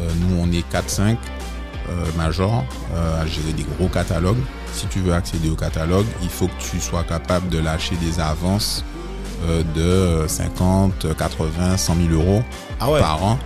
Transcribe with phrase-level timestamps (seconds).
[0.00, 1.16] Euh, nous, on est 4-5
[1.88, 2.64] euh, majors
[2.94, 4.40] euh, à gérer des gros catalogues.
[4.72, 8.20] Si tu veux accéder au catalogue, il faut que tu sois capable de lâcher des
[8.20, 8.84] avances
[9.46, 9.62] euh,
[10.24, 12.42] de 50, 80, 100 000 euros
[12.80, 13.00] Ah ouais.
[13.00, 13.38] par an.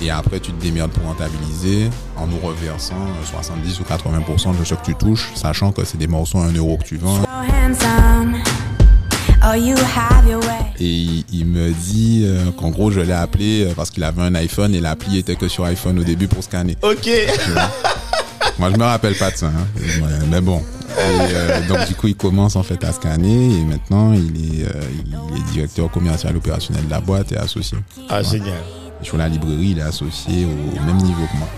[0.00, 4.64] Et après, tu te démerdes pour rentabiliser en nous reversant euh, 70 ou 80% de
[4.64, 7.18] ce que tu touches, sachant que c'est des morceaux à 1 euro que tu vends.
[10.80, 14.22] Et il, il me dit euh, qu'en gros, je l'ai appelé euh, parce qu'il avait
[14.22, 16.76] un iPhone et l'appli était que sur iPhone au début pour scanner.
[16.82, 17.08] Ok.
[18.58, 19.46] Moi, je me rappelle pas de ça.
[19.46, 19.66] hein.
[20.30, 20.58] Mais bon.
[20.58, 24.64] Et, euh, donc, du coup, il commence en fait à scanner et maintenant, il est,
[24.66, 27.78] euh, il est directeur commercial opérationnel de la boîte et associé.
[28.08, 28.58] Ah, génial.
[29.02, 31.48] Sur la librairie, il est associé au même niveau que moi.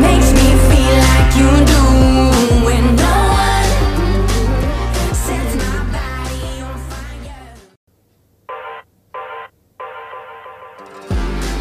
[0.00, 1.91] Makes me feel like you do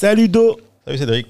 [0.00, 0.56] Salut Do.
[0.86, 1.26] Salut Cédric.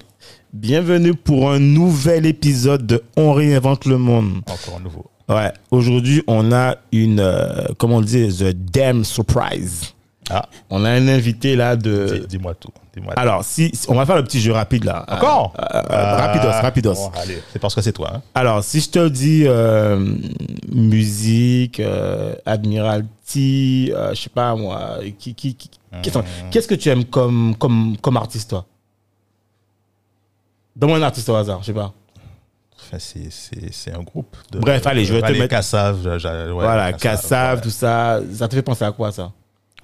[0.52, 4.42] Bienvenue pour un nouvel épisode de On réinvente le monde.
[4.46, 5.06] Encore un nouveau.
[5.28, 9.92] Ouais, aujourd'hui, on a une, euh, comment on dit, the damn surprise.
[10.28, 12.20] Ah, On a un invité là de.
[12.20, 12.70] dis- dis-moi tout.
[12.94, 13.20] Dis-moi tout.
[13.20, 15.04] Alors, si, si- on va faire le petit jeu rapide là.
[15.08, 16.94] Encore Euh, euh, Rapidos, Ah, rapidos.
[16.94, 18.12] bon, allez, c'est parce que c'est toi.
[18.16, 18.22] Hein.
[18.34, 20.14] Alors, si je te dis euh,
[20.70, 25.70] musique, euh, Admiralty, euh, je sais pas moi, qui, qui, qui-
[26.08, 28.66] attends, qu'est-ce que tu aimes comme, comme, comme artiste, toi?
[30.76, 31.92] Donne-moi un artiste au hasard, je sais pas.
[32.76, 34.36] Enfin, c'est, c'est, c'est un groupe.
[34.52, 35.54] De, Bref, allez, je vais te mettre-
[36.46, 37.60] ouais, voilà, ouais.
[37.60, 39.32] tout ça, ça te fait penser à quoi ça?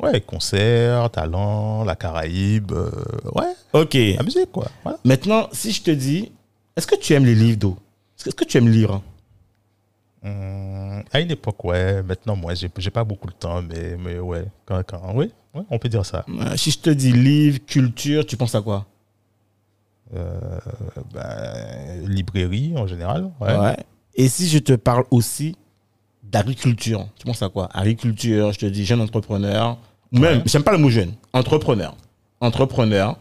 [0.01, 2.91] Ouais, concert, talent, la Caraïbe, euh,
[3.35, 3.95] ouais, Ok.
[3.95, 4.67] la musique, quoi.
[4.83, 4.99] Voilà.
[5.05, 6.33] Maintenant, si je te dis,
[6.77, 7.77] est-ce que tu aimes les livres d'eau?
[8.19, 9.01] Est-ce que tu aimes lire
[10.25, 12.03] Hum, à une époque, ouais.
[12.03, 15.63] Maintenant, moi, j'ai, j'ai pas beaucoup de temps, mais, mais ouais, quand, quand, oui, ouais,
[15.71, 16.25] on peut dire ça.
[16.29, 18.87] Euh, Si je te dis livre, culture, tu penses à quoi?
[20.15, 20.39] Euh,
[21.15, 23.31] ben, librairie, en général.
[23.41, 23.57] Ouais.
[23.57, 23.77] Ouais.
[24.15, 25.57] Et si je te parle aussi
[26.37, 27.69] d'agriculture, tu penses à quoi?
[27.73, 29.79] Agriculture, je te dis jeune entrepreneur,
[30.13, 30.43] ou même, Ouais.
[30.47, 31.95] j'aime pas le mot jeune, entrepreneur.
[32.41, 33.17] Entrepreneur,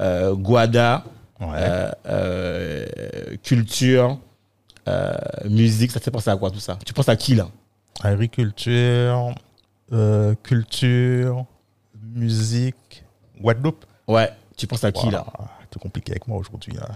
[0.00, 1.04] euh, Guada,
[1.40, 1.46] Ouais.
[1.58, 4.18] euh, euh, culture,
[5.48, 6.78] musique, ça te fait penser à quoi tout ça?
[6.86, 7.48] Tu penses à qui là?
[8.02, 9.34] Agriculture,
[10.42, 11.44] culture,
[12.14, 13.04] musique,
[13.40, 13.84] Guadeloupe.
[14.08, 15.24] Ouais, tu penses à qui là?
[15.72, 16.72] C'est compliqué avec moi aujourd'hui.
[16.74, 16.88] là.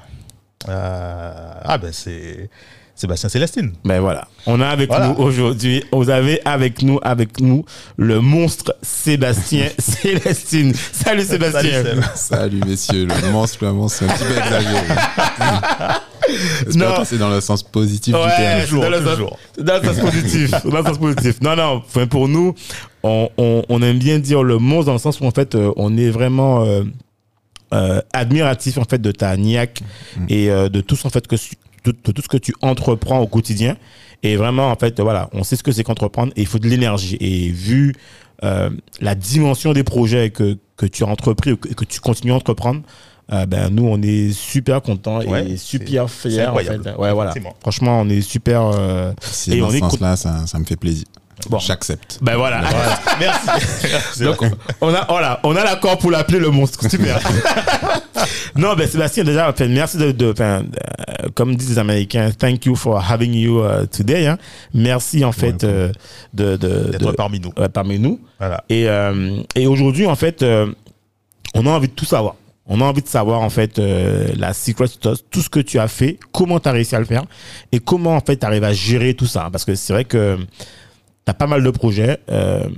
[0.69, 1.33] Euh,
[1.65, 2.51] ah ben c'est
[2.95, 3.73] Sébastien Célestine.
[3.83, 5.09] Ben voilà, on a avec Voilà.
[5.09, 7.65] nous aujourd'hui, vous avez avec nous, avec nous,
[7.97, 10.75] le monstre Sébastien Célestine.
[10.75, 11.83] Salut Sébastien.
[12.15, 14.87] Salut, messieurs, le monstre, le monstre, c'est un petit peu exagéré.
[16.77, 17.05] Non.
[17.05, 18.61] c'est dans le sens positif du Ouais, terme.
[18.63, 19.39] Toujours, dans le sens- toujours.
[19.59, 20.51] Dans le sens positif.
[20.65, 21.41] Dans le sens positif.
[21.41, 21.83] Non, non.
[21.87, 22.55] Enfin, pour nous,
[23.03, 25.73] on, on, on aime bien dire le monstre dans le sens où en fait, euh,
[25.77, 26.83] on est vraiment euh,
[27.73, 29.83] euh, admiratif en fait de ta niaque
[30.29, 31.37] et euh, de tout ce, en fait que
[31.85, 33.77] de, de tout ce que tu entreprends au quotidien.
[34.23, 36.69] Et vraiment, en fait, voilà, on sait ce que c'est qu'entreprendre et il faut de
[36.69, 37.17] l'énergie.
[37.21, 37.95] Et vu
[38.45, 38.69] euh,
[39.01, 42.83] la dimension des projets que, que tu as entrepris et que, tu continues à entreprendre,
[43.33, 46.47] euh, ben nous, on est super contents Ouais, et super fiers.
[46.47, 46.79] En fait.
[46.99, 47.33] Ouais, voilà.
[47.61, 48.63] Franchement, on est super.
[48.75, 49.13] euh,
[49.49, 51.07] Et dans on ce est sens-là, ça, ça me fait plaisir.
[51.49, 51.59] Bon.
[51.59, 52.19] J'accepte.
[52.23, 52.61] Ben voilà.
[53.21, 53.49] Merci.
[53.91, 54.23] Merci.
[54.25, 54.39] Donc
[54.81, 56.89] on a voilà, on a l'accord pour l'appeler le monstre.
[56.91, 57.19] Super.
[58.57, 62.67] non, ben Sébastien déjà, enfin, merci de, de enfin, euh, comme disent les Américains, thank
[62.67, 64.27] you for having you uh, today.
[64.27, 64.39] hein.
[64.75, 65.93] Merci en fait euh,
[66.35, 67.53] de de- D'être parmi nous.
[67.57, 68.21] ouais, parmi nous.
[68.39, 68.65] Voilà.
[68.69, 70.67] Et euh, et aujourd'hui en fait, euh,
[71.55, 72.35] on a envie de tout savoir.
[72.73, 75.81] On a envie de savoir en fait euh, la secret sauce, tout ce que tu
[75.81, 77.25] as fait, comment tu as réussi à le faire
[77.73, 79.49] et comment en fait tu arrives à gérer tout ça.
[79.51, 80.39] Parce que c'est vrai que
[81.31, 82.19] tu as pas mal de projets.
[82.31, 82.69] Euh,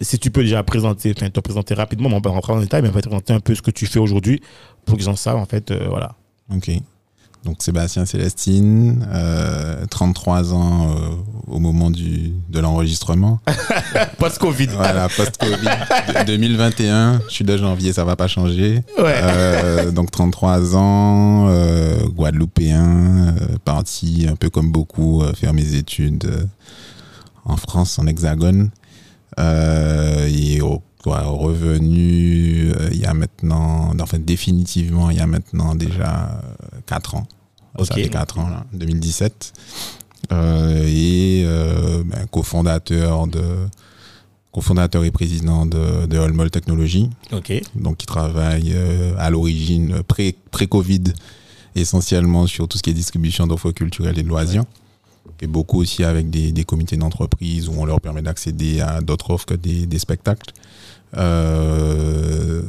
[0.00, 2.82] si tu peux déjà présenter, enfin te présenter rapidement, mais on peut rentrer le détail,
[2.82, 4.40] mais on va te présenter un peu ce que tu fais aujourd'hui
[4.84, 5.70] pour qu'ils en savent en fait.
[5.70, 6.14] euh, voilà.
[6.54, 6.70] Ok.
[7.44, 10.96] Donc Sébastien Célestine, euh, 33 ans euh,
[11.46, 13.38] au moment du, de l'enregistrement.
[14.18, 14.68] Post-Covid.
[14.68, 15.54] Voilà, post-Covid.
[16.20, 18.80] De- 2021, je suis de janvier, ça va pas changer.
[18.98, 19.92] Ouais.
[19.92, 21.50] Donc 33 ans,
[22.14, 23.34] guadeloupéen,
[23.64, 26.48] parti un peu comme beaucoup faire mes études
[27.44, 28.70] en France, en Hexagone.
[29.38, 35.26] Euh, et au- quoi, revenu euh, il y a maintenant, enfin définitivement il y a
[35.26, 36.40] maintenant déjà
[36.86, 37.26] 4 ans.
[37.76, 37.86] Ok.
[37.86, 39.52] Ça fait 4 ans, là, 2017.
[40.32, 43.42] Euh, et euh, ben, cofondateur de
[44.52, 47.10] cofondateur et président de, de Holmol Technologies,
[47.74, 51.02] donc qui travaille euh, à l'origine pré- pré-Covid
[51.74, 54.62] essentiellement sur tout ce qui est distribution d'offres culturelles et de loisirs.
[55.40, 59.30] Et beaucoup aussi avec des, des comités d'entreprise où on leur permet d'accéder à d'autres
[59.30, 60.52] offres que des, des spectacles.
[61.16, 62.62] Euh,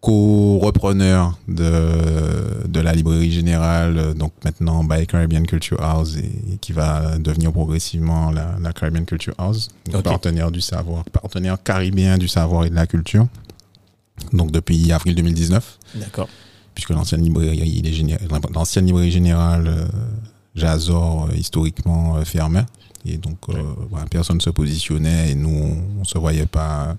[0.00, 6.72] co-repreneur de, de la librairie générale, donc maintenant by Caribbean Culture House, et, et qui
[6.72, 9.68] va devenir progressivement la, la Caribbean Culture House,
[10.02, 13.26] partenaire du savoir, partenaire caribéen du savoir et de la culture.
[14.32, 16.28] Donc depuis avril 2019, D'accord.
[16.74, 18.18] puisque l'ancienne librairie, il est géné-
[18.54, 19.86] l'ancienne librairie générale euh,
[20.54, 22.66] Jazor, euh, historiquement euh, fermait.
[23.04, 23.54] Et donc, euh,
[23.90, 25.50] voilà, personne ne se positionnait et nous,
[25.96, 26.96] on ne se voyait pas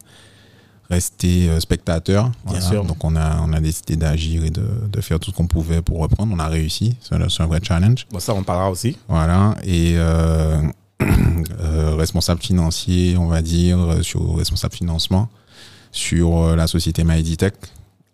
[0.88, 2.32] rester spectateur.
[2.46, 2.86] Bien sûr.
[2.86, 5.82] Donc, on a, on a décidé d'agir et de, de faire tout ce qu'on pouvait
[5.82, 6.32] pour reprendre.
[6.36, 6.96] On a réussi.
[7.02, 8.06] C'est un, vrai challenge.
[8.12, 9.00] Bon, ça, on parlera aussi.
[9.08, 9.56] Voilà.
[9.64, 10.62] Et euh,
[11.02, 15.28] euh, responsable financier, on va dire, sur responsable financement
[15.92, 17.56] sur la société MyEditech,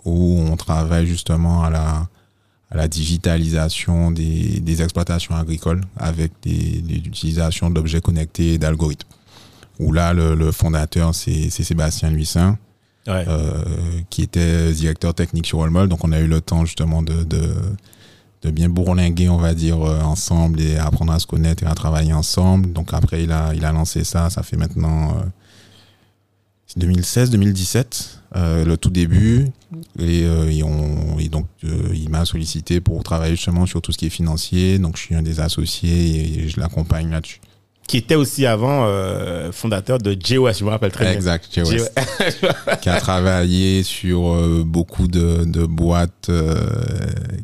[0.06, 2.08] où on travaille justement à la,
[2.72, 9.08] à la digitalisation des, des exploitations agricoles avec utilisations d'objets connectés et d'algorithmes.
[9.80, 12.58] Où là, le, le fondateur, c'est Sébastien Luissin,
[13.08, 13.26] Ouais.
[13.28, 13.64] euh,
[14.12, 15.90] qui était directeur technique sur Olmol.
[15.90, 17.56] Donc, on a eu le temps justement de, de,
[18.44, 21.74] de bien bourlinguer, on va dire, euh, ensemble et apprendre à se connaître et à
[21.74, 22.72] travailler ensemble.
[22.74, 24.30] Donc, après, il a, il a lancé ça.
[24.30, 25.24] Ça fait maintenant euh,
[26.80, 29.48] 2016-2017, euh, le tout début.
[30.00, 33.92] Et, euh, et on, et donc, euh, il m'a sollicité pour travailler justement sur tout
[33.92, 34.80] ce qui est financier.
[34.80, 37.40] Donc, je suis un des associés et je l'accompagne là-dessus.
[37.88, 41.14] Qui était aussi avant euh, fondateur de JOS, je me rappelle très bien.
[41.14, 41.50] Exact.
[41.54, 41.90] JOS.
[42.82, 46.56] qui a travaillé sur euh, beaucoup de, de boîtes euh,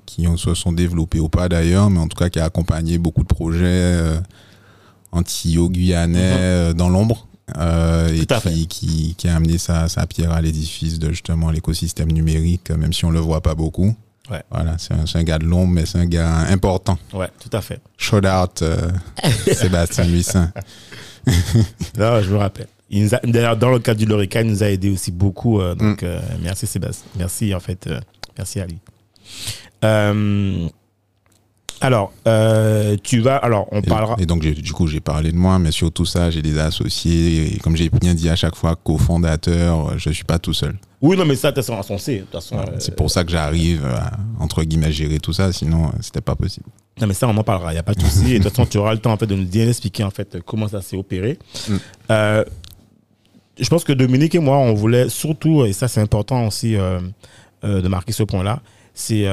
[0.06, 2.98] qui ont, se sont développées ou pas d'ailleurs, mais en tout cas qui a accompagné
[2.98, 4.19] beaucoup de projets euh,
[5.12, 7.26] antillais-guyanais euh, dans l'ombre.
[7.55, 12.11] Euh, et qui, qui, qui a amené sa, sa pierre à l'édifice de justement l'écosystème
[12.11, 13.95] numérique, même si on le voit pas beaucoup.
[14.29, 14.44] Ouais.
[14.51, 16.97] Voilà, c'est un, gars de l'ombre, mais c'est un gars important.
[17.13, 17.79] ouais, tout à fait.
[17.97, 18.89] Shout out euh,
[19.53, 20.51] Sébastien Luissin.
[21.95, 22.67] Là, je me rappelle.
[23.23, 25.61] D'ailleurs, dans le cadre du Lorica, il nous a aidé aussi beaucoup.
[25.61, 26.05] euh, donc, Mm.
[26.05, 27.05] euh, merci Sébastien.
[27.17, 27.88] Merci, en fait.
[27.88, 28.00] euh,
[28.38, 28.79] merci à lui.
[31.81, 33.38] Alors, euh, tu vas.
[33.38, 34.15] Alors, on Et, parlera.
[34.19, 37.56] et donc, du coup, j'ai parlé de moi, mais sur tout ça, j'ai des associés.
[37.56, 40.75] Et comme j'ai bien dit à chaque fois, cofondateur, je suis pas tout seul.
[41.01, 42.24] Oui, non, mais ça, de toute façon, on sait.
[42.33, 45.51] Euh, C'est pour ça que j'arrive à, entre guillemets, gérer tout ça.
[45.53, 46.65] Sinon, euh, c'était pas possible.
[47.00, 47.71] Non, mais ça, on en parlera.
[47.71, 48.33] Il n'y a pas de souci.
[48.33, 50.09] Et de toute façon, tu auras le temps en fait, de nous bien expliquer en
[50.09, 51.38] fait, comment ça s'est opéré.
[51.69, 51.75] Mm.
[52.09, 52.44] Euh,
[53.59, 57.00] je pense que Dominique et moi, on voulait surtout, et ça, c'est important aussi euh,
[57.63, 58.62] de marquer ce point-là,
[58.95, 59.25] c'est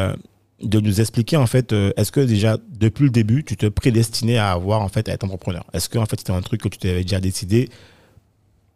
[0.65, 4.39] de nous expliquer en fait, euh, est-ce que déjà, depuis le début, tu te prédestinais
[4.39, 5.65] à avoir en fait, à être entrepreneur?
[5.73, 7.69] Est-ce que en fait, c'était un truc que tu t'avais déjà décidé?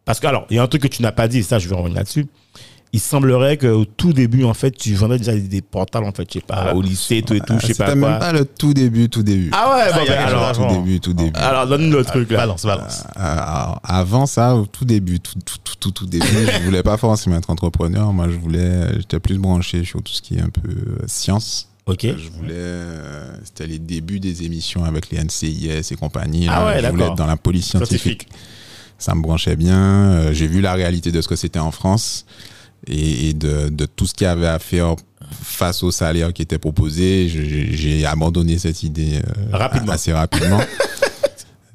[0.05, 1.59] Parce que, alors, il y a un truc que tu n'as pas dit, et ça,
[1.59, 2.25] je vais revenir là-dessus.
[2.91, 6.39] Il semblerait qu'au tout début, en fait, tu vendais déjà des, portails, en fait, je
[6.39, 8.17] sais pas, Ah, au lycée, tout et tout, Ah, je sais C'était pas même quoi.
[8.17, 9.51] pas le tout début, tout début.
[9.53, 11.31] Ah ouais, bon, il y a ben, alors, tout début, tout début.
[11.35, 12.37] alors donne-nous le truc là.
[12.37, 13.03] Balance, balance.
[13.17, 16.25] Euh, avant ça, au tout début, tout, tout, tout, tout, tout début,
[16.59, 18.11] je voulais pas forcément être entrepreneur.
[18.11, 21.68] Moi, je voulais, j'étais plus branché sur tout ce qui est un peu euh, science.
[21.89, 22.01] Ok.
[22.03, 26.47] Je voulais, euh, c'était les débuts des émissions avec les NCIS et compagnie.
[26.49, 28.27] Ah ouais, je voulais être dans la police scientifique.
[28.97, 29.77] Ça me branchait bien.
[29.77, 32.25] Euh, J'ai vu la réalité de ce que c'était en France
[32.87, 34.95] et, et de, de tout ce qu'il y avait à faire
[35.41, 37.27] face au salaire qui était proposé.
[37.29, 39.93] J'ai abandonné cette idée euh, Rapidement.
[39.93, 40.59] assez rapidement.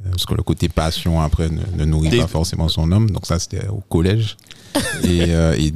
[0.06, 3.08] Euh, Parce que le côté passion, après, ne, ne nourrit Des- pas forcément son homme.
[3.10, 4.36] Donc ça, c'était au collège.
[5.02, 5.70] et, euh, et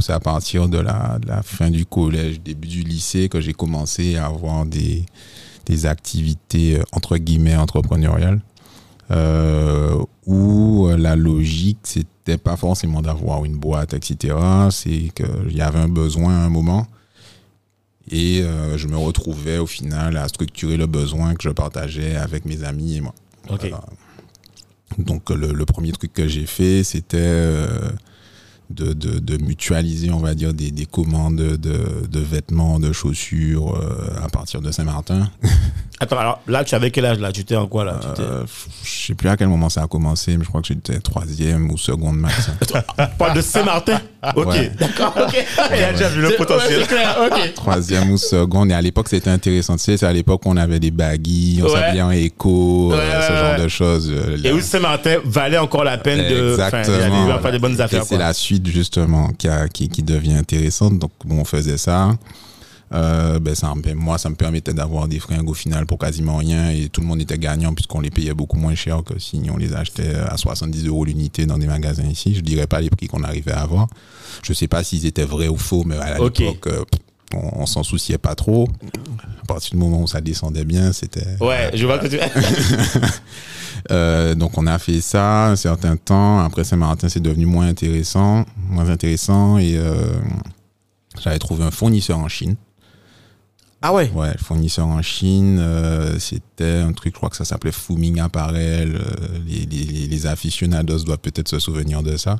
[0.00, 3.52] c'est à partir de la, de la fin du collège, début du lycée, que j'ai
[3.52, 5.04] commencé à avoir des,
[5.66, 8.40] des activités, euh, entre guillemets, entrepreneuriales.
[9.10, 14.34] Euh, où euh, la logique, c'était pas forcément d'avoir une boîte, etc.
[14.70, 16.86] C'est qu'il y avait un besoin à un moment.
[18.10, 22.44] Et euh, je me retrouvais au final à structurer le besoin que je partageais avec
[22.44, 23.14] mes amis et moi.
[24.98, 27.58] Donc le, le premier truc que j'ai fait, c'était
[28.70, 34.24] de, de- mutualiser, on va dire, des, des commandes de, de vêtements, de chaussures euh,
[34.24, 35.30] à partir de Saint-Martin.
[36.00, 37.30] Attends, alors là, tu avais quel âge là?
[37.30, 38.00] Tu étais en quoi là?
[38.18, 38.42] Euh,
[38.82, 41.70] je sais plus à quel moment ça a commencé, mais je crois que j'étais troisième
[41.70, 42.50] ou seconde max.
[42.98, 43.06] hein.
[43.16, 44.00] Parle de Saint-Martin?
[44.34, 44.72] Ok, Ouais.
[44.78, 45.44] d'accord, ok.
[45.76, 46.78] Il a déjà vu le potentiel.
[46.80, 47.54] ouais, c'est clair, ok.
[47.54, 48.70] troisième ou seconde.
[48.70, 49.76] Et à l'époque, c'était intéressant.
[49.76, 51.72] Tu sais, c'est à l'époque où on avait des baguilles, on Ouais.
[51.80, 53.62] s'habillait en écho, euh, Ouais, ce genre ouais.
[53.62, 54.10] de choses.
[54.12, 56.54] euh, Et où Saint-Martin valait encore la peine de.
[56.58, 58.04] Enfin, il avait- faire des bonnes affaires.
[58.04, 60.98] C'est la suite justement qui, a- qui, qui devient intéressante.
[60.98, 62.10] Donc bon, on faisait ça.
[62.94, 66.70] Euh, ben, ça moi, ça me permettait d'avoir des fringues au final pour quasiment rien
[66.70, 69.56] et tout le monde était gagnant puisqu'on les payait beaucoup moins cher que si on
[69.56, 72.34] les achetait à 70 euros l'unité dans des magasins ici.
[72.34, 73.88] Je dirais pas les prix qu'on arrivait à avoir.
[74.42, 76.84] Je sais pas s'ils étaient vrais ou faux, mais à l'époque, euh,
[77.34, 78.68] on, on s'en souciait pas trop.
[79.42, 81.36] À partir du moment où ça descendait bien, c'était.
[81.40, 82.18] Ouais, je vois que tu.
[83.90, 86.38] Euh, donc on a fait ça un certain temps.
[86.40, 90.14] Après Saint-Martin, c'est devenu moins intéressant, moins intéressant et euh,
[91.22, 92.56] j'avais trouvé un fournisseur en Chine.
[93.86, 94.10] Ah ouais?
[94.14, 98.94] Ouais, fournisseur en Chine, euh, c'était un truc, je crois que ça s'appelait Fuming Apparel.
[98.96, 102.38] euh, les, les, les aficionados doivent peut-être se souvenir de ça.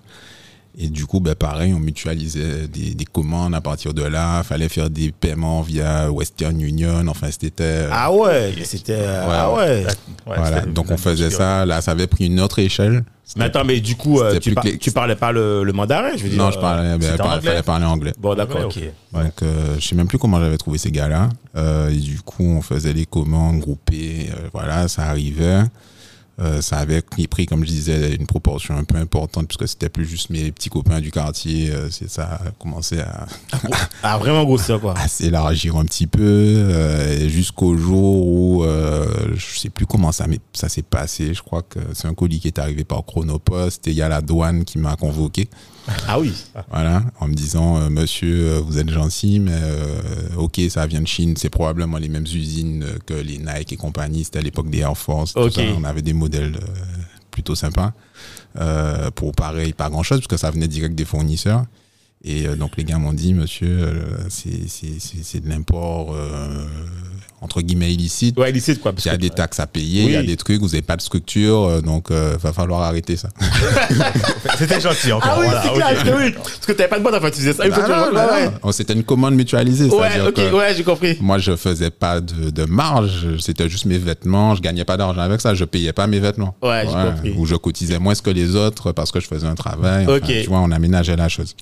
[0.76, 4.43] Et du coup, ben pareil, on mutualisait des, des commandes à partir de là.
[4.43, 7.04] Fallait faire des paiements via Western Union.
[7.07, 7.87] Enfin, c'était.
[7.93, 8.97] Ah ouais, c'était.
[8.99, 9.85] euh, Ah ouais.
[9.87, 10.61] Ouais, voilà.
[10.61, 11.64] c'était Donc on faisait ça.
[11.64, 13.04] Là, ça avait pris une autre échelle.
[13.37, 16.23] Mais attends, mais du coup, euh, tu, par- tu parlais pas le, le mandarin, je
[16.25, 16.38] veux dire.
[16.38, 18.12] Non, je parlais, par- anglais fallait parler anglais.
[18.19, 18.76] Bon, d'accord, ok.
[18.76, 19.23] ok.
[19.23, 21.31] Donc, euh, je sais même plus comment j'avais trouvé ces gars-là.
[21.57, 24.28] Euh, et du coup, on faisait les commandes groupées.
[24.31, 25.62] euh, voilà, ça arrivait.
[26.41, 30.05] Euh, ça avait pris, comme je disais, une proportion un peu importante puisque c'était plus
[30.05, 31.71] juste mes petits copains du quartier.
[31.71, 33.26] euh, c'est ça a commencé à,
[34.03, 34.95] Ah, vraiment grossir, quoi.
[34.99, 40.26] à s'élargir un petit peu euh, jusqu'au jour où euh, je sais plus comment ça,
[40.53, 41.35] ça s'est passé.
[41.35, 44.09] Je crois que c'est un colis qui est arrivé par Chronopost et il y a
[44.09, 45.49] la douane qui m'a convoqué.
[46.09, 46.33] Ah oui.
[46.71, 50.00] Voilà, en me disant, euh, monsieur, euh, vous êtes gentil, mais euh,
[50.37, 53.76] ok, ça vient de Chine, c'est probablement les mêmes usines euh, que les Nike et
[53.76, 55.53] compagnie, c'était à l'époque des Air Force, tout Ok.
[55.53, 55.62] ça.
[55.76, 56.67] on avait des modèles euh,
[57.31, 57.93] plutôt sympas,
[58.59, 61.64] euh, pour pareil, pas grand-chose, parce que ça venait direct des fournisseurs.
[62.26, 66.67] Et euh, donc les gars m'ont dit, monsieur, euh, c'est- de l'import, euh,
[67.44, 68.36] entre guillemets, illicite.
[68.38, 68.92] Ouais, illicite, quoi.
[68.92, 70.68] Parce Il y a que- des taxes à payer, il y a des trucs, vous
[70.68, 73.28] n'avez pas de structure, euh, donc euh, va falloir arrêter ça.
[74.58, 75.30] C'était gentil encore.
[75.32, 76.32] Ah oui, voilà, c'est clair, parce que oui.
[76.32, 77.64] Parce que t'avais pas de boîte, en fait, tu faisais ça.
[77.66, 78.72] Fois, Bah non, bah ouais, non.
[78.72, 79.90] C'était une commande mutualisée.
[79.90, 81.18] Ouais, ok, que ouais, j'ai compris.
[81.20, 83.26] Moi, je faisais pas de, de marge.
[83.40, 84.54] C'était juste mes vêtements.
[84.54, 85.54] Je gagnais pas d'argent avec ça.
[85.54, 86.54] Je payais pas mes vêtements.
[86.62, 87.34] Ouais, j'ai compris.
[87.36, 90.04] Ou je cotisais moins que les autres parce que je faisais un travail.
[90.04, 90.26] Enfin, Ok.
[90.26, 91.54] Tu vois, on aménageait la chose.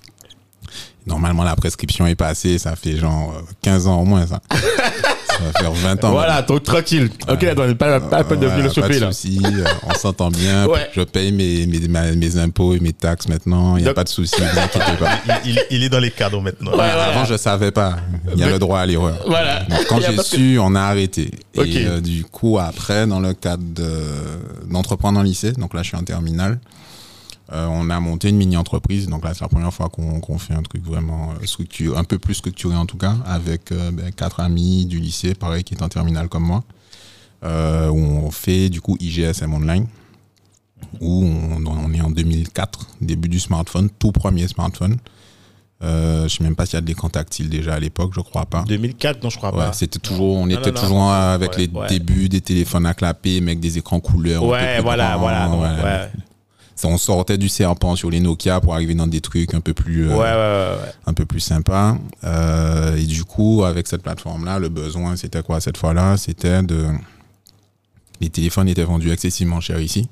[1.07, 2.59] Normalement, la prescription est passée.
[2.59, 4.41] Ça fait genre euh, 15 ans au moins, ça.
[5.57, 6.11] Ça va faire 20 ans.
[6.13, 7.11] Voilà, donc tranquille.
[7.29, 9.13] Ok, attends, pas, pas la peine de venir le choper, pas de là.
[9.13, 10.67] souci, euh, on s'entend bien.
[10.73, 10.89] Ouais.
[10.95, 13.77] Je paye mes, mes, ma- mes impôts et mes taxes maintenant.
[13.77, 15.19] Il n'y a Donc- pas de souci, ne vous inquiétez pas.
[15.45, 16.73] Il, il- il est dans les cadres maintenant.
[16.73, 16.81] Ouais.
[16.85, 17.97] Avant, je savais pas.
[18.33, 19.19] Il y a Mais- le droit à l'erreur.
[19.27, 19.61] Voilà.
[19.65, 21.31] Donc, quand j'ai pas que- su, on a arrêté.
[21.57, 21.67] Ok.
[21.67, 25.89] Et euh, du coup, après, dans le cadre de- d'entreprendre en lycée, donc là, je
[25.89, 26.59] suis en terminale,
[27.53, 29.09] euh, on a monté une mini-entreprise.
[29.09, 32.19] Donc là, c'est la première fois qu'on fait un truc vraiment euh, structuré, un peu
[32.19, 35.83] plus structuré en tout cas, avec euh, ben, quatre amis du lycée, pareil, qui est
[35.83, 36.65] en terminale comme moi,
[37.45, 39.87] euh, où on fait du coup IGSM Online,
[41.01, 44.97] où on, on est en 2004, début du smartphone, tout premier smartphone.
[45.85, 48.47] Je sais même pas s'il y a de l'écran tactile déjà à l'époque, je crois
[48.47, 48.63] pas.
[48.69, 49.73] 2004, non, je crois Ouais, pas.
[49.73, 50.81] c'était toujours, on Non, était non, non.
[50.81, 51.89] toujours avec Ouais, les ouais.
[51.89, 54.45] débuts des téléphones à clapper, mais avec des écrans couleurs.
[54.45, 56.09] Ouais, voilà, grands, voilà.
[56.85, 60.09] On sortait du serpent sur les Nokia pour arriver dans des trucs un peu plus,
[60.11, 60.93] euh, Ouais, ouais, ouais, ouais.
[61.07, 61.97] un peu plus sympas.
[62.25, 66.17] Euh, et du coup, avec cette plateforme-là, le besoin, c'était quoi cette fois-là?
[66.17, 66.87] C'était de,
[68.21, 70.09] les téléphones étaient vendus excessivement cher ici,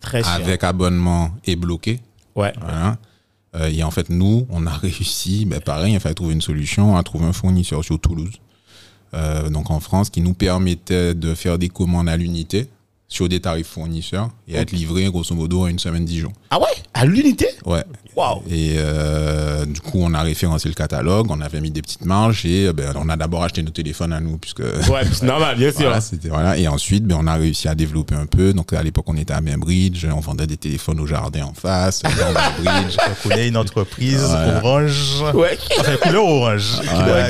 [0.00, 0.32] Très cher.
[0.32, 2.00] avec abonnement et bloqué.
[2.34, 2.52] Ouais.
[2.60, 2.96] Voilà.
[3.54, 6.96] Euh, et en fait, nous, on a réussi, ben pareil, il fallait trouver une solution,
[6.96, 8.32] à trouver un fournisseur sur Toulouse,
[9.14, 12.68] euh, donc en France, qui nous permettait de faire des commandes à l'unité
[13.12, 16.32] sur des tarifs fournisseurs et être livré grosso modo en une semaine, dix jours.
[16.54, 16.66] Ah ouais?
[16.92, 17.46] À l'unité?
[17.64, 17.82] Ouais.
[18.14, 22.04] Waouh Et euh, du coup, on a référencé le catalogue, on avait mis des petites
[22.04, 25.22] marges et euh, ben, on a d'abord acheté nos téléphones à nous, puisque Ouais, c'est
[25.22, 25.80] normal, bien sûr.
[25.84, 26.58] voilà, c'était voilà.
[26.58, 28.52] Et ensuite, ben, on a réussi à développer un peu.
[28.52, 32.02] Donc à l'époque, on était à Bainbridge, on vendait des téléphones au jardin en face,
[32.02, 32.10] dans.
[32.10, 34.58] On connaît une entreprise Voilà.
[34.58, 35.22] orange.
[35.32, 35.56] Ouais.
[35.80, 36.80] Enfin, couleur orange.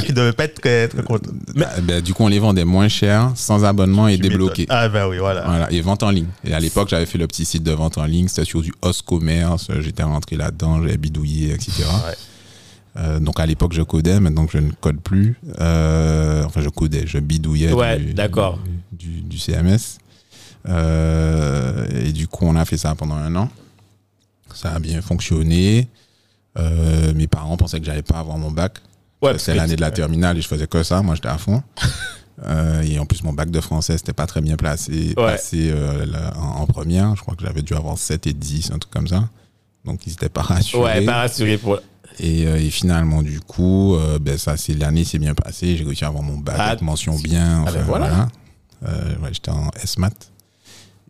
[0.00, 0.88] Qui, qui devait pas être très.
[1.54, 4.66] Bah, ben, du coup, on les vendait moins cher, sans abonnement et débloqué.
[4.68, 5.42] Ah, ben oui, voilà.
[5.42, 6.26] Voilà, et vente en ligne.
[6.44, 8.72] Et à l'époque, j'avais fait le petit site de vente en ligne, c'était sur du
[8.82, 11.84] Os Commerce, j'étais rentré là-dedans, j'avais bidouillé, etc.
[11.84, 12.14] Ouais.
[12.98, 15.36] Euh, donc à l'époque, je codais, maintenant je ne code plus.
[15.60, 18.58] Euh, enfin, je codais, je bidouillais Ouais, du, d'accord.
[18.92, 19.98] du, du CMS.
[20.68, 23.48] Euh, et du coup, on a fait ça pendant un an.
[24.54, 25.88] Ça a bien fonctionné.
[26.58, 28.78] Euh, mes parents pensaient que j'allais pas avoir mon bac.
[29.22, 31.00] Ouais, c'est l'année de la terminale et je faisais que ça.
[31.02, 31.62] Moi, j'étais à fond.
[32.44, 35.32] Euh, et en plus, mon bac de français, c'était pas très bien placé, Ouais.
[35.32, 36.04] passé euh,
[36.36, 37.14] en, en première.
[37.16, 39.28] Je crois que j'avais dû avoir 7 et 10, un truc comme ça.
[39.84, 40.82] Donc, ils étaient pas rassurés.
[41.00, 41.78] Ouais, pas rassuré pour.
[42.18, 45.76] Et, euh, et finalement, du coup, ben, ça, c'est l'année s'est bien passée.
[45.76, 47.64] J'ai réussi à avoir mon bac Ah, avec mention bien.
[47.66, 48.28] ah, ben voilà.
[48.82, 49.18] voilà.
[49.22, 50.31] Ouais, J'étais en S-Mat.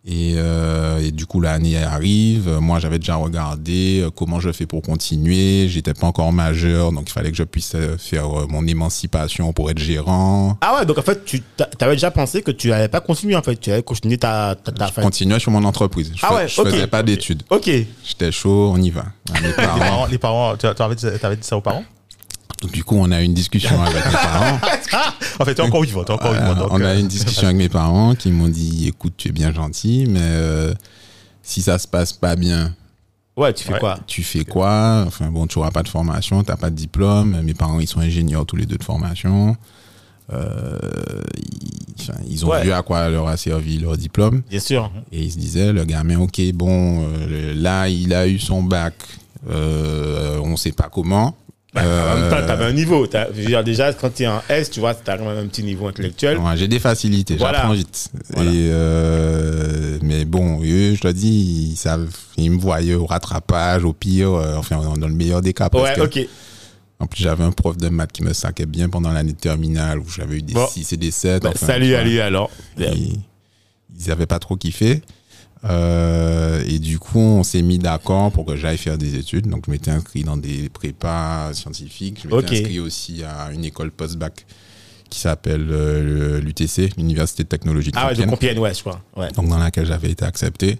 [0.05, 2.49] Et, euh, et du coup, l'année arrive.
[2.59, 5.69] Moi, j'avais déjà regardé euh, comment je fais pour continuer.
[5.69, 9.71] J'étais pas encore majeur, donc il fallait que je puisse euh, faire mon émancipation pour
[9.71, 10.57] être gérant.
[10.59, 11.41] Ah ouais, donc en fait, tu
[11.79, 13.55] avais déjà pensé que tu n'allais pas continuer, en fait.
[13.55, 14.55] Tu allais continuer ta.
[14.61, 16.11] ta, ta Je continuais sur mon entreprise.
[16.13, 16.69] Je, Ah fais- ouais, je ok.
[16.69, 17.43] faisais pas d'études.
[17.49, 17.69] Ok.
[18.03, 19.05] J'étais chaud, on y va.
[19.41, 21.07] Mes Les parents- parents, les parents tu avais, dit
[21.47, 21.85] ça aux parents?
[22.63, 24.59] Donc, du coup, on a eu une discussion avec mes parents.
[25.39, 26.53] En fait, t'es encore vivant, t'es encore vivant.
[26.55, 29.29] donc, on a euh, eu une discussion avec mes parents qui m'ont dit écoute, tu
[29.29, 30.73] es bien gentil, mais euh,
[31.41, 32.73] si ça se passe pas bien,
[33.35, 33.79] Ouais, tu fais Ouais.
[33.79, 33.97] quoi?
[34.05, 35.03] Tu fais quoi?
[35.07, 37.41] Enfin bon, tu auras pas de formation, t'as pas de diplôme.
[37.41, 39.57] Mes parents, ils sont ingénieurs tous les deux de formation.
[40.31, 40.77] Euh,
[42.27, 42.63] ils, ont Ouais.
[42.63, 44.91] vu à quoi leur a servi leur diplôme Bien sûr.
[45.11, 48.93] et ils se disaient le gamin, ok, bon, euh, là, il a eu son bac,
[49.49, 51.35] euh, on sait pas comment.
[51.73, 53.07] Bah, en même temps, Euh, t'avais un niveau.
[53.07, 55.37] T'as- je veux dire, déjà, quand tu es en S, tu vois, t'as quand même
[55.43, 56.37] un petit niveau intellectuel.
[56.37, 57.59] Ouais, j'ai des facilités, Voilà.
[57.59, 58.09] j'apprends vite.
[58.33, 58.51] Voilà.
[58.51, 63.83] Et euh, mais bon, eux, je te dis, ils savent, ils me voyaient au rattrapage,
[63.85, 65.69] au pire, euh, enfin dans le meilleur des cas.
[65.69, 66.27] parce Ouais, que, ok.
[66.99, 69.99] En plus, j'avais un prof de maths qui me saquait bien pendant l'année de terminale
[69.99, 70.67] où j'avais eu des Bon.
[70.67, 71.43] 6 et des 7.
[71.43, 72.49] Bah, enfin, salut à lui alors.
[72.77, 73.17] Ils,
[73.99, 75.01] ils avaient pas trop kiffé.
[75.65, 79.47] Euh, et du coup, on s'est mis d'accord pour que j'aille faire des études.
[79.47, 82.19] Donc, je m'étais inscrit dans des prépas scientifiques.
[82.23, 84.45] Je m'étais inscrit aussi à une école post-bac
[85.09, 88.29] qui s'appelle euh, l'UTC, l'Université de technologie de Ah ouais, de Compiègne.
[88.31, 89.01] Compiègne, ouais, je crois.
[89.15, 89.31] Ouais.
[89.31, 90.77] donc dans laquelle j'avais été accepté.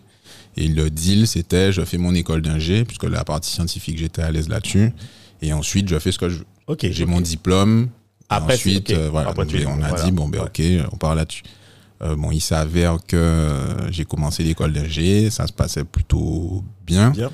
[0.57, 4.31] Et le deal, c'était je fais mon école d'ingé, puisque la partie scientifique, j'étais à
[4.31, 4.91] l'aise là-dessus.
[5.41, 6.45] Et ensuite, je fais ce que je veux.
[6.91, 7.89] J'ai mon diplôme.
[8.29, 8.99] Après, ensuite, c'est ok.
[8.99, 10.03] euh, voilà, Après, donc, tu- on a voilà.
[10.03, 10.61] dit, bon, ben ok,
[10.91, 11.43] on part là-dessus.
[12.03, 17.11] Euh, bon, il s'avère que euh, j'ai commencé l'école d'ingé, ça se passait plutôt bien.
[17.11, 17.31] Bien.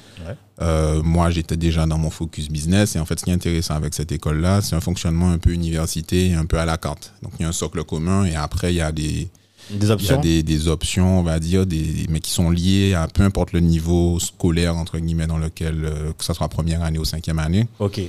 [0.61, 2.95] Euh, moi, j'étais déjà dans mon focus business.
[2.95, 5.51] Et en fait, ce qui est intéressant avec cette école-là, c'est un fonctionnement un peu
[5.51, 7.13] université, un peu à la carte.
[7.23, 9.29] Donc, il y a un socle commun et après, il y a des,
[9.71, 10.21] Des il y a options.
[10.21, 13.61] des, des options, on va dire, des, mais qui sont liées à peu importe le
[13.61, 17.67] niveau scolaire, entre guillemets, dans lequel, euh, que ce soit première année ou cinquième année.
[17.79, 18.01] Ok.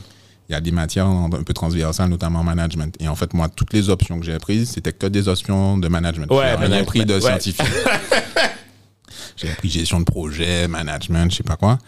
[0.50, 2.96] Il y a des matières un peu transversales, notamment en management.
[2.98, 5.86] Et en fait, moi, toutes les options que j'ai prises, c'était que des options de
[5.86, 6.26] management.
[6.32, 7.20] Ouais, j'ai rien pris de ouais.
[7.20, 7.62] scientifique.
[9.36, 11.78] j'ai pris gestion de projet, management, je sais pas quoi.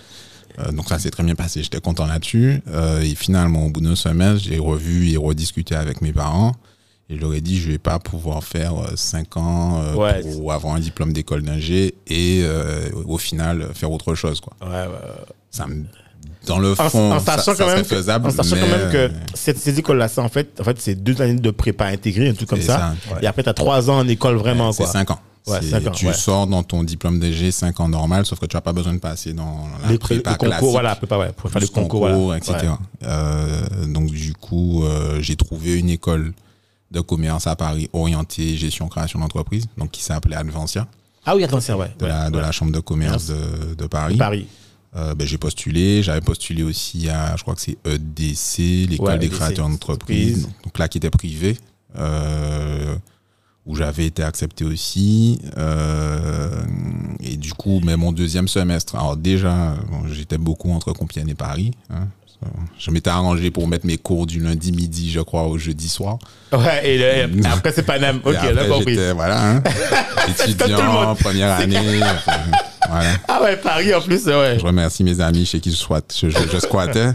[0.60, 2.62] Euh, donc ça s'est très bien passé, j'étais content là-dessus.
[2.68, 6.52] Euh, et finalement, au bout d'un semestre, j'ai revu et rediscuté avec mes parents.
[7.10, 10.20] Et je leur ai dit, je vais pas pouvoir faire 5 ans euh, Ouais.
[10.22, 14.40] pour avoir un diplôme d'école d'ingé et euh, au final faire autre chose.
[14.40, 14.54] Quoi.
[14.62, 15.24] Ouais, ouais.
[15.50, 15.84] Ça me-
[16.46, 18.28] dans le En, fond, en ça, sachant ça quand serait même, que, faisable.
[18.28, 21.34] en sachant quand même que cette, ces écoles-là, en fait, en fait c'est deux années
[21.40, 22.94] de prépa intégrée, un truc comme ça.
[23.20, 24.92] Et après, tu as trois ans en école vraiment, C'est quoi.
[24.92, 25.20] 5 ans.
[25.48, 26.12] Ouais, C'est- cinq ans, tu ouais.
[26.12, 29.00] sors dans ton diplôme DG 5 ans normal, sauf que tu n'as pas besoin de
[29.00, 32.06] passer dans la Les, prépa les concours, voilà, prépa, ouais, pour faire les plus concours,
[32.08, 32.36] voilà.
[32.38, 32.54] etc.
[32.62, 32.68] Ouais.
[33.02, 36.32] Euh, donc du coup, euh, j'ai trouvé une école
[36.92, 40.86] de commerce à Paris orientée gestion création d'entreprise, donc qui s'appelait Advancia,
[41.26, 41.92] Ah oui, c'est vrai.
[41.98, 42.42] de, Ouais, la, de ouais.
[42.42, 44.16] la chambre de commerce de, de Paris.
[44.16, 44.46] Paris.
[44.94, 49.18] Euh, ben, j'ai postulé, j'avais postulé aussi à, je crois que c'est EDC, l'école Ouais,
[49.18, 50.48] des EDC, créateurs d'entreprise, entreprise.
[50.64, 51.56] donc, là qui était privé,
[51.96, 52.94] euh,
[53.64, 55.40] où j'avais été accepté aussi.
[55.56, 56.62] euh,
[57.20, 61.34] et du coup, mais mon deuxième semestre, alors déjà, bon, j'étais beaucoup entre Compiègne et
[61.34, 61.70] Paris.
[61.88, 62.08] hein.
[62.78, 66.18] je m'étais arrangé pour mettre mes cours du lundi midi, je crois, au jeudi soir.
[66.52, 68.20] Ouais, et, le- après, c'est Paname.
[68.24, 68.96] Ok, là, compris.
[69.14, 69.62] voilà, hein,
[70.46, 71.78] étudiant, première année.
[72.02, 72.32] enfin,
[72.92, 73.10] voilà.
[73.28, 74.58] Ah ouais, Paris en plus, ouais.
[74.58, 77.12] Je remercie mes amis chez qui je, squatte- je, je- je squattais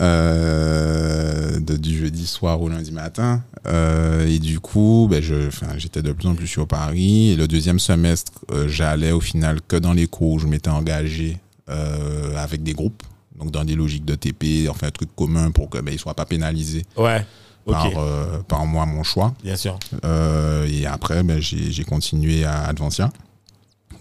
[0.00, 3.42] euh, de, du jeudi soir au lundi matin.
[3.66, 7.30] Euh, et du coup, ben, je, j'étais de plus en plus sur Paris.
[7.30, 10.70] Et le deuxième semestre, euh, j'allais au final que dans les cours où je m'étais
[10.70, 11.38] engagé
[12.36, 13.02] avec des groupes.
[13.38, 16.14] Donc dans des logiques de TP, enfin un truc commun pour que ben, ils soient
[16.14, 17.24] pas pénalisés Ouais,
[17.66, 17.88] par,
[18.46, 19.34] par moi, mon choix.
[19.42, 19.78] bien sûr.
[20.68, 23.10] Et après, ben, j'ai j'ai continué à Advancia,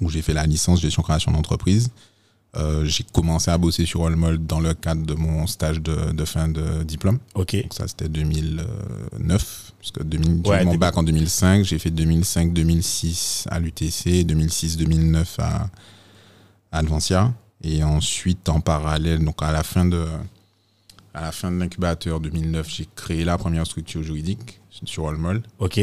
[0.04, 1.90] où j'ai fait la licence gestion création d'entreprise.
[2.56, 6.26] Euh, j'ai commencé à bosser sur Allmold dans le cadre de mon stage de, de
[6.26, 7.18] fin de diplôme.
[7.34, 7.56] Ok.
[7.64, 11.90] Donc ça, c'était 2009, parce que 2000 j'ai Ouais, mon bac en 2005, j'ai fait
[11.90, 15.70] 2005-2006 à l'UTC, 2006-2009 à,
[16.72, 17.34] à Advancia.
[17.64, 20.06] Et ensuite, en parallèle, donc à la fin de,
[21.14, 25.44] à la fin de l'incubateur 2009, j'ai créé la première structure juridique sur Allmold.
[25.60, 25.80] Ok.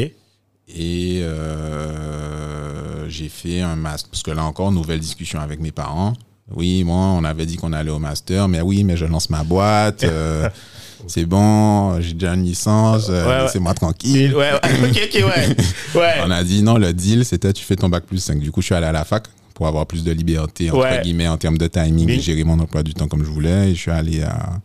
[0.75, 4.09] Et euh, j'ai fait un master.
[4.09, 6.13] Parce que là encore, nouvelle discussion avec mes parents.
[6.53, 9.43] Oui, moi, on avait dit qu'on allait au master, mais oui, mais je lance ma
[9.43, 10.03] boîte.
[10.03, 10.49] euh,
[11.07, 13.41] c'est bon, j'ai déjà une licence, euh, Ouais, ouais.
[13.43, 14.35] laissez-moi tranquille.
[14.35, 15.55] Ouais, ouais, ok, ok, ouais.
[16.01, 16.13] Ouais.
[16.25, 18.39] On a dit non, le deal, c'était tu fais ton bac plus 5.
[18.39, 21.27] Du coup, je suis allé à la fac pour avoir plus de liberté, entre guillemets,
[21.27, 23.71] en termes de timing, et gérer mon emploi du temps comme je voulais.
[23.71, 24.59] Et je suis allé à,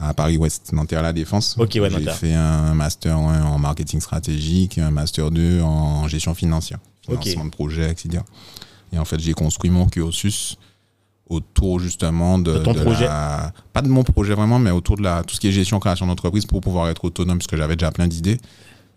[0.00, 1.56] à Paris-Ouest, Nanterre La Défense.
[1.58, 6.34] Ok, ouais, J'ai fait un master 1 en marketing stratégique, un master 2 en gestion
[6.34, 8.22] financière, financement de projet, etc.
[8.92, 10.56] Et en fait, j'ai construit mon cursus
[11.28, 13.04] autour justement de, De ton de projet.
[13.04, 15.78] la- pas de mon projet vraiment, mais autour de la, tout ce qui est gestion,
[15.78, 18.38] création d'entreprise pour pouvoir être autonome, parce que j'avais déjà plein d'idées.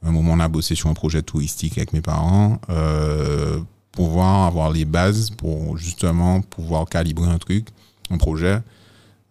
[0.04, 3.60] Un moment, on a bossé sur un projet touristique avec mes parents, euh,
[3.92, 7.68] pouvoir avoir les bases pour justement pouvoir calibrer un truc,
[8.10, 8.60] un projet,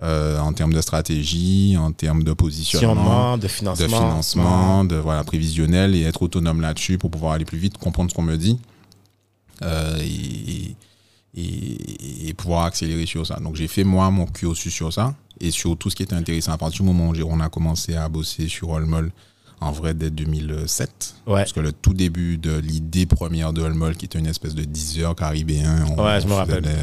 [0.03, 4.85] euh, en termes de stratégie, en termes de positionnement, Financement, de financement.
[4.85, 8.23] de voilà prévisionnel et être autonome là-dessus pour pouvoir aller plus vite, comprendre ce qu'on
[8.23, 8.59] me dit
[9.63, 10.75] euh, et,
[11.35, 13.37] et, et pouvoir accélérer sur ça.
[13.41, 16.53] Donc j'ai fait moi mon cursus sur ça et sur tout ce qui était intéressant.
[16.53, 19.11] À partir du moment où on a commencé à bosser sur Olmol
[19.61, 21.35] en vrai dès 2007, Ouais.
[21.43, 24.65] parce que le tout début de l'idée première de Olmol qui était une espèce de
[24.65, 26.65] 10 heures caribéen, on, Ouais, je me rappelle.
[26.65, 26.77] faisait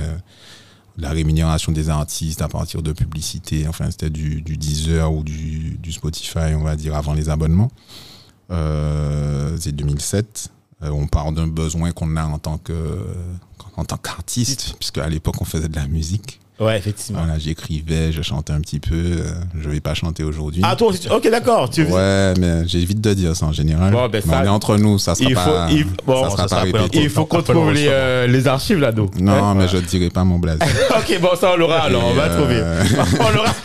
[0.99, 3.67] la rémunération des artistes à partir de publicité.
[3.67, 7.71] Enfin, c'était du, du Deezer ou du, du Spotify, on va dire, avant les abonnements.
[8.51, 10.49] Euh, c'est 2007.
[10.83, 13.05] Euh, on part d'un besoin qu'on a en tant que
[13.75, 16.39] en tant qu'artiste, puisque à l'époque on faisait de la musique.
[16.59, 17.19] Ouais, effectivement.
[17.23, 18.93] Voilà, j'écrivais, je chantais un petit peu.
[18.95, 20.61] euh, je vais pas chanter aujourd'hui.
[20.65, 21.69] Ah, toi aussi, tu- ok, d'accord.
[21.69, 23.91] Tu Ouais, mais j'évite de dire ça en général.
[23.91, 26.23] Bon, ben, Mais ça- on est entre nous, ça sera il faut, pas, il, bon,
[26.23, 27.01] ça sera ça pas sera répété.
[27.03, 29.09] il faut qu'on trouve les, euh, les archives là-dedans.
[29.19, 30.59] Non, mais je ne dirai pas mon blaze.
[30.97, 32.55] ok, bon, ça on l'aura alors, on va Et, trouver.
[32.61, 32.83] euh,
[33.19, 33.55] on l'aura.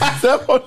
[0.49, 0.61] on-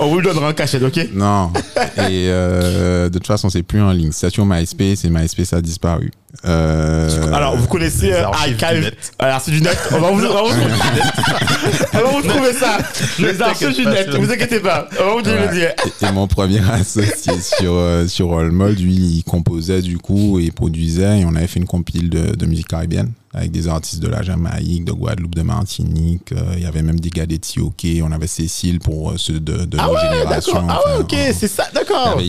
[0.00, 1.08] On vous le donnera en cachette, ok?
[1.12, 1.50] Non.
[1.98, 4.10] Et euh, de toute façon, c'est plus en ligne.
[4.12, 6.12] C'est sur MySpace et MySpace a disparu.
[6.46, 8.92] Euh, Alors, vous connaissez euh, Archive.
[9.18, 9.76] Alors, c'est du net.
[9.92, 10.50] On va vous, on va vous,
[11.94, 12.78] on va vous trouver ça.
[13.18, 14.08] Les archives du net.
[14.14, 14.88] Vous inquiétez pas.
[15.00, 15.52] On va vous dire le Ouais.
[15.52, 15.70] dire.
[16.02, 20.50] Et, et mon premier associé sur, euh, sur Allmold, lui, il composait du coup et
[20.52, 21.20] produisait.
[21.20, 24.22] Et on avait fait une compile de, de musique caribéenne avec des artistes de la
[24.22, 26.32] Jamaïque, de Guadeloupe, de Martinique.
[26.32, 28.02] Euh, il y avait même des gars Tioké.
[28.02, 30.54] On avait Cécile pour euh, ceux de, de Ah nos ouais, générations.
[30.54, 30.68] d'accord.
[30.70, 32.08] Ah ouais, ok, on- c'est ça, Il y d'accord.
[32.08, 32.26] avait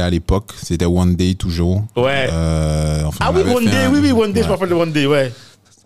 [0.00, 0.52] à l'époque.
[0.62, 1.84] C'était One Day toujours.
[1.96, 2.28] Ouais.
[2.30, 4.74] Euh, enfin, Ah oui, One Day, un- oui, oui, One Day, je me rappelle de
[4.74, 5.32] One Day, ouais.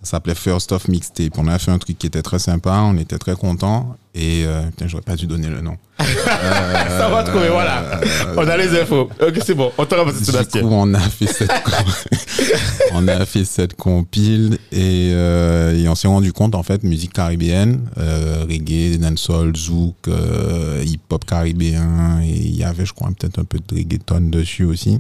[0.03, 1.37] Ça s'appelait First of Mixtape.
[1.37, 3.97] On a fait un truc qui était très sympa, on était très contents.
[4.15, 5.77] Et euh, putain, j'aurais pas dû donner le nom.
[5.99, 8.01] Ça va trouver, voilà.
[8.37, 9.11] On a les infos.
[9.21, 9.71] Ok, c'est bon.
[9.79, 10.63] On t'aura passé Du coup, Sébastien.
[10.65, 11.51] on a fait cette,
[12.93, 17.13] on a fait cette compile et, euh, et on s'est rendu compte en fait musique
[17.13, 23.39] caribéenne, euh, reggae, dancehall, zouk, euh, hip-hop caribéen et il y avait je crois peut-être
[23.39, 24.99] un peu de reggaeton dessus aussi.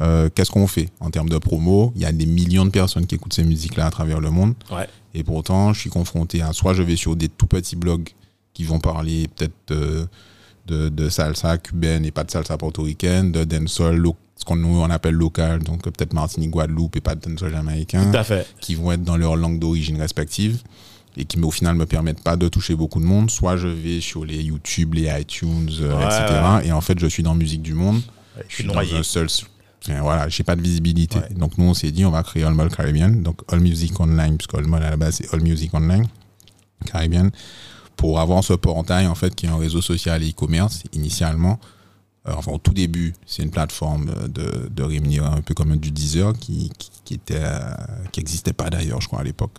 [0.00, 1.92] Euh, Qu'est-ce qu'on fait en termes de promo?
[1.96, 4.54] Il y a des millions de personnes qui écoutent ces musiques-là à travers le monde.
[4.70, 4.88] Ouais.
[5.14, 8.08] Et pourtant, je suis confronté à soit je vais sur des tout petits blogs
[8.54, 10.06] qui vont parler peut-être de,
[10.66, 14.02] de, de salsa cubaine et pas de salsa portoricaine, de dancehall,
[14.36, 17.52] ce qu'on nous on appelle local, donc euh, peut-être Martinique, Guadeloupe et pas de dancehall
[17.52, 18.46] jamaïcain, Tout à fait.
[18.60, 20.62] qui vont être dans leur langue d'origine respective
[21.16, 23.30] et qui au final me permettent pas de toucher beaucoup de monde.
[23.30, 26.40] Soit je vais sur les YouTube, les iTunes, euh, Ouais, etc.
[26.68, 27.96] Et en fait, je suis dans musique du monde.
[28.36, 28.96] Ouais, Je suis suis dans noyé.
[28.96, 29.26] un seul.
[29.88, 31.18] Voilà, j'ai pas de visibilité.
[31.18, 31.34] Ouais.
[31.34, 34.36] Donc nous, on s'est dit, on va créer All Mall Caribbean, donc All Music Online,
[34.36, 36.06] puisque All Mall à la base c'est All Music Online
[36.86, 37.30] Caribbean,
[37.96, 41.58] pour avoir ce portail en fait qui est un réseau social et e-commerce initialement.
[42.28, 45.90] Euh, enfin, au tout début, c'est une plateforme de, de rémunération un peu comme du
[45.90, 47.60] Deezer qui, qui, qui était euh,
[48.12, 49.56] qui existait pas d'ailleurs, je crois à l'époque,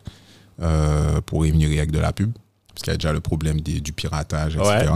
[0.62, 2.32] euh, pour rémunérer avec de la pub,
[2.70, 4.92] parce qu'il y a déjà le problème des- du piratage, etc.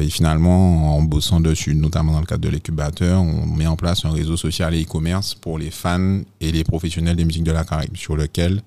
[0.00, 4.04] et finalement, en bossant dessus, notamment dans le cadre de l'incubateur, on met en place
[4.04, 7.64] un réseau social et e-commerce pour les fans et les professionnels des musiques de la
[7.64, 8.62] Caraïbe, sur lequel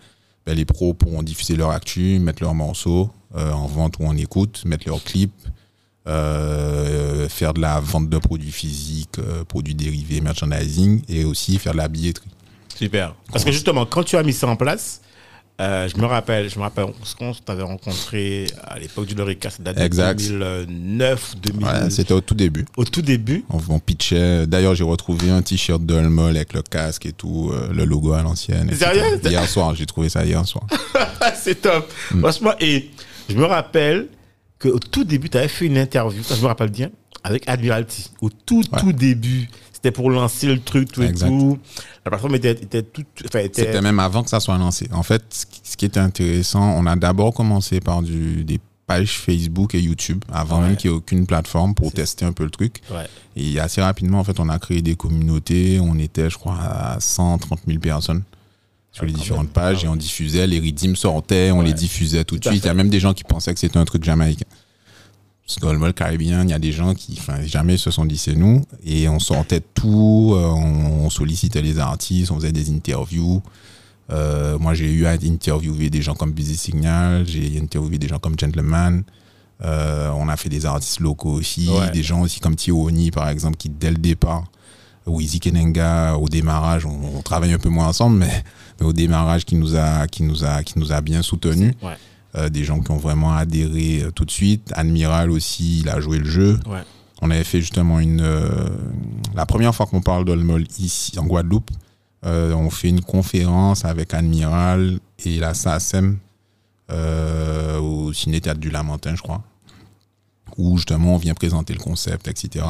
[0.45, 4.17] ben, les pros pourront diffuser leur actu, mettre leurs morceaux euh, en vente ou en
[4.17, 5.47] écoute, mettre leurs clips,
[6.07, 11.73] euh, faire de la vente de produits physiques, euh, produits dérivés, merchandising, et aussi faire
[11.73, 12.29] de la billetterie.
[12.75, 13.15] Super.
[13.31, 15.01] Parce que justement, quand tu as mis ça en place,
[15.59, 19.49] euh, je me rappelle, je me rappelle ce qu'on t'avait rencontré à l'époque du Lorica,
[19.49, 20.19] ça date de Exact.
[20.19, 22.65] 2009, 2000, Ouais, C'était au tout début.
[22.77, 23.43] au tout début.
[23.49, 24.47] On, on pitchait.
[24.47, 28.23] D'ailleurs, j'ai retrouvé un t-shirt de avec le casque et tout, euh, le logo à
[28.23, 28.73] l'ancienne.
[28.73, 29.19] Sérieux?
[29.23, 30.65] Hier soir, j'ai trouvé ça hier soir.
[31.35, 31.91] c'est top.
[32.11, 32.19] Mm.
[32.21, 32.89] Franchement, et
[33.29, 34.07] je me rappelle
[34.59, 36.89] qu'au tout début, tu avais fait une interview, ça je me rappelle bien,
[37.23, 38.09] avec Admiralty.
[38.21, 38.79] Au tout, Ouais.
[38.79, 39.47] tout début.
[39.83, 41.25] C'était pour lancer le truc, tout Exact.
[41.25, 41.57] et tout.
[42.05, 43.07] La plateforme était, était toute.
[43.33, 44.87] Était, C'était même avant que ça soit lancé.
[44.91, 49.73] En fait, ce qui- était intéressant, on a d'abord commencé par du, des pages Facebook
[49.73, 50.67] et YouTube, avant Ouais.
[50.67, 52.81] même qu'il n'y ait aucune plateforme pour tester un peu le truc.
[52.91, 53.07] Ouais.
[53.35, 55.79] Et assez rapidement, en fait, on a créé des communautés.
[55.81, 58.21] On était, je crois, à 130 000 personnes
[58.91, 61.65] sur les quand différentes pages Ah et on diffusait, les rythmes sortaient, on Ouais.
[61.65, 62.63] les diffusait tout de suite.
[62.63, 64.45] Il y a même des gens qui pensaient que c'était un truc jamaïcain.
[65.59, 68.05] Parce que dans le caribéen, il y a des gens qui, enfin, jamais se sont
[68.05, 68.63] dit c'est nous.
[68.85, 73.41] Et on sortait tout, euh, on, on sollicitait les artistes, on faisait des interviews.
[74.11, 78.19] Euh, moi, j'ai eu à interviewer des gens comme Busy Signal, j'ai interviewé des gens
[78.19, 79.03] comme Gentleman.
[79.63, 81.91] Euh, on a fait des artistes locaux aussi, Ouais.
[81.91, 84.45] des gens aussi comme Tioni, par exemple, qui dès le départ,
[85.05, 88.43] Wizzy Kenenga, au démarrage, on, on travaille un peu moins ensemble, mais,
[88.79, 91.73] mais au démarrage, qui nous a, qui nous a, qui nous a bien soutenus.
[91.83, 91.97] Ouais.
[92.37, 94.71] Euh, des gens qui ont vraiment adhéré euh, tout de suite.
[94.75, 96.57] Admiral aussi, il a joué le jeu.
[96.65, 96.79] Ouais.
[97.21, 98.21] On avait fait justement une.
[98.21, 98.69] euh,
[99.35, 101.69] la première fois qu'on parle d'Olmol ici, en Guadeloupe,
[102.25, 106.19] euh, on fait une conférence avec Admiral et la SACEM
[106.91, 109.43] euh, au Ciné-Théâtre du Lamentin, je crois,
[110.57, 112.65] où justement on vient présenter le concept, etc.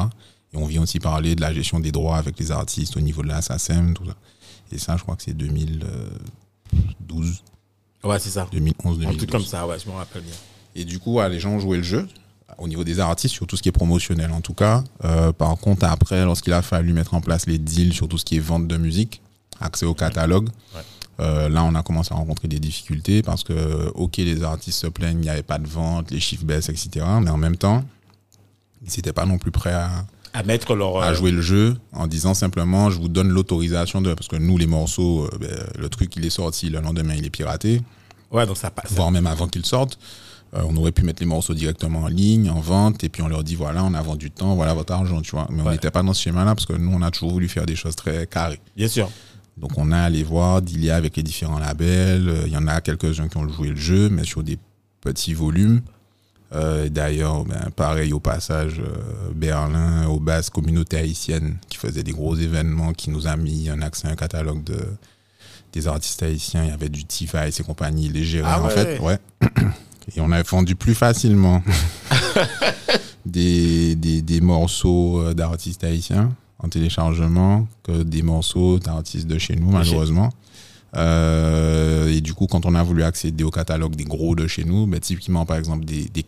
[0.52, 3.22] Et on vient aussi parler de la gestion des droits avec les artistes au niveau
[3.22, 4.16] de la SACEM, tout ça.
[4.72, 7.42] Et ça, je crois que c'est 2012,
[8.04, 8.48] Ouais, c'est ça.
[8.52, 9.16] 2011, Un 2012.
[9.16, 10.34] truc comme ça, ouais, je me rappelle bien.
[10.74, 12.08] Et du coup, ouais, les gens ont joué le jeu
[12.58, 14.84] au niveau des artistes, sur tout ce qui est promotionnel en tout cas.
[15.04, 18.24] Euh, par contre, après, lorsqu'il a fallu mettre en place les deals sur tout ce
[18.24, 19.22] qui est vente de musique,
[19.60, 20.48] accès au catalogue,
[21.20, 24.86] euh, là, on a commencé à rencontrer des difficultés parce que, ok, les artistes se
[24.86, 27.04] plaignent, il n'y avait pas de vente, les chiffres baissent, etc.
[27.22, 27.84] Mais en même temps,
[28.82, 29.90] ils n'étaient pas non plus prêts à,
[30.34, 31.02] À mettre leur.
[31.02, 34.36] à euh, jouer le jeu en disant simplement je vous donne l'autorisation de parce que
[34.36, 37.80] nous les morceaux euh, ben, le truc il est sorti le lendemain il est piraté
[38.30, 38.90] Ouais, donc ça passe.
[38.92, 39.98] voire même avant qu'ils sortent.
[40.54, 43.28] Euh, on aurait pu mettre les morceaux directement en ligne, en vente, et puis on
[43.28, 45.46] leur dit voilà, on a vendu du temps, voilà votre argent, tu vois.
[45.50, 47.66] Mais on n'était pas dans ce schéma-là parce que nous, on a toujours voulu faire
[47.66, 48.60] des choses très carrées.
[48.76, 49.10] Bien sûr.
[49.58, 52.26] Donc on a allé voir, dealer avec les différents labels.
[52.28, 54.58] Euh, Il y en a quelques-uns qui ont joué le jeu, mais sur des
[55.02, 55.82] petits volumes.
[56.54, 62.12] Euh, D'ailleurs, ben, pareil au passage, euh, Berlin, aux bases communautés haïtiennes qui faisaient des
[62.12, 64.76] gros événements, qui nous a mis un accès à un catalogue de,
[65.72, 66.64] des artistes haïtiens.
[66.64, 68.70] Il y avait du T-Vice et compagnie, les gérer Ah en ouais.
[68.70, 68.98] fait.
[69.00, 69.18] Ouais.
[70.14, 71.62] Et on a vendu plus facilement
[73.26, 79.56] des, des, des morceaux euh, d'artistes haïtiens en téléchargement que des morceaux d'artistes de chez
[79.56, 80.30] nous, malheureusement.
[80.94, 84.64] Euh, et du coup, quand on a voulu accéder au catalogue des gros de chez
[84.64, 86.24] nous, ben, typiquement, par exemple, des, des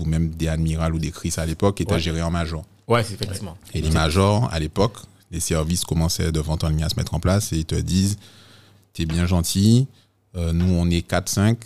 [0.00, 2.00] ou même des Admiral ou des Chris à l'époque étaient Ouais.
[2.00, 2.64] gérés en major.
[2.88, 3.56] Ouais, c'est effectivement.
[3.72, 4.96] Et les majors, à l'époque,
[5.30, 7.76] les services commençaient de vente en ligne à se mettre en place et ils te
[7.76, 8.18] disent
[8.92, 9.86] T'es bien gentil,
[10.36, 11.56] euh, nous on est 4-5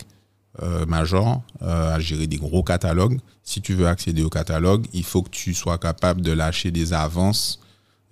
[0.61, 3.19] euh, majors à gérer des gros catalogues.
[3.43, 6.93] Si tu veux accéder au catalogue, il faut que tu sois capable de lâcher des
[6.93, 7.59] avances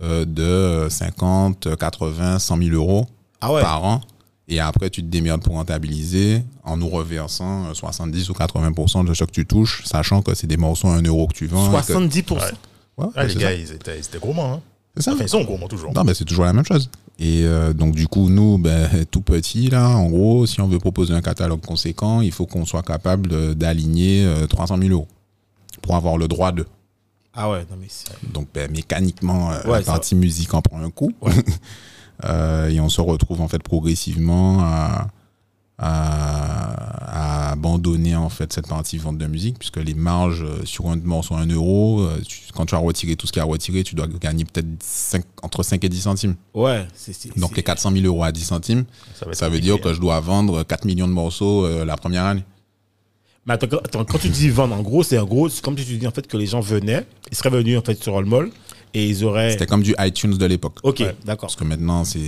[0.02, 3.08] de 50, 80, 100 000 euros
[3.40, 3.62] Ah ouais.
[3.62, 4.02] par an.
[4.50, 9.14] Et après, tu te démerdes pour rentabiliser en nous reversant euh, 70 ou 80% de
[9.14, 11.68] ce que tu touches, sachant que c'est des morceaux à 1 euro que tu vends.
[11.72, 12.34] et que- 70%.
[12.36, 12.42] Ouais.
[12.98, 13.54] Ouais, Ah, les gars, ça.
[13.54, 14.54] ils étaient, ils étaient gourmands.
[14.56, 14.62] Hein.
[14.96, 15.14] C'est ça.
[15.14, 15.94] Enfin, ils sont gourmands toujours.
[15.94, 16.90] Non, mais c'est toujours la même chose.
[17.20, 20.78] Et euh, donc, du coup, nous, ben, tout petit, là, en gros, si on veut
[20.80, 25.08] proposer un catalogue conséquent, il faut qu'on soit capable d'aligner euh, 300 000 euros
[25.82, 26.66] pour avoir le droit de.
[27.34, 28.12] Ah ouais, non mais c'est.
[28.32, 31.14] Donc, ben, mécaniquement, euh, Ouais, la partie musique en prend un coup.
[32.26, 35.08] Euh, et on se retrouve, en fait, progressivement à,
[35.78, 40.88] à, à abandonner, en fait, cette partie vente de musique, puisque les marges euh, sur
[40.90, 43.42] un morceau à 1 euro, euh, tu- quand tu as retiré tout ce qu'il y
[43.42, 44.68] a à retirer, tu dois gagner peut-être
[45.42, 46.36] entre 5 et 10 centimes.
[46.54, 47.14] Ouais, c'est.
[47.14, 48.86] c'est- Donc c'est- les 400 000 euros à 10 centimes,
[49.34, 52.44] Ça, veut dire que je dois vendre 4 millions de morceaux euh, la première année.
[53.46, 55.78] Mais attends, quand- attends, quand tu dis vendre, en gros, c'est en gros, c'est comme
[55.78, 58.18] si tu dis en fait que les gens venaient, ils seraient venus en fait sur
[58.18, 58.50] Allmall
[58.94, 59.52] et ils auraient.
[59.52, 60.78] C'était comme du iTunes de l'époque.
[60.84, 61.16] Ok, Ouais.
[61.26, 61.48] d'accord.
[61.48, 62.20] Parce que maintenant c'est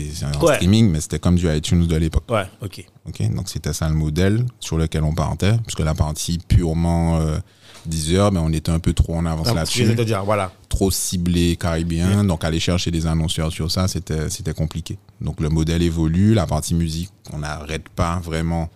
[0.41, 0.55] Ouais.
[0.55, 2.23] streaming, mais c'était comme du iTunes de l'époque.
[2.29, 2.85] Ouais, ok.
[3.07, 5.57] Ok, Donc c'était ça le modèle sur lequel on partait.
[5.65, 7.37] Puisque la partie purement euh,
[7.85, 9.83] Deezer, ben, on était un peu trop en avance là-dessus.
[9.83, 10.51] de te dire, voilà.
[10.69, 12.23] Trop ciblé caribéen.
[12.23, 14.97] Donc aller chercher des annonceurs sur ça, c'était c'était compliqué.
[15.21, 16.33] Donc le modèle évolue.
[16.33, 18.69] La partie musique, on n'arrête pas vraiment,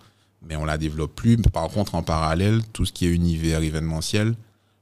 [0.48, 1.36] mais on la développe plus.
[1.38, 4.34] Par contre, en parallèle, tout ce qui est univers événementiel,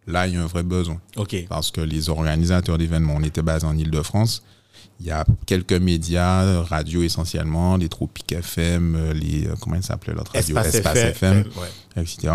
[0.09, 1.01] là, il y a un vrai besoin.
[1.49, 4.43] Parce que les organisateurs d'événements, on était basé en Ile-de-France.
[5.01, 10.13] Il y a quelques médias, radio essentiellement, les Tropiques FM, les euh, comment il s'appelait
[10.13, 11.45] l'autre radio, Espace, FM.
[11.57, 12.03] ouais.
[12.03, 12.33] etc.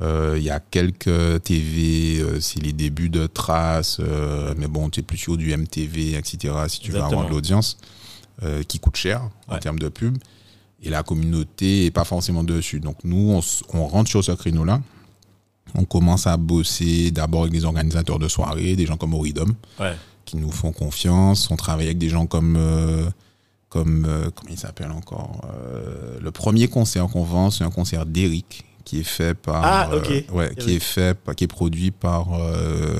[0.00, 4.90] Euh, il y a quelques TV, euh, c'est les débuts de Trace, euh, mais bon,
[4.90, 6.54] tu es plus sur du MTV, etc.
[6.68, 7.78] Si tu veux avoir de l'audience,
[8.68, 10.16] qui coûte cher en termes de pub.
[10.80, 12.78] Et la communauté est pas forcément dessus.
[12.78, 13.40] Donc nous, on,
[13.76, 14.80] on rentre sur ce créneau-là.
[15.74, 19.94] On commence à bosser d'abord avec des organisateurs de soirées, des gens comme Oridom, Ouais.
[20.24, 21.50] qui nous font confiance.
[21.50, 23.08] On travaille avec des gens comme, euh,
[23.68, 28.06] comme euh, comment il s'appelle encore Euh, Le premier concert qu'on vend, c'est un concert
[28.06, 29.90] d'Eric qui est fait par, Ah,
[30.32, 32.28] ouais, qui est fait, qui est produit par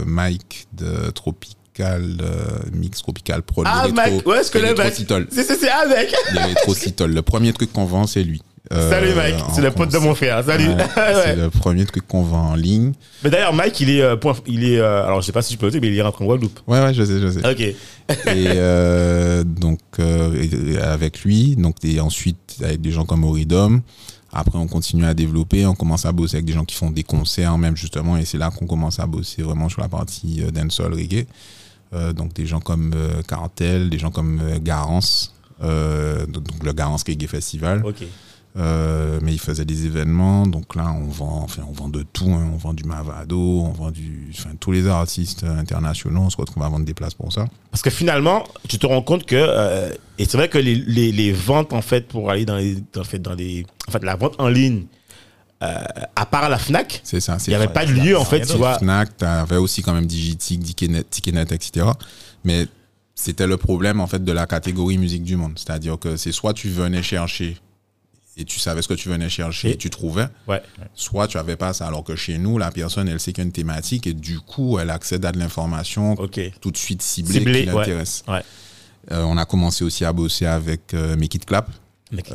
[0.06, 3.62] Mike de Tropical euh, Mix Tropical Pro.
[3.64, 4.52] Ah, Mike, ouais, Mike.
[4.78, 5.28] Rétro-Citol.
[5.30, 6.12] C'est, c'est, c'est avec.
[6.32, 7.12] Rétro-Citol.
[7.12, 8.42] Le premier truc qu'on vend, c'est lui.
[8.70, 10.44] Euh, Salut Mike, c'est le pote de mon frère.
[10.44, 10.68] Salut.
[10.68, 11.22] Ouais, Ouais.
[11.24, 12.92] C'est le premier truc qu'on vend en ligne.
[13.24, 15.54] Mais d'ailleurs, Mike, il est, euh, point- il est, euh, alors je sais pas si
[15.54, 16.60] je peux le dire, mais il est rentré en Guadeloupe.
[16.66, 17.48] Ouais, ouais, je sais, je sais.
[17.50, 17.60] Ok.
[17.60, 19.80] et donc
[20.82, 23.80] avec lui, donc et ensuite avec des gens comme Oridom.
[24.30, 27.02] Après, on continue à développer, on commence à bosser avec des gens qui font des
[27.04, 30.92] concerts même justement, et c'est là qu'on commence à bosser vraiment sur la partie dancehall
[30.92, 31.26] reggae.
[32.14, 32.92] Donc des gens comme
[33.26, 37.82] Cartel, des gens comme Garance, donc donc le Garance Reggae Festival.
[37.86, 38.04] Ok.
[38.58, 42.28] Euh, mais ils faisaient des événements, donc là on vend, enfin on vend de tout,
[42.28, 42.50] hein.
[42.52, 46.64] on vend du Mavado, on vend du, enfin tous les artistes internationaux, on se retrouve
[46.64, 47.46] à vendre des places pour ça.
[47.70, 51.12] Parce que finalement, tu te rends compte que, euh, et c'est vrai que les, les,
[51.12, 54.16] les ventes, en fait, pour aller dans les, en fait, dans les, en fait, la
[54.16, 54.86] vente en ligne,
[55.62, 55.78] euh,
[56.16, 57.36] à part la Fnac, C'est ça.
[57.46, 58.78] il n'y avait pas de lieu, en fait, tu vois.
[58.78, 60.62] Fnac, t'avais aussi quand même Digitic,
[61.10, 61.86] Ticketnet, etc.
[62.42, 62.66] Mais
[63.14, 66.54] c'était le problème en fait de la catégorie musique du monde, c'est-à-dire que c'est soit
[66.54, 67.56] tu venais chercher
[68.38, 70.62] et tu savais ce que tu venais chercher Et- et tu trouvais, Ouais.
[70.94, 71.86] soit tu avais pas ça.
[71.86, 74.38] Alors que chez nous, la personne elle sait qu'il y a une thématique et du
[74.40, 76.16] coup elle accède à de l'information
[76.60, 78.24] tout de suite ciblée, Ciblée, qui l'intéresse.
[78.28, 78.42] Ouais.
[79.10, 81.70] Euh, on a commencé aussi à bosser avec euh, Make It Clap,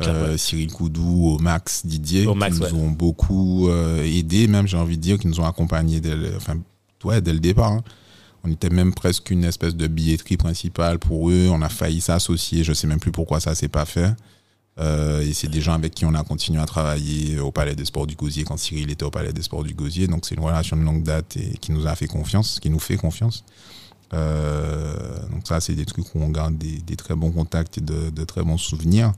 [0.02, 4.96] euh, Cyril Koudou, Max Didier, Max, qui nous ont beaucoup euh, aidés, même j'ai envie
[4.96, 6.56] de dire, qui nous ont accompagnés dès le, enfin,
[7.04, 7.72] ouais, dès le départ.
[7.72, 7.82] hein.
[8.46, 11.48] On était même presque une espèce de billetterie principale pour eux.
[11.50, 12.62] On a failli s'associer.
[12.62, 14.10] Je sais même plus pourquoi ça s'est pas fait.
[14.80, 17.84] Euh, et c'est des gens avec qui on a continué à travailler au Palais des
[17.84, 20.08] Sports du Gosier quand Cyril était au Palais des Sports du Gosier.
[20.08, 22.80] Donc c'est une relation de longue date et qui nous a fait confiance, qui nous
[22.80, 23.44] fait confiance.
[24.12, 24.94] Euh,
[25.30, 28.10] donc ça, c'est des trucs où on garde des, des très bons contacts et de,
[28.10, 29.12] de très bons souvenirs.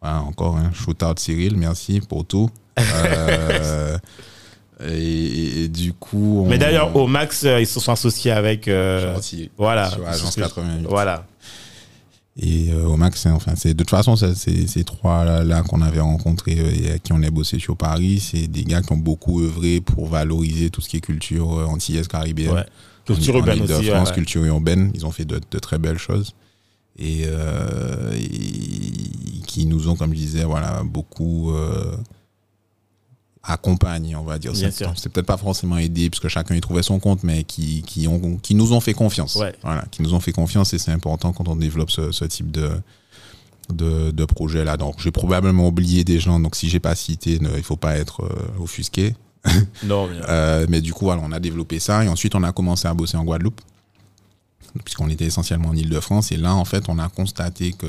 [0.00, 2.50] Voilà, encore un shout out Cyril, merci pour tout.
[2.78, 3.98] Euh,
[4.86, 8.30] et, et- et du coup, on, Mais d'ailleurs, au max, euh, ils se sont associés
[8.32, 8.66] avec.
[8.68, 9.50] Gentil.
[9.58, 9.90] voilà.
[9.90, 10.86] Sur Agence C'est ce que- 88.
[10.88, 11.26] Voilà.
[12.36, 16.00] Et euh, au max, enfin, c'est de toute façon, ces trois là, là qu'on avait
[16.00, 18.96] rencontrés euh, et à qui on a bossé sur Paris, c'est des gars qui ont
[18.96, 22.52] beaucoup œuvré pour valoriser tout ce qui est culture euh, antillaise caribéenne.
[22.52, 22.66] Ouais.
[23.04, 23.90] Culture urbaine aussi.
[23.90, 24.12] Ouais.
[24.14, 26.34] culture urbaine, ils ont fait de, de très belles choses.
[26.98, 31.52] Et, euh, et qui nous ont, comme je disais, voilà, beaucoup
[33.42, 34.52] accompagnés, on va dire.
[34.54, 38.06] C'est peut-être pas forcément aidé, parce que chacun y trouvait son compte, mais qui, qui,
[38.06, 39.36] ont, qui nous ont fait confiance.
[39.36, 39.54] Ouais.
[39.62, 42.50] Voilà, qui nous ont fait confiance, et c'est important quand on développe ce, ce type
[42.50, 42.70] de,
[43.72, 44.76] de, de projet-là.
[44.76, 47.96] Donc, j'ai probablement oublié des gens, donc si j'ai pas cité, ne- il faut pas
[47.96, 49.14] être euh, offusqué.
[49.84, 52.52] Non, mais, Euh, mais du coup, voilà, on a développé ça et ensuite on a
[52.52, 53.60] commencé à bosser en Guadeloupe,
[54.84, 56.30] puisqu'on était essentiellement en Ile-de-France.
[56.32, 57.86] Et là, en fait, on a constaté que,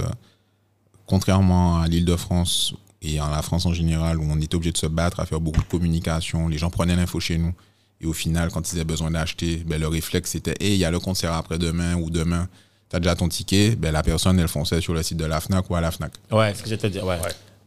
[1.07, 4.85] contrairement à l'Île-de-France et à la France en général, où on était obligé de se
[4.85, 7.53] battre à faire beaucoup de communication, les gens prenaient l'info chez nous.
[7.99, 10.85] Et au final, quand ils avaient besoin d'acheter, ben, le réflexe c'était Hey, il y
[10.85, 12.47] a le concert après-demain ou demain,
[12.89, 13.75] tu as déjà ton ticket?
[13.75, 16.13] Ben, la personne, elle fonçait sur le site de la Fnac ou à la Fnac.
[16.31, 17.05] ouais, ce que te dire.
[17.05, 17.17] Ouais.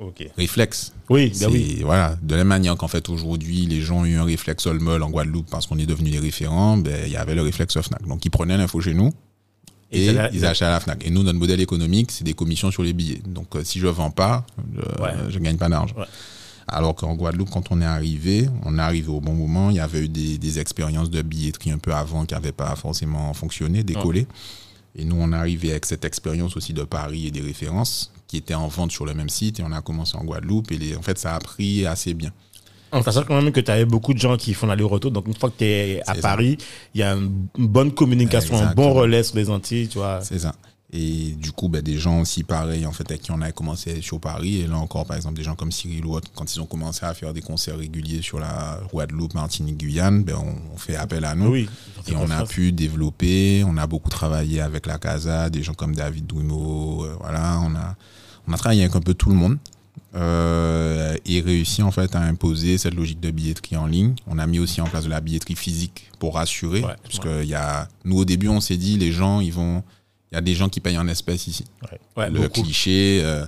[0.00, 0.28] Ok.
[0.36, 0.92] Réflexe.
[1.08, 1.80] Oui, ben oui.
[1.82, 5.02] voilà, de la même manière qu'en fait aujourd'hui les gens ont eu un réflexe Olmol
[5.02, 8.02] en Guadeloupe parce qu'on est devenu des référents, ben il y avait le réflexe Fnac.
[8.06, 9.12] Donc ils prenaient l'info chez nous
[9.94, 11.04] et, ils achetaient à la Fnac.
[11.06, 13.22] Et nous notre modèle économique c'est des commissions sur les billets.
[13.26, 15.10] Donc euh, si je vends pas, je, Ouais.
[15.28, 15.94] je gagne pas d'argent.
[15.96, 16.04] Ouais.
[16.66, 19.70] Alors qu'en Guadeloupe quand on est arrivé, on est arrivé au bon moment.
[19.70, 22.74] Il y avait eu des, des expériences de billetterie un peu avant qui n'avaient pas
[22.76, 24.26] forcément fonctionné, décollé.
[24.96, 28.36] Et nous, on est arrivé avec cette expérience aussi de Paris et des références qui
[28.36, 29.58] étaient en vente sur le même site.
[29.58, 30.70] Et on a commencé en Guadeloupe.
[30.70, 32.30] Et les, en fait, ça a pris assez bien.
[32.94, 35.10] En sachant quand même que tu avais beaucoup de gens qui font l'aller-retour.
[35.10, 36.14] Donc, une fois que tu es à.
[36.14, 36.56] Paris,
[36.94, 40.20] il y a une bonne communication, un bon relais sur les Antilles, tu vois.
[40.22, 40.54] C'est ça.
[40.96, 44.00] Et du coup, ben, des gens aussi pareils, en fait, avec qui on a commencé
[44.00, 44.60] sur Paris.
[44.60, 47.04] Et là encore, par exemple, des gens comme Cyril ou autre, quand ils ont commencé
[47.04, 51.34] à faire des concerts réguliers sur la Guadeloupe, Martinique, Guyane, ben, on, fait appel à
[51.34, 51.50] nous.
[51.50, 51.68] Oui.
[52.06, 55.96] Et on a pu développer, on a beaucoup travaillé avec la Casa, des gens comme
[55.96, 57.96] David Douimo, euh, voilà, on a,
[58.46, 59.58] on a travaillé avec un peu tout le monde
[60.14, 64.14] euh, et réussi en fait à imposer cette logique de billetterie en ligne.
[64.26, 67.24] On a mis aussi en place de la billetterie physique pour rassurer, Ouais, parce ouais.
[67.24, 69.82] que il y a, nous au début on s'est dit les gens ils vont,
[70.30, 71.64] il y a des gens qui payent en espèces ici,
[72.16, 72.62] Ouais, le beaucoup.
[72.62, 73.44] cliché, euh,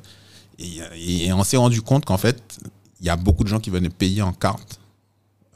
[0.59, 2.59] et, et on s'est rendu compte qu'en fait
[3.01, 4.81] il y a beaucoup de gens qui venaient payer en carte.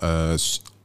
[0.02, 0.36] euh,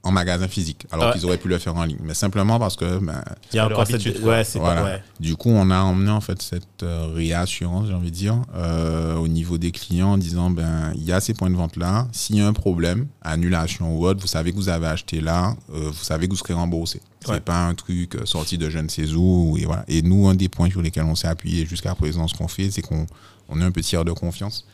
[0.05, 1.13] en magasin physique, alors Ouais.
[1.13, 1.97] qu'ils auraient pu le faire en ligne.
[2.03, 4.19] Mais simplement parce que ben, Il y a encore cette.
[4.21, 4.81] Ouais, c'est voilà.
[4.81, 4.87] pas.
[4.87, 5.03] Ouais.
[5.19, 9.15] Du coup, on a emmené en fait cette euh, réassurance, j'ai envie de dire, euh,
[9.15, 12.07] au niveau des clients en disant ben il y a ces points de vente là.
[12.11, 15.55] S'il y a un problème, annulation ou autre, vous savez que vous avez acheté là,
[15.73, 17.01] euh, vous savez que vous serez remboursé.
[17.25, 17.39] C'est Ouais.
[17.39, 19.57] pas un truc euh, sorti de je ne sais où.
[19.57, 19.83] Et voilà.
[19.87, 22.69] Et nous, un des points sur lesquels on s'est appuyé jusqu'à présent, ce qu'on fait,
[22.69, 23.07] c'est qu'on
[23.49, 24.65] on a un petit tiers de confiance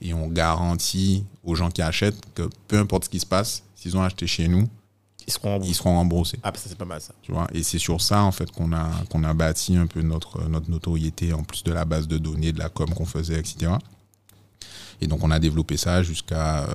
[0.00, 3.96] et on garantit aux gens qui achètent que peu importe ce qui se passe, s'ils
[3.96, 4.66] ont acheté chez nous,
[5.28, 5.60] Ils seront.
[5.62, 7.12] ils seront remboursés Ah, bah, ça, c'est pas mal ça.
[7.22, 10.00] tu vois et c'est sur ça en fait qu'on a qu'on a bâti un peu
[10.02, 13.38] notre notre notoriété en plus de la base de données de la com qu'on faisait
[13.38, 13.72] etc
[15.00, 16.66] Et donc, on a développé ça jusqu'à euh,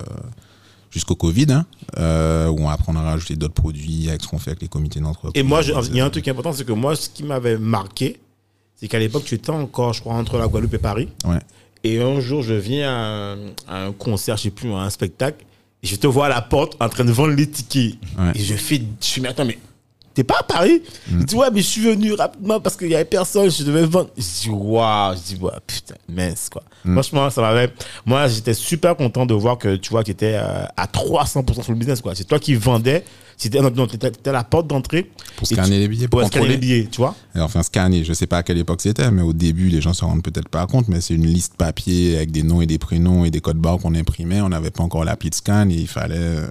[0.90, 1.66] jusqu'au Covid, hein,
[1.98, 5.00] euh, où après on a rajouté d'autres produits avec ce qu'on fait avec les comités
[5.00, 5.32] d'entreprise.
[5.34, 8.20] Et moi, il y a un truc important, c'est que moi, ce qui m'avait marqué,
[8.76, 11.08] c'est qu'à l'époque, tu étais encore, je crois, entre la Guadeloupe et Paris.
[11.26, 11.40] Ouais.
[11.82, 13.36] Et un jour, je viens à un,
[13.68, 15.44] à un concert, je sais plus, à un spectacle,
[15.84, 17.94] je te vois à la porte en train de vendre les tickets.
[18.18, 18.32] Ouais.
[18.34, 19.58] Et je fais, je suis, mais attends, mais
[20.14, 20.82] t'es pas à Paris?
[21.08, 21.20] Mm.
[21.20, 23.84] Il dit, ouais, mais je suis venu rapidement parce qu'il y avait personne, je devais
[23.84, 24.10] vendre.
[24.16, 26.62] Je dis, waouh, je dis, ouais, putain, mince, quoi.
[26.84, 26.92] Mm.
[26.94, 27.72] Franchement, ça m'avait.
[28.06, 31.72] Moi, j'étais super content de voir que tu vois, tu étais euh, à 300% sur
[31.72, 32.14] le business, quoi.
[32.14, 33.04] C'est toi qui vendais,
[33.36, 33.70] c'était non,
[34.26, 35.10] la porte d'entrée.
[35.36, 36.74] Pour scanner tu- les billets, pour Pour scanner les contrôler.
[36.76, 37.14] billets, tu vois.
[37.36, 39.92] Et Enfin, scanner, je sais pas à quelle époque c'était, mais au début, les gens
[39.92, 42.78] se rendent peut-être pas compte, mais c'est une liste papier avec des noms et des
[42.78, 44.40] prénoms et des codes barres qu'on imprimait.
[44.40, 46.46] On n'avait pas encore l'appli de scan et il fallait, euh,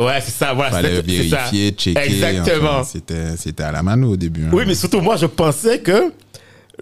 [0.00, 0.70] Ouais, c'est ça, voilà.
[0.72, 1.02] fallait ça.
[1.02, 2.00] vérifier, checker.
[2.00, 2.70] Exactement.
[2.80, 4.44] Enfin, c'était, c'était à la mano au début.
[4.46, 4.50] hein.
[4.52, 6.12] Oui, mais surtout, moi, je pensais que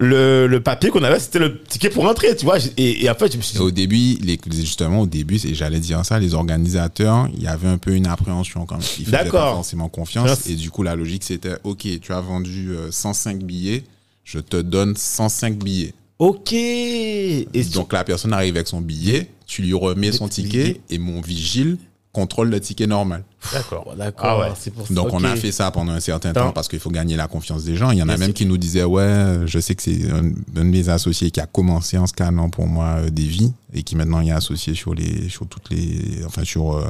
[0.01, 2.57] le, le papier qu'on avait, c'était le ticket pour entrer, tu vois.
[2.75, 5.53] Et, et fait, je me suis Et dit, au début, les, justement, au début, c'est-
[5.53, 8.85] j'allais dire ça, les organisateurs, il y avait un peu une appréhension quand même.
[8.99, 10.25] Ils faisaient pas forcément confiance.
[10.25, 10.53] Merci.
[10.53, 13.83] Et du coup, la logique, c'était, OK, tu as vendu euh, 105 billets,
[14.23, 15.93] je te donne 105 billets.
[16.19, 16.51] ok.
[16.53, 21.21] Et Donc la personne arrive avec son billet, tu lui remets son ticket et mon
[21.21, 21.77] vigile
[22.13, 23.23] contrôle le ticket normal.
[23.53, 23.93] D'accord.
[23.97, 24.55] D'accord, Ah ouais.
[24.59, 24.93] c'est pour ça.
[24.93, 27.63] Donc on a fait ça pendant un certain temps parce qu'il faut gagner la confiance
[27.63, 27.91] des gens.
[27.91, 28.33] Il y en a même sûr.
[28.33, 31.45] qui nous disaient ouais, je sais que c'est un, un de mes associés qui a
[31.45, 35.29] commencé en scannant pour moi euh, des vies et qui maintenant est associé sur les
[35.29, 36.83] sur toutes les enfin sur euh,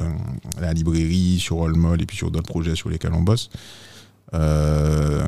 [0.60, 3.48] la librairie, sur Allmall et puis sur d'autres projets sur lesquels on bosse.
[4.34, 5.22] Euh,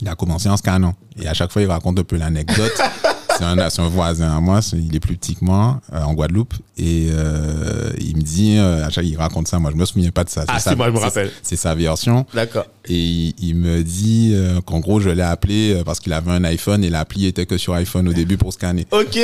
[0.00, 2.72] il a commencé en scannant et à chaque fois il raconte un peu l'anecdote.
[3.38, 6.54] c'est un, un voisin à moi, il est plus petit que moi, euh, en Guadeloupe,
[6.78, 10.10] et euh, il me dit, euh, à chaque, il raconte ça, moi je me souviens
[10.10, 10.44] pas de ça.
[10.48, 11.30] Ah, C'est si, moi, je me rappelle.
[11.42, 12.26] C'est sa version.
[12.34, 12.66] D'accord.
[12.86, 14.34] Et il, il me dit
[14.64, 17.74] qu'en gros, je l'ai appelé parce qu'il avait un iPhone et l'appli était que sur
[17.74, 18.86] iPhone au début pour scanner.
[18.90, 19.18] Ok.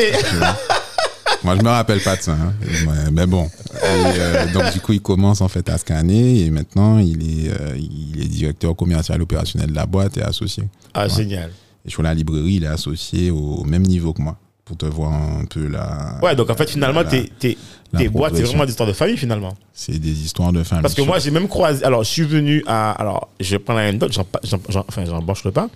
[1.45, 2.33] Moi, je me rappelle pas de ça.
[2.33, 2.53] hein.
[2.87, 3.47] Ouais, Mais bon.
[3.75, 7.51] Et, euh, donc, du coup, il commence en fait à scanner et maintenant, il est,
[7.51, 10.65] euh, il est directeur commercial opérationnel de la boîte et associé.
[10.95, 11.09] Ah, Ouais.
[11.11, 11.51] génial.
[11.85, 15.13] Et sur la librairie, il est associé au, même niveau que moi pour te voir
[15.13, 16.19] un peu la.
[16.23, 17.59] Ouais, donc en fait, finalement, la- tes, tes,
[17.93, 19.53] la tes boîtes, c'est vraiment des histoires de famille, finalement.
[19.73, 20.83] C'est des histoires de famille.
[20.83, 21.85] Parce que moi, j'ai même croisé.
[21.85, 22.93] Alors, je suis venu à.
[22.93, 23.81] Alors, je vais prendre
[24.13, 24.25] j'en,
[24.69, 25.69] j'en- enfin, j'en bâcherai pas.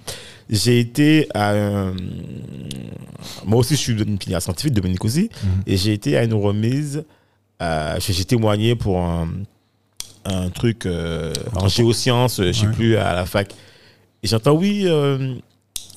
[0.48, 1.52] J'ai été à.
[3.44, 5.30] moi aussi, je suis une filière scientifique, Dominique aussi.
[5.66, 7.04] Et j'ai été à une remise.
[7.62, 9.28] euh, j'ai j'ai témoigné pour un,
[10.24, 12.72] un truc euh, en géosciences, je sais Ouais.
[12.72, 13.52] plus, à la fac.
[14.22, 14.86] Et j'entends, oui.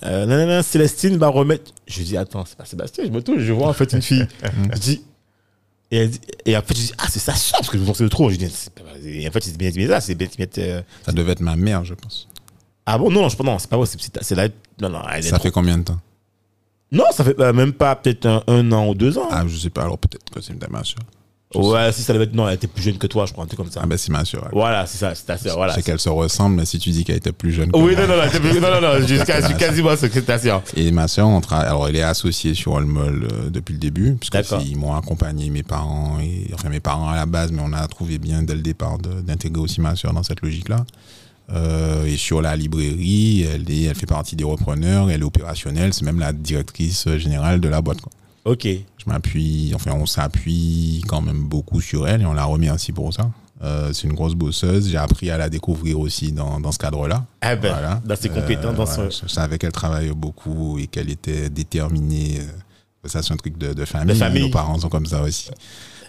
[0.03, 1.71] Euh, nanana, Célestine va remettre.
[1.87, 4.25] Je dis, attends, c'est pas Sébastien, je me touche, je vois en fait une fille.
[4.73, 5.03] je dis,
[5.91, 7.83] et, elle dit- et en fait, je dis, ah, c'est ça, ça, parce que je
[7.83, 8.29] pensais le trop.
[8.29, 8.45] Je dis,
[9.05, 10.27] et en fait, c'est bien, ça, c'est bien,
[10.59, 12.27] euh, Ça devait être ma mère, je pense.
[12.85, 13.87] Ah bon, non, non, je pense, non, c'est pas vrai,
[14.21, 14.47] c'est, la,
[14.81, 15.99] non, non, elle est Ça trop- fait combien de temps?
[16.91, 19.27] Non, ça fait euh, même pas peut-être un, un an ou deux ans.
[19.29, 19.83] Ah, je sais pas.
[19.83, 20.97] Alors peut-être que c'est ma soeur.
[21.55, 23.47] Ouais, si ça devait être, non, elle était plus jeune que toi, je crois, un
[23.47, 23.81] truc comme ça.
[23.83, 24.49] Ah, ben c'est ma soeur.
[24.51, 25.73] Voilà, c'est ça, c'est ta sœur, voilà.
[25.73, 27.95] je sais qu'elle se ressemble, mais si tu dis qu'elle était plus jeune que Oui,
[27.95, 30.21] moi- non, non, non, plus- non, non, non, jusqu'à, je suis quasiment sûr que c'est
[30.21, 30.61] ta sœur.
[30.75, 34.33] Et ma on tra- alors elle est associée sur Olmol euh, depuis le début, puisque
[34.33, 34.61] D'accord.
[34.61, 37.73] c'est- ils m'ont accompagné, mes parents, et, enfin mes parents à la base, mais on
[37.73, 40.85] a trouvé bien dès le départ d'intégrer aussi ma soeur dans cette logique-là.
[41.51, 45.95] Euh, et sur la librairie, elle, est, elle fait partie des repreneurs, elle est opérationnelle,
[45.95, 48.01] c'est même la directrice générale de la boîte.
[48.01, 48.11] Quoi.
[48.49, 48.63] Ok.
[48.65, 53.13] Je m'appuie, enfin on s'appuie quand même beaucoup sur elle et on la remercie pour
[53.13, 53.29] ça.
[53.61, 57.25] Euh, c'est une grosse bosseuse, j'ai appris à la découvrir aussi dans, dans ce cadre-là.
[57.43, 58.01] Eh ben, Voilà.
[58.05, 62.39] dans ses compétences, dans voilà, son- Je savais qu'elle travaillait beaucoup et qu'elle était déterminée.
[62.39, 64.13] euh, Ça, c'est un truc de, de famille.
[64.13, 64.41] De famille.
[64.43, 65.49] Nos parents sont comme ça aussi.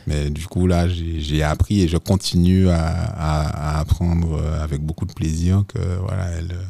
[0.06, 4.80] Mais du coup, là, j'ai appris et je continue à, à- à apprendre euh, avec
[4.80, 6.62] beaucoup de plaisir que voilà, elle, euh,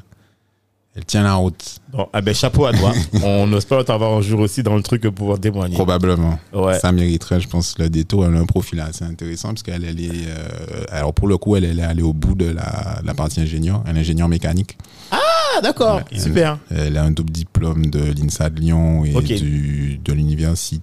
[0.96, 2.92] elle tient la route, Bon, ah ben, chapeau à toi.
[3.24, 5.74] On espère t'avoir un jour aussi dans le truc pour pouvoir témoigner.
[5.74, 6.38] probablement.
[6.52, 6.78] Ouais.
[6.78, 8.26] Ça mériterait, je pense, le détour.
[8.26, 10.26] Elle a un profil assez intéressant parce qu'elle elle est.
[10.28, 13.40] euh, alors, pour le coup, elle, est allée au bout de la, de la partie
[13.40, 13.82] ingénieur.
[13.86, 14.78] Elle est ingénieure mécanique.
[15.12, 16.02] Ah, d'accord.
[16.12, 16.18] Ouais.
[16.18, 16.58] Super.
[16.70, 20.82] Elle a un double diplôme de l'INSA de Lyon et du, de l'université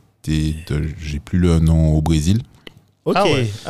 [0.68, 2.42] de, j'ai plus le nom, au Brésil.
[3.08, 3.16] Ok.
[3.16, 3.24] Ah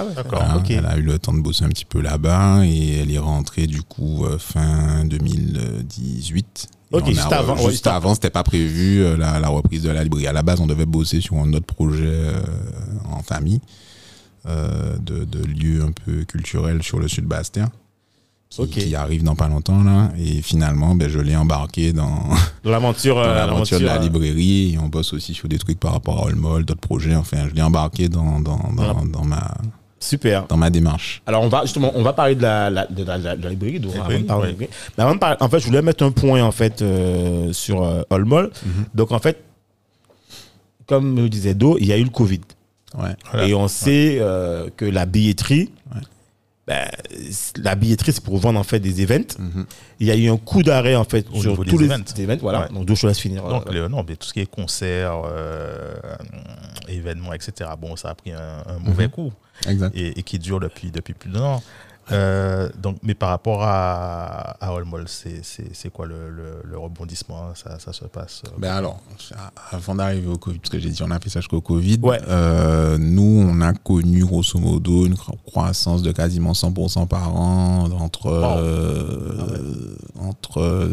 [0.06, 0.14] ouais.
[0.16, 0.40] D'accord.
[0.44, 0.72] Voilà, Ok.
[0.72, 3.68] Elle a eu le temps de bosser un petit peu là-bas et elle est rentrée
[3.68, 6.68] du coup euh, fin 2018.
[6.92, 9.84] Et Ok, a juste avant, ouais, Juste avant, c'était pas prévu euh, la, la reprise
[9.84, 10.28] de la librairie.
[10.28, 12.40] À la base, on devait bosser sur un autre projet euh,
[13.12, 13.60] en famille
[14.48, 17.70] euh, de, de lieu un peu culturel sur le sud Bastien.
[18.50, 22.24] Qui, arrive dans pas longtemps là et finalement ben, je l'ai embarqué dans,
[22.64, 25.92] l'aventure, euh, l'aventure de la euh, librairie et on bosse aussi sur des trucs par
[25.92, 27.14] rapport à Olmol, d'autres projets.
[27.14, 28.96] Enfin, je l'ai embarqué dans, dans, dans, Voilà.
[29.12, 29.54] dans ma,
[30.00, 30.48] Super.
[30.48, 31.22] dans ma démarche.
[31.28, 33.80] Alors on va justement, on va parler de la, la- de la, de librairie.
[33.80, 34.50] donc, Librairie, avant de parler de la ouais.
[34.52, 34.72] librairie.
[34.98, 37.84] Mais avant de parler- en fait, je voulais mettre un point en fait euh, sur
[37.84, 38.02] euh.
[38.10, 38.86] Mhm.
[38.96, 39.44] Donc en fait,
[40.88, 42.42] comme le disait Do, il y a eu le Covid.
[42.98, 43.16] Ouais.
[43.32, 43.48] Voilà.
[43.48, 45.70] Et on sait euh, que la billetterie,
[46.68, 46.86] Ben,
[47.64, 49.40] la billetterie, c'est pour vendre en fait des events.
[49.40, 49.66] Mhm.
[50.02, 52.04] Il y a eu un coup d'arrêt en fait Au sur tous des les events.
[52.20, 52.38] events.
[52.42, 52.62] Voilà.
[52.68, 52.74] Ouais.
[52.74, 53.44] Donc, Do, je te laisse finir.
[53.48, 55.96] Donc, Euh, non, mais tout ce qui est concerts, euh,
[56.90, 59.12] événements, etc., bon, ça a pris un, un mauvais Mhm.
[59.12, 59.34] coup
[59.68, 59.96] Exact.
[59.96, 61.64] et, et qui dure depuis, depuis plus d'un an.
[62.12, 67.80] Euh, donc, mais par rapport à, à Olmol, c'est quoi le, le- le rebondissement ça,
[67.80, 69.02] ça se passe euh, Ben alors,
[69.72, 72.20] avant d'arriver au Covid, parce que j'ai dit on a fait ça jusqu'au Covid, Ouais.
[72.30, 77.90] euh, nous on a connu grosso modo une cro- croissance de quasiment 100% par an
[77.92, 80.92] entre euh, entre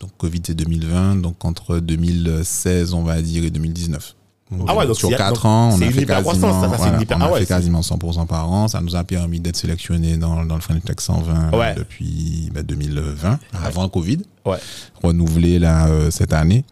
[0.00, 4.14] donc Covid c'est 2020, donc entre 2016 on va dire et 2019.
[4.50, 6.68] Donc, Ah ouais, donc sur c'est- 4 donc ans, on a fait quasiment, ça, ça,
[6.70, 8.68] c'est voilà, une hyper- on a ah ouais, fait quasiment 100% par an.
[8.68, 11.74] Ça nous a permis d'être sélectionné dans, dans le French Tech 120 Ouais.
[11.74, 14.58] depuis ben, 2020, avant le Covid Ouais.
[15.02, 16.64] renouvelé là euh, cette année,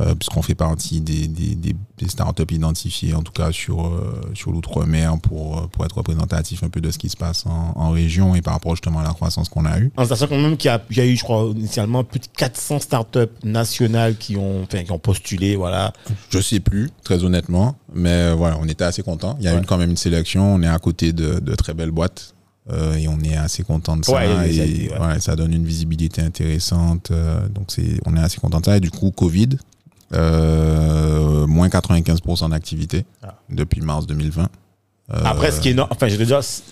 [0.00, 4.20] euh, puisqu'on fait partie des, des, des, des startups identifiées, en tout cas sur, euh,
[4.34, 7.72] sur l'outre-mer, pour, euh, pour être représentatif un peu de ce qui se passe en,
[7.76, 9.92] en région et par rapport justement à la croissance qu'on a eue.
[9.96, 12.20] En sachant quand même qu'il y, a- il y a eu, je crois, initialement plus
[12.20, 15.92] de 400 startups nationales qui ont, enfin, qui ont postulé, voilà.
[16.30, 19.36] Je sais plus, très honnêtement, mais voilà, on était assez contents.
[19.40, 19.60] Il y a Ouais.
[19.62, 22.34] eu quand même une sélection, on est à côté de, de très belles boîtes.
[22.70, 25.18] euh, et on est assez content de ça Ouais, et ouais.
[25.20, 28.80] ça donne une visibilité intéressante euh, donc c'est on est assez content de ça et
[28.80, 29.48] du coup Covid
[30.14, 33.34] euh, moins 95% d'activité Ah.
[33.50, 34.48] depuis mars 2020
[35.12, 36.62] Euh, Après, ce qui est normal, enfin, je veux dire, c'est-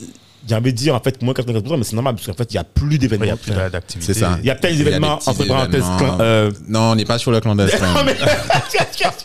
[0.49, 2.55] j'ai envie de dire, en fait, moins 94%, mais c'est normal, parce qu'en fait, il
[2.55, 3.25] n'y a plus Il d'événements.
[3.27, 4.15] n'y a plus d'activité.
[4.15, 4.39] C'est ça.
[4.41, 5.83] Il y a peut-être des Il des événements, entre parenthèses,
[6.21, 8.17] euh, non on n'est pas sur le clandestin non, mais-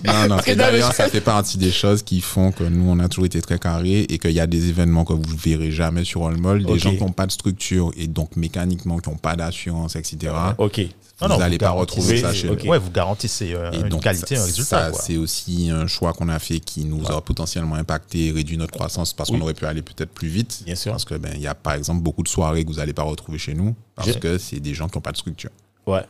[0.05, 3.25] Non, non, d'ailleurs, ça fait partie des choses qui font que nous, on a toujours
[3.27, 6.65] été très carrés et qu'il y a des événements que vous verrez jamais sur Allmall,
[6.65, 6.79] des Ok.
[6.79, 10.33] gens qui n'ont pas de structure et donc mécaniquement qui n'ont pas d'assurance, etc.
[10.57, 10.81] Ok.
[11.21, 12.63] Vous n'allez pas retrouver ça chez ok.
[12.63, 12.69] nous.
[12.71, 14.93] Ouais, vous garantissez euh, une donc, qualité, ça, un résultat.
[14.93, 18.73] c'est aussi un choix qu'on a fait qui nous a potentiellement impacté et réduit notre
[18.73, 19.37] croissance parce Oui.
[19.37, 20.63] qu'on aurait pu aller peut-être plus vite.
[20.65, 20.91] Bien sûr.
[20.91, 23.37] Parce que ben y a par exemple beaucoup de soirées que vous n'allez pas retrouver
[23.37, 25.51] chez nous parce que c'est des gens qui n'ont pas de structure.
[25.87, 26.01] Ouais.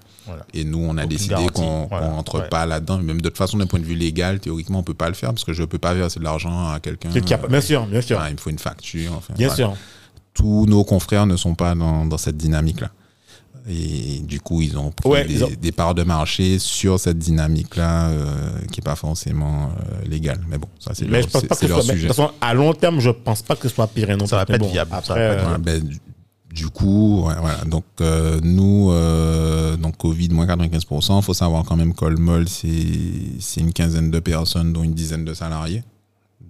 [0.53, 2.07] Et nous, on a Aucune décidé qu'on Voilà.
[2.07, 2.49] rentre Ouais.
[2.49, 2.97] pas là-dedans.
[2.97, 5.29] Même de toute façon, d'un point de vue légal, théoriquement, on peut pas le faire
[5.29, 7.09] parce que je peux pas verser de l'argent à quelqu'un.
[7.11, 8.17] Qu'il Bien sûr, bien sûr.
[8.19, 9.13] Ah, il me faut une facture.
[9.15, 9.55] enfin, Bien voilà.
[9.55, 9.77] sûr.
[10.33, 12.89] Tous nos confrères ne sont pas dans, dans cette dynamique-là.
[13.67, 16.99] Et du coup, ils ont pris Ouais, des, ils ont- des parts de marché sur
[16.99, 18.25] cette dynamique-là euh,
[18.71, 20.39] qui est pas forcément euh, légale.
[20.47, 21.87] Mais bon, ça, c'est leur, je pense c'est- pas que c'est ce leur soit.
[21.87, 22.07] mais De sujet.
[22.09, 24.35] toute façon, à long terme, je pense pas que ce soit pire et non Ça
[24.37, 24.57] va plus.
[24.59, 25.99] pas être viable, ça Après, va pas être euh, ben, du,
[26.53, 27.65] du coup, ouais, voilà.
[27.65, 31.17] Donc, euh, nous, euh, donc Covid, moins 95%.
[31.19, 32.69] Il faut savoir quand même qu'Olmol, c'est
[33.39, 35.83] c'est une quinzaine de personnes, dont une dizaine de salariés.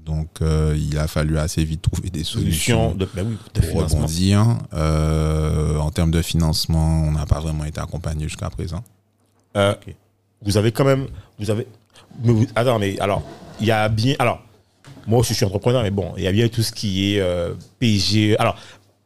[0.06, 3.82] Donc, euh, il a fallu assez vite trouver des solution solutions de, oui, de pour
[3.82, 4.45] rebondir.
[4.74, 8.84] Euh, en termes de financement, on n'a pas vraiment été accompagné jusqu'à présent.
[9.58, 9.74] Euh,
[10.43, 11.08] Vous avez quand même.
[11.39, 11.66] Vous avez.
[12.24, 13.24] Mais vous- attends, mais alors,
[13.60, 14.14] il y a bien.
[14.20, 14.41] Alors,
[15.08, 17.24] moi aussi, je suis entrepreneur, mais bon, il y a bien tout ce qui est
[17.80, 18.36] PGE.
[18.38, 18.58] Alors,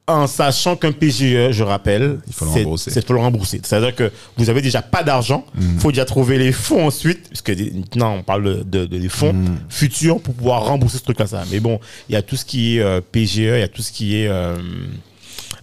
[0.10, 2.92] en sachant qu'un PGE, je rappelle, Il faut le c'est- rembourser.
[2.92, 3.62] C'est faut le rembourser.
[3.64, 5.80] C'est-à-dire que vous avez déjà pas d'argent, il Mhm.
[5.80, 9.10] faut déjà trouver les fonds ensuite, puisque des- maintenant on parle de, de- de- des
[9.10, 9.58] fonds Mhm.
[9.70, 11.28] futurs pour pouvoir rembourser ce truc-là.
[11.28, 11.44] Ça.
[11.52, 11.80] Mais bon,
[12.10, 14.18] il y a tout ce qui est euh, PGE, il y a tout ce qui
[14.22, 14.56] est euh,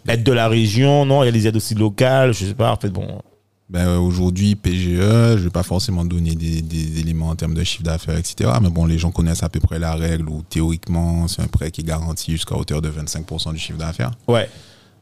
[0.09, 2.70] aide de la région, non, il y a les aides aussi locales, je sais pas,
[2.72, 3.20] en fait, bon.
[3.69, 7.83] Ben, Aujourd'hui, PGE, je vais pas forcément donner des, des éléments en termes de chiffre
[7.83, 8.51] d'affaires, etc.
[8.62, 11.73] Mais bon, les gens connaissent à peu près la règle où théoriquement, c'est un prêt
[11.73, 14.12] qui est garanti jusqu'à hauteur de 25% du chiffre d'affaires.
[14.29, 14.49] Ouais.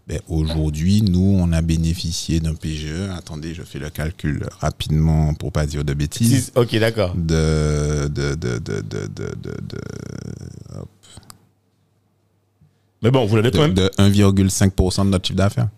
[0.08, 3.10] Ben, Aujourd'hui, nous, on a bénéficié d'un PGE.
[3.16, 6.50] Attendez, je fais le calcul rapidement pour pas dire de bêtises.
[6.54, 7.14] Ok, d'accord.
[7.16, 9.80] De, de, de, de, de, de,
[13.02, 13.74] Mais bon, vous l'avez quand même.
[13.74, 15.68] de 1,5% de notre chiffre d'affaires.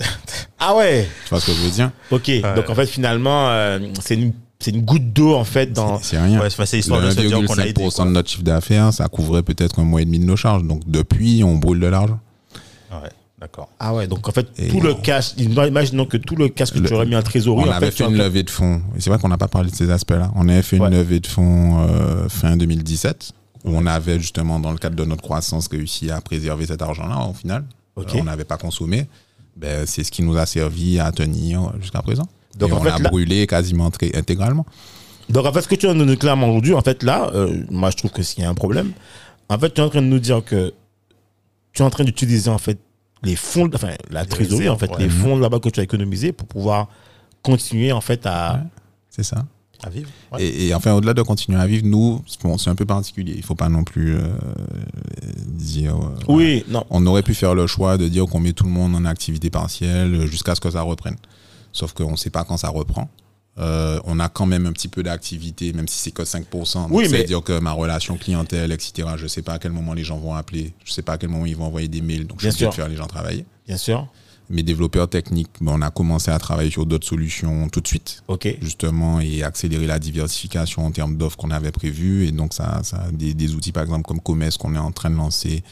[0.58, 1.06] Ah ouais.
[1.24, 2.30] Tu vois ce que je veux dire Ok.
[2.56, 6.00] Donc en fait, finalement, euh, c'est une, c'est une goutte d'eau en fait dans.
[6.00, 6.40] C'est rien.
[6.40, 7.82] Ouais, c'est c'est histoire de Le se dire qu'on a aidé.
[7.84, 8.04] 1,5% quoi.
[8.06, 10.62] de notre chiffre d'affaires, ça couvrait peut-être un mois et demi de nos charges.
[10.64, 12.18] Donc depuis, on brûle de l'argent.
[12.90, 13.68] Ouais, d'accord.
[13.78, 14.06] Ah ouais.
[14.06, 15.34] Donc en fait, Et tout le on- cash.
[15.36, 17.68] Imaginons que tout le cash que Le- tu aurais mis en trésorerie.
[17.68, 18.80] On en avait fait une levée de fonds.
[18.98, 20.32] C'est vrai qu'on n'a pas parlé de ces aspects-là.
[20.36, 20.90] On avait fait une Ouais.
[20.90, 23.32] levée de fonds euh, fin 2017,
[23.64, 27.26] où on avait justement, dans le cadre de notre croissance, réussi à préserver cet argent-là
[27.28, 27.64] au final.
[27.96, 28.14] Ok.
[28.14, 29.06] Euh, on n'avait pas consommé.
[29.56, 32.26] Ben, c'est ce qui nous a servi à tenir jusqu'à présent.
[32.58, 34.66] Donc, Et en on fait, l'a là- brûlé quasiment très intégralement.
[35.28, 37.30] Donc en fait, ce que tu viens de nous dire clairement aujourd'hui, en fait là,
[37.34, 38.92] euh, moi je trouve que s'il y a un problème,
[39.48, 40.72] en fait tu es en train de nous dire que
[41.72, 42.78] tu es en train d'utiliser en fait
[43.22, 45.10] les fonds, enfin la trésorerie en fait, les ouais.
[45.10, 46.88] fonds là-bas que tu as économisés pour pouvoir
[47.42, 48.60] continuer en fait à.
[49.10, 49.44] C'est ça.
[49.84, 50.08] À vivre.
[50.32, 50.42] Ouais.
[50.42, 53.34] Et, et enfin, au-delà de continuer à vivre, nous, bon, c'est un peu particulier.
[53.36, 54.20] Il faut pas non plus euh,
[55.46, 55.94] dire.
[55.96, 56.26] euh, voilà.
[56.28, 56.84] Oui, non.
[56.90, 59.50] On aurait pu faire le choix de dire qu'on met tout le monde en activité
[59.50, 61.16] partielle jusqu'à ce que ça reprenne.
[61.72, 63.08] Sauf qu'on ne sait pas quand ça reprend.
[63.58, 66.88] Euh, on a quand même un petit peu d'activité, même si c'est que 5%.
[66.90, 70.04] Oui, mais- C'est-à-dire que ma relation clientèle, etc., je sais pas à quel moment les
[70.04, 72.40] gens vont appeler, je sais pas à quel moment ils vont envoyer des mails, donc
[72.40, 72.68] je suis obligé sûr.
[72.70, 73.46] de faire les gens travailler.
[73.66, 74.06] Bien sûr.
[74.48, 78.22] Mes développeurs techniques, ben, on a commencé à travailler sur d'autres solutions tout de suite,
[78.28, 78.56] Ok.
[78.60, 82.26] justement, et accélérer la diversification en termes d'offres qu'on avait prévues.
[82.26, 85.10] Et donc, ça, ça des, des outils, par exemple, comme Comes, qu'on est en train
[85.10, 85.64] de lancer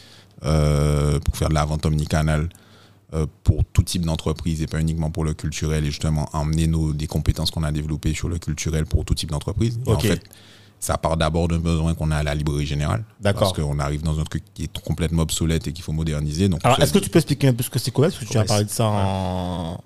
[0.44, 2.48] euh, pour faire de la vente omnicanal
[3.14, 6.92] euh, pour tout type d'entreprise et pas uniquement pour le culturel, et justement emmener nos,
[6.92, 9.78] des compétences qu'on a développées sur le culturel pour tout type d'entreprise.
[9.86, 9.96] Ok.
[9.96, 10.22] En fait,
[10.84, 13.04] ça part d'abord d'un besoin qu'on a à la librairie générale.
[13.20, 13.52] D'accord.
[13.52, 16.48] Parce qu'on arrive dans un truc qui est complètement obsolète et qu'il faut moderniser.
[16.48, 18.24] Donc, Alors, est-ce que tu peux expliquer un peu ce que c'est Comes Parce que
[18.24, 19.80] tu as parlé de ça en.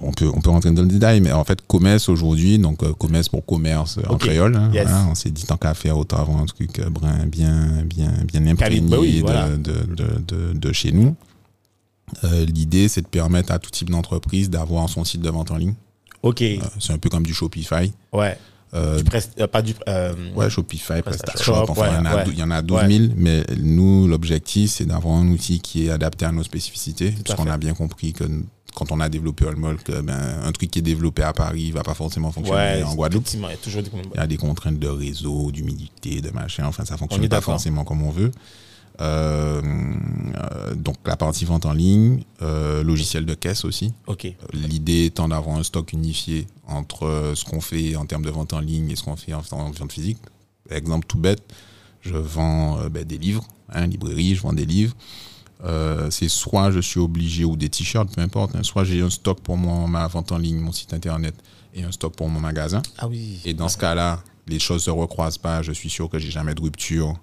[0.00, 2.92] on peut, on peut rentrer dans le détail, mais en fait, commerce aujourd'hui, donc euh,
[2.94, 4.56] commerce pour commerce euh, en créole.
[4.56, 4.86] hein, Yes.
[4.88, 6.88] voilà, on s'est dit tant qu'à faire, autant avoir un truc euh,
[7.26, 9.48] bien, bien, bien imprégné bah oui, de, voilà.
[9.50, 9.72] de,
[10.26, 11.14] de, de- chez nous.
[12.24, 15.56] Euh, L'idée, c'est de permettre à tout type d'entreprise d'avoir son site de vente en
[15.56, 15.74] ligne.
[16.22, 16.42] Ok.
[16.78, 17.92] C'est un peu comme du Shopify.
[18.12, 18.36] Ouais.
[18.72, 19.10] Euh, Du
[19.40, 19.74] euh, pas du.
[19.88, 21.94] euh, Ouais, Shopify, PrestaShop, enfin, il,
[22.38, 22.88] y en a, ouais, a 12 ouais.
[22.98, 27.20] 000, mais nous, l'objectif, c'est d'avoir un outil qui est adapté à nos spécificités, Tout
[27.20, 27.50] à parce qu'on fait.
[27.50, 28.24] a bien compris que
[28.74, 31.82] quand on a développé Allmol, que ben, un truc qui est développé à Paris va
[31.82, 33.26] pas forcément fonctionner en Guadeloupe.
[33.34, 36.66] Il y a toujours des Il y a des contraintes de réseau, d'humidité, de machin,
[36.66, 38.30] enfin, ça On fonctionne pas forcément comme on veut.
[39.00, 43.92] Euh, euh, donc, la partie vente en ligne, euh, logiciel de caisse aussi.
[44.06, 44.32] Ok.
[44.52, 48.60] L'idée étant d'avoir un stock unifié entre ce qu'on fait en termes de vente en
[48.60, 50.18] ligne et ce qu'on fait en, en vente physique.
[50.70, 51.42] Exemple tout bête,
[52.00, 54.94] je vends ben, des livres, hein, librairie, je vends des livres.
[56.10, 59.40] C'est soit je suis obligé, ou des t-shirts, peu importe, hein, soit j'ai un stock
[59.40, 61.34] pour moi, ma vente en ligne, mon site internet,
[61.74, 62.82] et un stock pour mon magasin.
[62.98, 63.40] Ah oui.
[63.44, 65.62] Et dans ce cas-là, les choses se recroisent pas.
[65.62, 67.18] Je suis sûr que j'ai jamais de rupture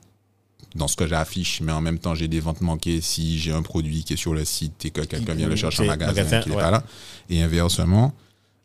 [0.76, 3.61] dans ce que j'affiche, mais en même temps, j'ai des ventes manquées si j'ai un
[3.61, 6.41] produit qui est sur le site et que quelqu'un vient le chercher en magasin, magasin,
[6.41, 6.61] qui n'est ouais.
[6.61, 6.84] pas là.
[7.30, 8.13] Et inversement,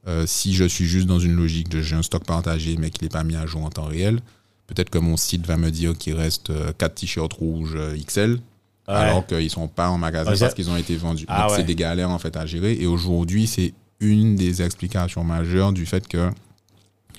[0.09, 3.03] euh, si je suis juste dans une logique de j'ai un stock partagé, mais qui
[3.05, 4.21] n'est pas mis à jour en temps réel,
[4.67, 8.41] peut-être que mon site va me dire qu'il reste 4 t-shirts rouges euh, XL,
[8.89, 8.95] Ouais.
[8.95, 11.25] alors qu'ils sont pas en magasin Ouais, parce qu'ils ont été vendus.
[11.29, 12.73] Ah Donc c'est des galères en fait à gérer.
[12.81, 16.31] Et aujourd'hui, c'est une des explications majeures du fait que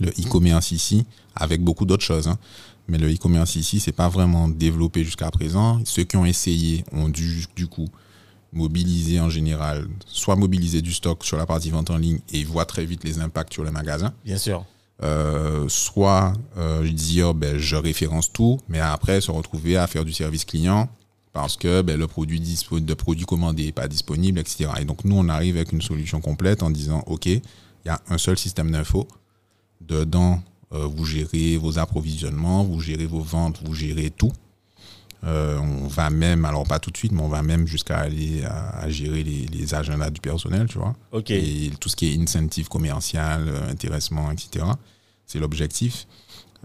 [0.02, 1.06] le e-commerce ici,
[1.36, 2.38] avec beaucoup d'autres choses, hein,
[2.88, 5.80] mais le e-commerce ici, c'est pas vraiment développé jusqu'à présent.
[5.86, 7.88] Ceux qui ont essayé ont dû du coup
[8.52, 12.66] mobiliser en général, soit mobiliser du stock sur la partie vente en ligne et voient
[12.66, 14.64] très vite les impacts sur le magasin, Bien sûr.
[15.02, 20.14] euh, soit euh, dire ben, je référence tout, mais après se retrouver à faire du
[20.14, 20.88] service client
[21.32, 24.70] parce que ben, le produit dispo- de produit commandé n'est pas disponible, etc.
[24.80, 27.42] Et donc nous, on arrive avec une solution complète en disant, OK, il
[27.86, 29.08] y a un seul système d'info.
[29.82, 30.42] Dedans,
[30.74, 34.32] vous gérez vos approvisionnements, vous gérez vos ventes, vous gérez tout.
[35.26, 38.44] Euh, on va même, alors pas tout de suite, mais on va même jusqu'à aller
[38.44, 41.32] à, à gérer les, les agendas du personnel, tu vois Ok.
[41.32, 44.66] et tout ce qui est incentive commercial, euh, intéressement, etc.
[45.26, 46.08] C'est l'objectif.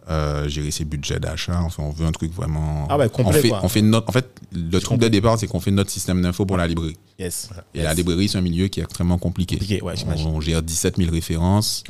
[0.09, 1.61] Euh, gérer ses budgets d'achat.
[1.61, 2.87] Enfin, on veut un truc vraiment.
[2.89, 3.61] Ah ouais, complet, on fait, quoi.
[3.65, 6.47] on fait notre, en fait, le truc de départ, c'est qu'on fait notre système d'info
[6.47, 6.97] pour la librairie.
[7.19, 7.51] Yes.
[7.75, 7.85] Et Yes.
[7.85, 9.57] la librairie, c'est un milieu qui est extrêmement compliqué.
[9.57, 11.83] Compliqué, ouais, on, on gère 17 000 références,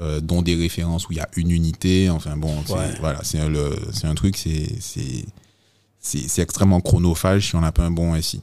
[0.00, 2.10] euh, dont des références où il y a une unité.
[2.10, 2.94] Enfin bon, Ouais.
[3.00, 8.40] voilà, c'est un, truc, c'est extrêmement chronophage si on n'a pas un bon SI.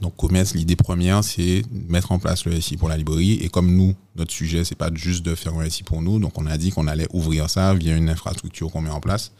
[0.00, 3.34] Donc commerce, l'idée première, c'est mettre en place le SI pour la librairie.
[3.34, 6.36] Et comme nous, notre sujet, c'est pas juste de faire un SI pour nous, donc
[6.38, 9.30] on a dit qu'on allait ouvrir ça via une infrastructure qu'on met en place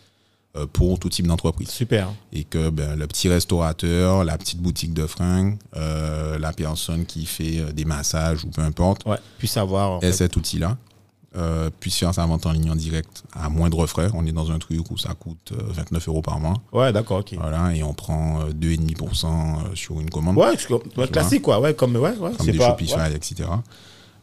[0.57, 2.12] euh, pour tout type d'entreprise Super.
[2.33, 7.27] et que ben, le petit restaurateur, la petite boutique de fringues, euh, la personne qui
[7.27, 9.18] fait des massages ou peu importe, Ouais.
[9.39, 9.93] Puis savoir.
[9.93, 10.12] en ait fait.
[10.12, 10.77] cet outil-là,
[11.37, 14.09] euh, puisse faire sa vente en ligne en direct à moindre frais.
[14.14, 16.55] On est dans un truc où ça coûte euh, 29 euros par mois.
[16.72, 17.35] Ouais, d'accord, ok.
[17.39, 20.57] Voilà, et on prend euh, 2,5% euh, sur une commande, Ouais,
[21.11, 21.61] classique, quoi.
[21.61, 22.33] Ouais, comme, ouais, ouais.
[22.37, 23.14] comme des pas- Shopify, ouais.
[23.14, 23.49] etc.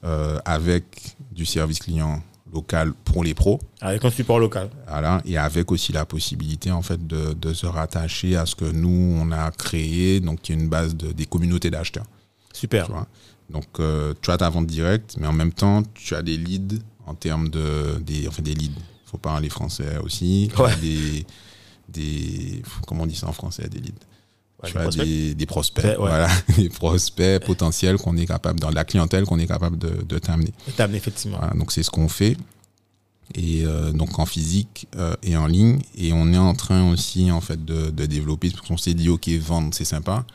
[0.05, 2.21] Euh, avec du service client
[2.53, 3.59] local pour les pros.
[3.81, 4.69] Avec un support local.
[4.87, 8.65] Voilà, et avec aussi la possibilité en fait de, de se rattacher à ce que
[8.65, 12.05] nous on a créé, donc qui est une base de, des communautés d'acheteurs.
[12.53, 12.85] Super.
[12.85, 13.07] Tu vois.
[13.51, 16.77] Donc euh, tu as ta vente directe, mais en même temps tu as des leads
[17.09, 18.79] en termes de des enfin des leads.
[19.05, 20.49] Faut parler français aussi.
[20.57, 20.75] Ouais.
[20.81, 21.25] des
[21.87, 23.93] des comment on dit ça en français des leads.
[24.61, 25.05] Ouais, tu des as prospects.
[25.05, 25.95] des, des prospects, Ouais.
[25.97, 30.19] voilà, des prospects potentiels qu'on est capable dans la clientèle qu'on est capable de, de
[30.19, 30.51] t'amener.
[30.67, 31.37] Étable, effectivement.
[31.39, 32.35] Voilà, donc c'est ce qu'on fait.
[33.35, 35.79] Et euh, donc en physique euh, et en ligne.
[35.95, 39.07] Et on est en train aussi en fait de, de développer, parce qu'on s'est dit
[39.09, 40.25] ok vendre c'est sympa.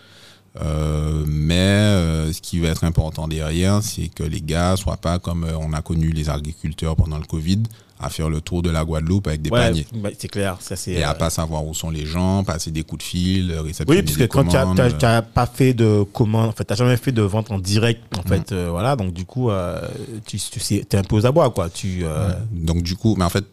[0.61, 5.19] Euh, mais euh, ce qui va être important derrière, c'est que les gars soient pas
[5.19, 7.63] comme euh, on a connu les agriculteurs pendant le Covid,
[8.01, 9.87] à faire le tour de la Guadeloupe avec des Ouais, paniers.
[9.95, 10.57] bah, c'est clair.
[10.61, 13.09] Ça, c'est, Et à euh, pas savoir où sont les gens, passer des coups de
[13.09, 16.75] fil, réceptionner Oui, puisque quand tu euh, n'as pas fait de commande, en fait, tu
[16.75, 18.29] jamais fait de vente en direct, en Mm.
[18.29, 19.81] fait, euh, voilà, donc du coup, euh,
[20.27, 21.71] tu, tu sais, es un peu aux abois, quoi.
[21.71, 23.45] Tu, euh, Donc du coup, mais en fait,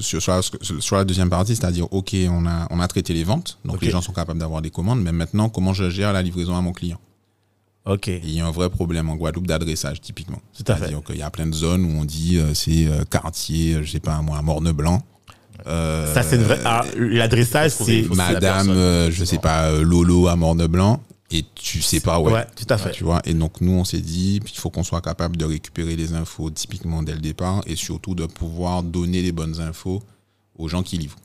[0.00, 0.40] sur, sur la,
[0.80, 3.90] sur la deuxième partie, c'est-à-dire, ok, on a, on a traité les ventes, donc les
[3.90, 6.72] gens sont capables d'avoir des commandes, mais maintenant, comment je gère la livraison à mon
[6.72, 6.98] client?
[7.86, 8.08] Ok.
[8.08, 10.40] Et il y a un vrai problème en Guadeloupe d'adressage, typiquement.
[10.56, 10.80] Tout à fait.
[10.80, 13.90] C'est-à-dire qu'il y a plein de zones où on dit, euh, c'est euh, quartier, je
[13.90, 15.02] sais pas moi, Morne-Blanc.
[15.66, 16.60] Euh, Ça, c'est une vraie.
[16.64, 18.02] ah, L'adressage, c'est.
[18.02, 22.32] la Madame, euh, je sais pas, euh, Lolo à Morne-Blanc, et tu sais pas, ouais.
[22.32, 22.90] Ouais, tout à fait.
[22.92, 25.94] Tu vois, et donc nous, on s'est dit, il faut qu'on soit capable de récupérer
[25.96, 30.02] les infos typiquement dès le départ et surtout de pouvoir donner les bonnes infos
[30.58, 31.16] aux gens qui livrent.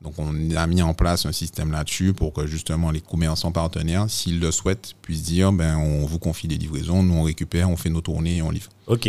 [0.00, 4.08] Donc on a mis en place un système là-dessus pour que justement les commerçants partenaires,
[4.08, 7.76] s'ils le souhaitent, puissent dire, ben on vous confie des livraisons, nous on récupère, on
[7.76, 8.70] fait nos tournées et on livre.
[8.86, 9.08] Ok.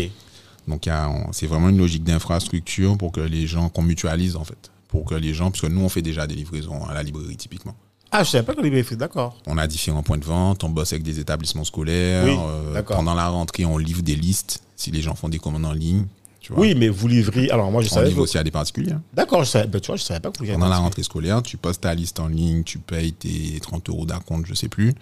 [0.68, 0.88] Donc
[1.32, 5.16] c'est vraiment une logique d'infrastructure pour que les gens, qu'on mutualise en fait, pour que
[5.16, 7.76] les gens, parce que nous on fait déjà des livraisons à la librairie typiquement.
[8.12, 9.38] Ah, je savais pas avait fait, d'accord.
[9.46, 12.26] On a différents points de vente, on bosse avec des établissements scolaires.
[12.26, 12.98] Oui, euh, d'accord.
[12.98, 16.06] pendant la rentrée, on livre des listes si les gens font des commandes en ligne.
[16.50, 16.64] Tu vois.
[16.64, 17.52] Oui, mais vous livrez.
[17.52, 18.08] Alors, moi, je on savais.
[18.10, 18.94] livre aussi à des particuliers.
[18.94, 19.04] hein.
[19.14, 19.68] D'accord, je savais.
[19.68, 20.52] ben, tu vois, je savais pas que vous.
[20.52, 24.08] Pendant la rentrée scolaire, tu postes ta liste en ligne, tu payes tes 30 euros
[24.08, 24.94] d'acompte, je sais plus.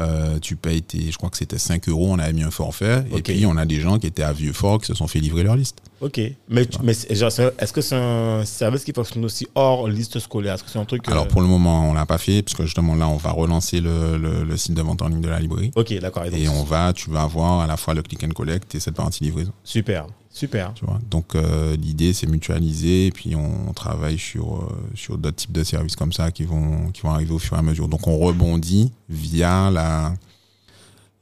[0.00, 3.04] Euh, tu payes tes, je crois que c'était 5 euros, on avait mis un forfait.
[3.14, 5.42] Et puis, on a des gens qui étaient à Vieux-Fort qui se sont fait livrer
[5.42, 5.78] leur liste.
[6.00, 6.18] Ok.
[6.48, 10.54] Mais, tu- mais est-ce que c'est un service qui fonctionne aussi hors liste scolaire?
[10.54, 11.06] Est-ce que c'est un truc.
[11.08, 13.30] euh, Alors, pour le moment, on l'a pas fait, parce que justement, là, on va
[13.30, 15.70] relancer le, le- le site de vente en ligne de la librairie.
[15.76, 16.24] Ok, d'accord.
[16.32, 18.94] Et on va, tu vas avoir à la fois le click and collect et cette
[18.94, 19.52] partie livraison.
[19.64, 20.72] Super, super.
[20.74, 20.98] Tu vois.
[21.10, 25.64] Donc euh, l'idée c'est mutualiser et puis on, travaille sur euh, sur d'autres types de
[25.64, 27.88] services comme ça qui vont qui vont arriver au fur et à mesure.
[27.88, 29.89] Donc on rebondit via la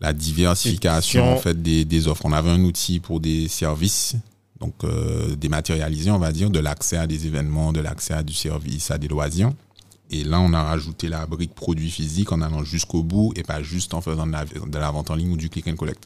[0.00, 2.24] la diversification en fait des, des offres.
[2.24, 4.14] On avait un outil pour des services
[4.60, 8.34] donc euh, dématérialisés on va dire de l'accès à des événements, de l'accès à du
[8.34, 9.52] service, à des loisirs.
[10.10, 13.62] Et là, on a rajouté la brique produit physique en allant jusqu'au bout et pas
[13.62, 16.02] juste en faisant de la, de la vente en ligne ou du click and collect.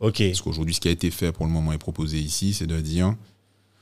[0.00, 0.22] Ok.
[0.26, 2.80] Parce qu'aujourd'hui, ce qui a été fait pour le moment et proposé ici, c'est de
[2.80, 3.14] dire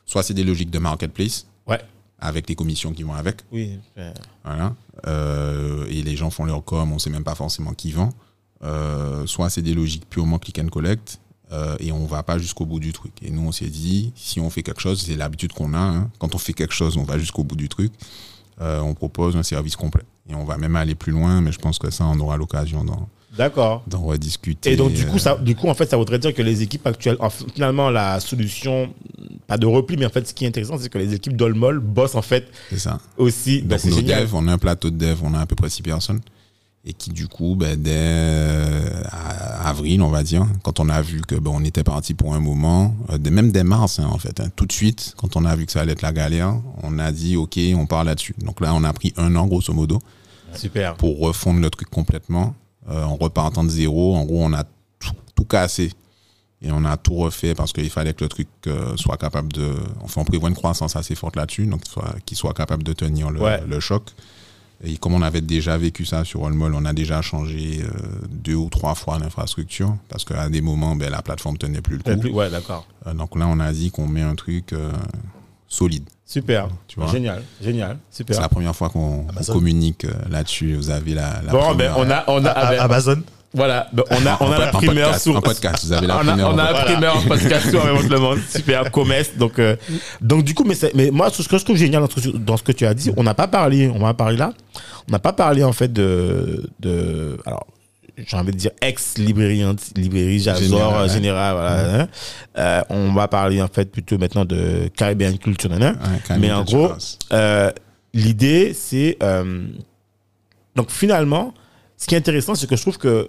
[0.05, 1.81] soit c'est des logiques de marketplace Ouais.
[2.23, 3.79] Avec les commissions qui vont avec, Oui.
[3.99, 4.13] euh,
[4.45, 4.75] voilà,
[5.07, 8.11] Euh, et les gens font leur com, on sait même pas forcément qui vend.
[8.63, 11.19] Euh, soit c'est des logiques purement click and collect
[11.51, 13.13] euh, et on va pas jusqu'au bout du truc.
[13.23, 15.79] Et nous, on s'est dit, si on fait quelque chose, c'est l'habitude qu'on a.
[15.79, 17.93] hein, quand on fait quelque chose, on va jusqu'au bout du truc.
[18.61, 20.05] On propose un service complet.
[20.29, 22.85] Et on va même aller plus loin, mais je pense que ça, on aura l'occasion
[22.85, 23.83] d'en D'accord.
[23.87, 24.73] d'en rediscuter.
[24.73, 26.63] Et donc, du euh, coup, ça, du coup, en fait, ça voudrait dire que les
[26.63, 27.17] équipes actuelles,
[27.55, 28.93] finalement, la solution,
[29.47, 31.81] pas de repli, mais en fait, ce qui est intéressant, c'est que les équipes d'Olmol
[31.81, 32.99] bossent, en fait, c'est ça.
[33.17, 33.63] aussi.
[33.63, 34.25] Donc c'est nos génial.
[34.25, 36.21] devs, on a un plateau de dev, on a à peu près six personnes.
[36.85, 39.03] Et qui du coup, ben, dès euh,
[39.65, 42.41] avril, on va dire, quand on a vu que ben, on était parti pour un
[42.41, 45.55] moment, euh, même dès mars hein, en fait, hein, tout de suite, quand on a
[45.55, 48.35] vu que ça allait être la galère, on a dit ok, on part là-dessus.
[48.45, 50.01] Donc là, on a pris un an grosso modo
[50.57, 50.97] Super.
[50.97, 52.57] pour refondre le truc complètement,
[52.89, 54.15] euh, en repartant de zéro.
[54.17, 54.65] En gros, on a
[54.99, 55.93] tout, tout cassé
[56.61, 59.73] et on a tout refait parce qu'il fallait que le truc euh, soit capable de.
[60.03, 61.83] Enfin, on prévoit une croissance assez forte là-dessus, donc
[62.25, 63.63] qu'il soit, capable de tenir le, Ouais.
[63.67, 64.05] le choc.
[64.85, 67.89] Et comme on avait déjà vécu ça sur Olmol, on a déjà changé euh,
[68.31, 72.03] deux ou trois fois l'infrastructure parce qu'à des moments, ben, la plateforme tenait plus le
[72.03, 72.21] coup.
[72.21, 72.85] plus- Ouais, d'accord.
[73.15, 74.75] Donc là, on a dit qu'on met un truc
[75.69, 76.05] solide.
[76.33, 76.69] Super.
[76.89, 77.11] Tu vois.
[77.13, 77.43] Génial.
[77.63, 77.99] Génial.
[78.11, 78.41] C'est Super.
[78.41, 80.75] la première fois qu'on communique euh, là-dessus.
[80.77, 81.41] Vous avez la.
[81.45, 83.23] la Bon, ben, première- on a, on a, A- ah, ben, Amazon.
[83.53, 85.37] voilà, ben, on a, on En a la primeur podcast, sur.
[85.37, 86.93] en podcast, vous avez la on a, primeur on en a la podcast.
[86.93, 88.39] primeur en podcast sur le monde.
[88.49, 89.31] Super, commerce.
[89.37, 89.77] Donc, euh,
[90.23, 92.37] donc du coup, mais, c'est- mais moi, ce que je trouve génial dans ce, que-
[92.39, 94.53] dans ce que tu as dit, on n'a pas parlé, on va parler là,
[95.09, 97.67] on n'a pas parlé en fait de, de alors,
[98.17, 99.65] j'ai envie de dire ex-librairie,
[99.97, 102.03] librairie Jazor, Général, général, voilà.
[102.03, 102.09] hein.
[102.59, 105.71] Euh, on va parler en fait plutôt maintenant de Caribbean Culture.
[105.71, 105.93] Ouais,
[106.39, 106.93] Mais en gros,
[107.33, 107.71] euh,
[108.13, 109.17] l'idée, c'est.
[109.23, 109.67] euh,
[110.77, 111.55] donc finalement,
[111.97, 113.29] ce qui est intéressant, c'est que je trouve que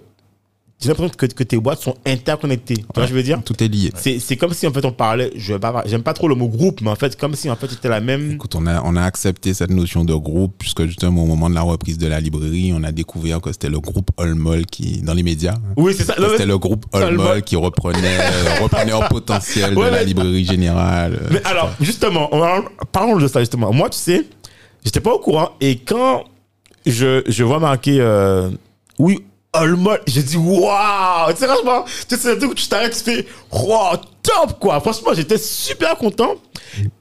[0.80, 2.74] j'ai l'impression que, que tes boîtes sont interconnectées.
[2.76, 3.90] Tu vois ce que je veux dire Tout est lié.
[3.96, 5.54] c'est, c'est comme si en fait on parlait, je
[5.86, 8.00] j'aime pas trop le mot groupe, mais en fait, comme si en fait c'était la
[8.00, 8.32] même.
[8.32, 11.54] Écoute, on a, on a accepté cette notion de groupe, puisque justement au moment de
[11.54, 15.14] la reprise de la librairie, on a découvert que c'était le groupe Olmol qui, dans
[15.14, 16.16] les médias, hein, Oui, c'est ça.
[16.32, 17.42] c'était le groupe Olmol.
[17.42, 21.14] Qui reprenait, euh, reprenait au potentiel Ouais, de la librairie générale.
[21.22, 22.30] euh, Mais alors, justement,
[22.92, 23.72] parlons de ça justement.
[23.72, 24.24] Moi, tu sais,
[24.84, 26.24] j'étais pas au courant et quand
[26.84, 28.50] je, je vois marqué euh,
[28.98, 29.20] oui,
[29.54, 31.32] Olmol, j'ai dit waouh!
[31.32, 34.58] Tu sais, franchement, tu sais, c'est un truc où tu t'arrêtes, tu fais waouh, top
[34.60, 34.80] quoi!
[34.80, 36.34] Franchement, j'étais super content.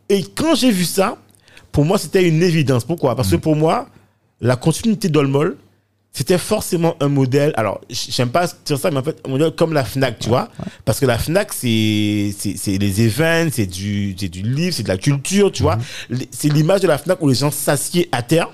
[0.09, 1.17] Et quand j'ai vu ça,
[1.71, 2.83] pour moi, c'était une évidence.
[2.85, 3.15] Pourquoi?
[3.15, 3.87] Parce que pour moi,
[4.41, 5.57] la continuité d'Olmol,
[6.15, 7.53] c'était forcément un modèle.
[7.55, 10.49] Alors, j'aime pas dire ça, mais en fait, un modèle comme la Fnac, tu vois?
[10.85, 11.67] Parce que la Fnac, c'est
[12.67, 15.77] les événements, c'est du, c'est du livre, c'est de la culture, tu vois?
[15.77, 15.83] Mhm.
[16.19, 18.49] Les- C'est l'image de la Fnac où les gens s'assiedent à terre.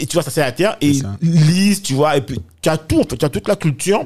[0.00, 2.16] Et tu vois, s'assiedent à terre et lisent, tu vois?
[2.16, 2.38] Et puis,
[2.68, 4.04] tu as tout, en fait, tu as toute la culture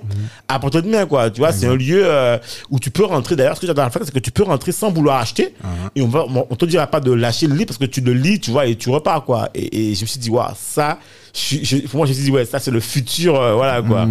[0.48, 1.30] à portée de main, quoi.
[1.30, 2.38] Tu vois, c'est un lieu euh,
[2.70, 3.36] où tu peux rentrer.
[3.36, 5.54] D'ailleurs, ce que j'adore Fnac, c'est que tu peux rentrer sans vouloir acheter.
[5.62, 5.90] Uh-huh.
[5.96, 8.12] Et on va, on te dira pas de lâcher le livre parce que tu le
[8.12, 9.48] lis, tu vois, et tu repars, quoi.
[9.54, 10.98] Et, et je me suis dit, waouh, ça,
[11.34, 13.82] je, je- pour moi, je me suis dit, ouais, ça, c'est le futur, euh, voilà,
[13.82, 14.06] quoi.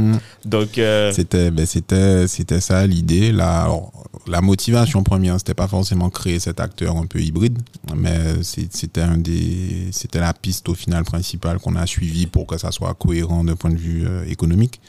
[0.46, 3.32] Donc, euh, C'était, ben, c'était, c'était ça l'idée.
[3.32, 3.92] La, alors,
[4.28, 7.60] la motivation première, c'était pas forcément créer cet acteur un peu hybride,
[7.96, 12.58] mais c'était un des, c'était la piste au final principale qu'on a suivie pour que
[12.58, 14.82] ça soit cohérent d'un point de vue euh, économique.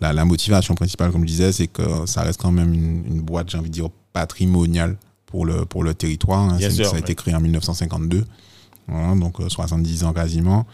[0.00, 3.20] La, la motivation principale, comme je disais, c'est que ça reste quand même une, une
[3.20, 4.96] boîte, j'ai envie de dire, patrimoniale
[5.26, 6.40] pour le, pour le territoire.
[6.40, 6.58] hein.
[6.70, 8.24] Sûr, ça a été créé en 1952,
[8.88, 10.66] Voilà, donc euh, 70 ans quasiment.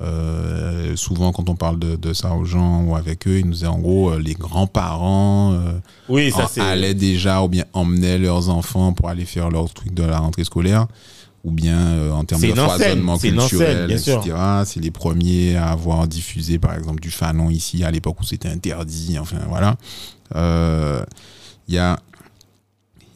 [0.00, 3.52] Euh, souvent, quand on parle de, de ça aux gens ou avec eux, ils nous
[3.52, 8.92] disent en gros, euh, les grands-parents euh, oui, allaient déjà ou bien emmenaient leurs enfants
[8.92, 10.86] pour aller faire leur truc de la rentrée scolaire
[11.44, 14.20] ou bien euh, en termes de culturel, etc.
[14.64, 18.48] C'est les premiers à avoir diffusé, par exemple, du fanon ici à l'époque où c'était
[18.48, 19.18] interdit.
[19.18, 19.76] Enfin, voilà.
[20.34, 21.04] Euh,
[21.68, 21.98] Il y a,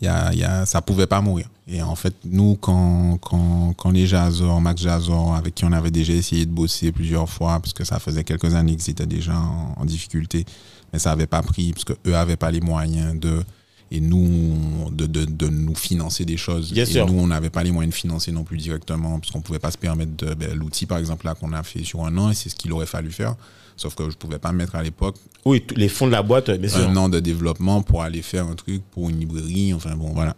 [0.02, 1.48] y a, y a, ça pouvait pas mourir.
[1.66, 5.90] Et en fait, nous, quand, quand, quand les Jazor, Max Jazor, avec qui on avait
[5.90, 9.36] déjà essayé de bosser plusieurs fois, parce que ça faisait quelques années qu'ils étaient déjà
[9.36, 10.46] en, en difficulté,
[10.92, 13.42] mais ça avait pas pris, parce qu'eux avaient pas les moyens de,
[13.90, 16.72] et nous, de, de, de nous financer des choses.
[16.72, 17.06] Bien et sûr.
[17.06, 19.70] nous, on n'avait pas les moyens de financer non plus directement, parce qu'on pouvait pas
[19.70, 22.34] se permettre de, ben, l'outil, par exemple, là, qu'on a fait sur un an, et
[22.34, 23.34] c'est ce qu'il aurait fallu faire.
[23.76, 25.14] Sauf que je pouvais pas mettre à l'époque
[25.44, 26.80] Oui, les fonds de la boîte, bien sûr.
[26.88, 29.72] un an de développement pour aller faire un truc pour une librairie.
[29.72, 30.34] Enfin bon, voilà.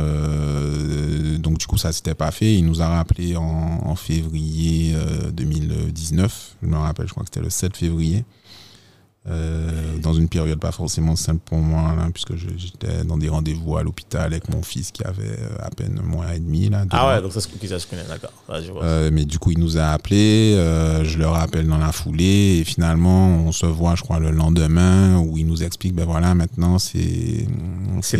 [0.00, 2.54] Euh, donc du coup, ça s'était pas fait.
[2.54, 3.42] Il nous a rappelé en,
[3.84, 6.56] en février euh, 2019.
[6.62, 8.24] Je me rappelle, je crois que c'était le 7 février.
[9.28, 13.76] Euh, dans une période pas forcément simple pour moi, là, puisque j'étais dans des rendez-vous
[13.76, 16.70] à l'hôpital avec mon fils qui avait euh, à peine un mois et demi.
[16.70, 17.14] Là, Ah mois.
[17.16, 17.48] ouais, donc ça, se-
[17.86, 18.32] connaît, d'accord.
[18.82, 22.60] Euh, mais du coup, il nous a appelé, euh, je le rappelle dans la foulée,
[22.60, 26.34] et finalement, on se voit, je crois, le lendemain, où il nous explique, ben voilà,
[26.34, 27.46] maintenant, c'est
[28.00, 28.16] C'est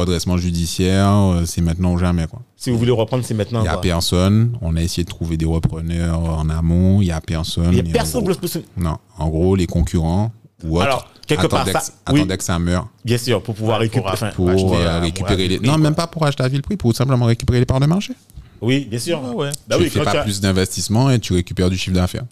[0.00, 2.40] redressement judiciaire, euh, c'est maintenant ou jamais, quoi.
[2.60, 3.60] Si vous voulez reprendre, c'est maintenant.
[3.60, 3.80] Il n'y a quoi.
[3.82, 7.72] personne, on a essayé de trouver des repreneurs en amont, il n'y a personne.
[7.72, 10.32] Il n'y a personne gros- pour le Non, en gros, les concurrents
[10.64, 12.26] ou autres Alors, quelque part, attendaient, ça- que, oui.
[12.26, 14.32] que ça meure Bien sûr, pour pouvoir Ouais, récupérer.
[14.34, 15.58] pour- acheter euh, récupérer les...
[15.58, 17.86] vil Non, même pas pour acheter à vil prix, pour simplement récupérer les parts de
[17.86, 18.12] marché.
[18.60, 19.22] oui, bien sûr.
[19.24, 19.50] Ah ouais.
[19.68, 22.24] Bah tu oui, fais pas tu as- plus d'investissement et tu récupères du chiffre d'affaires.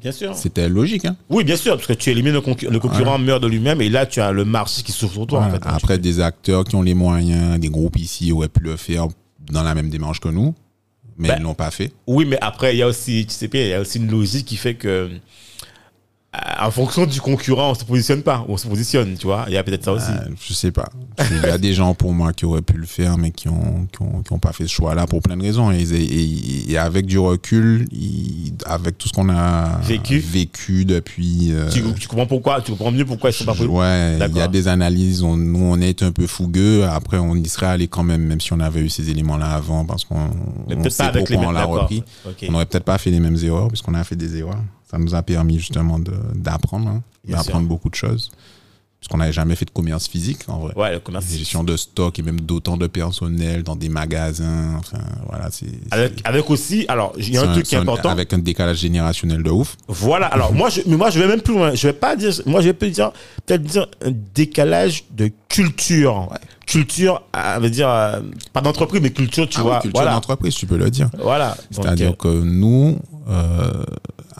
[0.00, 0.34] Bien sûr.
[0.34, 3.40] C'était logique, hein Oui, bien sûr, parce que tu élimines le, concu- le concurrent meurt
[3.40, 5.40] de lui-même et là, tu as le marché qui s'ouvre sur toi.
[5.44, 5.62] en fait.
[5.66, 9.06] Après, des acteurs qui ont les moyens, des groupes ici auraient pu le faire
[9.50, 10.54] dans la même démarche que nous,
[11.16, 11.92] mais Ben, ils l'ont pas fait.
[12.06, 14.46] Oui, mais après, il y a aussi, tu sais il y a aussi une logique
[14.46, 15.10] qui fait que,
[16.60, 19.44] en fonction du concurrent, on se positionne pas, on se positionne, tu vois.
[19.48, 20.10] Il y a peut-être ça aussi.
[20.10, 20.88] Euh, je sais pas.
[21.30, 23.86] Il y a des gens pour moi qui auraient pu le faire, mais qui ont,
[23.90, 25.72] qui ont, qui ont pas fait ce choix-là pour plein de raisons.
[25.72, 27.88] Et, et- et avec du recul,
[28.66, 30.18] avec tout ce qu'on a Vécu.
[30.18, 31.52] vécu depuis.
[31.52, 34.36] euh, tu, tu comprends pourquoi, tu comprends mieux pourquoi ils sont pas poli- ouais, il
[34.36, 35.22] y a des analyses.
[35.22, 36.84] On, nous, on est un peu fougueux.
[36.84, 39.86] Après, on y serait allé quand même, même si on avait eu ces éléments-là avant,
[39.86, 42.02] parce qu'on on peut-être sait pas avec les pourquoi on l'a repris.
[42.48, 44.62] On n'aurait peut-être pas fait les mêmes erreurs, puisqu'on a fait des erreurs.
[44.90, 45.98] Ça nous a permis justement
[46.34, 48.30] d'apprendre, hein, d'apprendre beaucoup de choses.
[49.00, 50.74] Puisqu'on n'avait jamais fait de commerce physique, en vrai.
[50.74, 51.24] Ouais, le commerce.
[51.30, 54.74] Gestion de stock et même d'autant de personnel dans des magasins.
[54.76, 55.68] Enfin, voilà, c'est.
[55.92, 58.08] Avec, avec aussi, alors, il y a un truc qui est important.
[58.08, 59.76] Avec un décalage générationnel de ouf.
[59.86, 60.26] Voilà.
[60.26, 61.76] Alors moi, je, mais moi, je vais même plus loin.
[61.76, 62.32] Je vais pas dire.
[62.44, 66.30] Moi, je vais peut-être dire, un décalage de culture.
[66.66, 68.20] Culture, euh, veut dire euh,
[68.52, 69.78] pas d'entreprise, mais culture, tu Ah oui, vois.
[69.80, 70.12] culture voilà.
[70.14, 71.08] d'entreprise, tu peux le dire.
[71.22, 71.56] Voilà.
[71.70, 72.98] C'est-à-dire euh, que nous,
[73.30, 73.84] euh,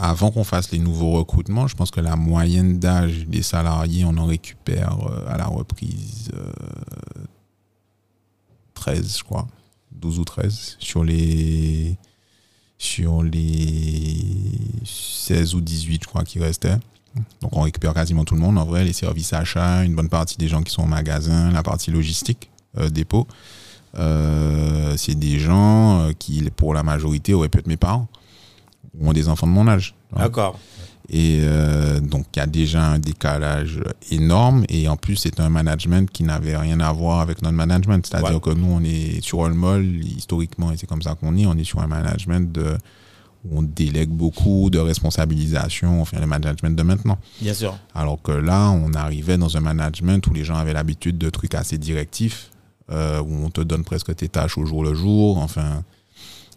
[0.01, 4.17] avant qu'on fasse les nouveaux recrutements, je pense que la moyenne d'âge des salariés, on
[4.17, 6.53] en récupère euh, à la reprise euh,
[8.75, 9.47] 13, je crois.
[9.93, 11.97] 12 ou 13 sur les
[12.79, 14.25] sur les
[14.85, 16.79] 16 ou 18, je crois, qui restaient.
[17.41, 18.57] Donc on récupère quasiment tout le monde.
[18.57, 21.65] En vrai, les services achats, une bonne partie des gens qui sont au magasin, la
[21.65, 23.27] partie logistique, euh, dépôt.
[23.97, 28.07] Euh, c'est des gens euh, qui, pour la majorité, auraient pu être mes parents
[29.01, 29.95] ont des enfants de mon âge.
[30.17, 30.59] D'accord.
[31.11, 33.81] Et euh, donc, il y a déjà un décalage
[34.11, 34.65] énorme.
[34.69, 38.07] Et en plus, c'est un management qui n'avait rien à voir avec notre management.
[38.07, 38.41] C'est-à-dire Ouais.
[38.41, 41.65] que nous, on est sur Allmall, historiquement, et c'est comme ça qu'on est, on est
[41.65, 42.77] sur un management de,
[43.47, 47.19] où on délègue beaucoup de responsabilisation, enfin, le management de maintenant.
[47.41, 47.79] Bien sûr.
[47.95, 51.55] Alors que là, on arrivait dans un management où les gens avaient l'habitude de trucs
[51.55, 52.51] assez directifs,
[52.91, 55.39] euh, où on te donne presque tes tâches au jour le jour.
[55.39, 55.85] Enfin,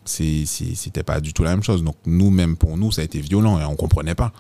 [0.05, 1.83] c'était pas du tout la même chose.
[1.83, 4.31] Donc, nous, même pour nous, ça a été violent et on comprenait pas.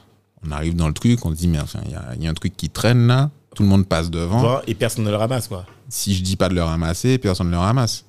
[0.45, 2.27] On arrive dans le truc, on se dit, mais enfin, il y a, il y
[2.27, 4.61] a un truc qui traîne là, tout le monde passe devant.
[4.67, 5.65] Et personne ne le ramasse, quoi.
[5.89, 8.05] Si je dis pas de le ramasser, personne ne le ramasse.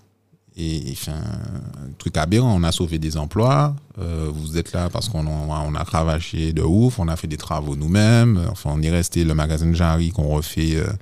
[0.56, 4.90] Et, et, enfin, un truc aberrant, on a sauvé des emplois, euh, vous êtes là
[4.90, 8.70] parce qu'on a, on a cravaché de ouf, on a fait des travaux nous-mêmes, enfin
[8.74, 10.92] on est resté le magasin de Jarry qu'on refait, euh,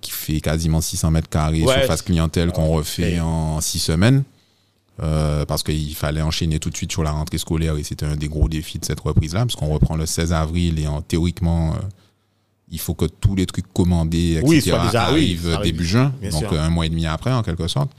[0.00, 4.24] qui fait quasiment 600 mètres carrés, surface clientèle qu'on refait en 6 semaines,
[5.02, 8.16] euh, parce qu'il fallait enchaîner tout de suite sur la rentrée scolaire et c'était un
[8.16, 11.72] des gros défis de cette reprise-là, parce qu'on reprend le 16 avril et en, théoriquement,
[11.72, 11.78] euh,
[12.68, 15.58] il faut que tous les trucs commandés, etc., Oui, oui, arrivent arrive.
[15.62, 16.60] début juin, donc sûr.
[16.60, 17.90] un mois et demi après en quelque sorte.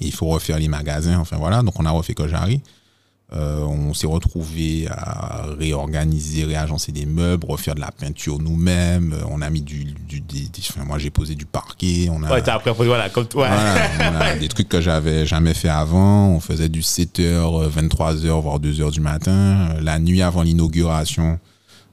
[0.00, 1.62] Et il faut refaire les magasins, enfin voilà.
[1.62, 2.60] Donc on a refait Kojari.
[3.32, 9.12] Euh, on s'est retrouvé à réorganiser, réagencer des meubles, refaire de la peinture nous-mêmes.
[9.12, 12.08] Euh, On a mis du, du des- des- enfin, moi j'ai posé du parquet.
[12.10, 13.46] On a, Ouais, t'as appris, voilà, comme toi.
[13.46, 16.28] voilà, on a des trucs que j'avais jamais fait avant.
[16.30, 19.68] On faisait du 7h, 23h, voire 2h du matin.
[19.76, 21.38] Euh, La nuit avant l'inauguration,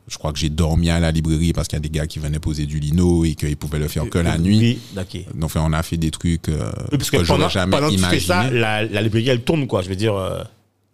[0.07, 2.17] je crois que j'ai dormi à la librairie parce qu'il y a des gars qui
[2.17, 4.79] venaient poser du lino et qu'ils pouvaient le faire que la nuit.
[4.95, 5.25] Oui.
[5.35, 7.93] Donc on a fait des trucs euh, Oui, parce que que pendant, jamais pendant que
[7.95, 9.83] tu fais ça, la, la librairie, elle tourne, quoi.
[9.83, 10.15] Je veux dire.
[10.15, 10.41] euh,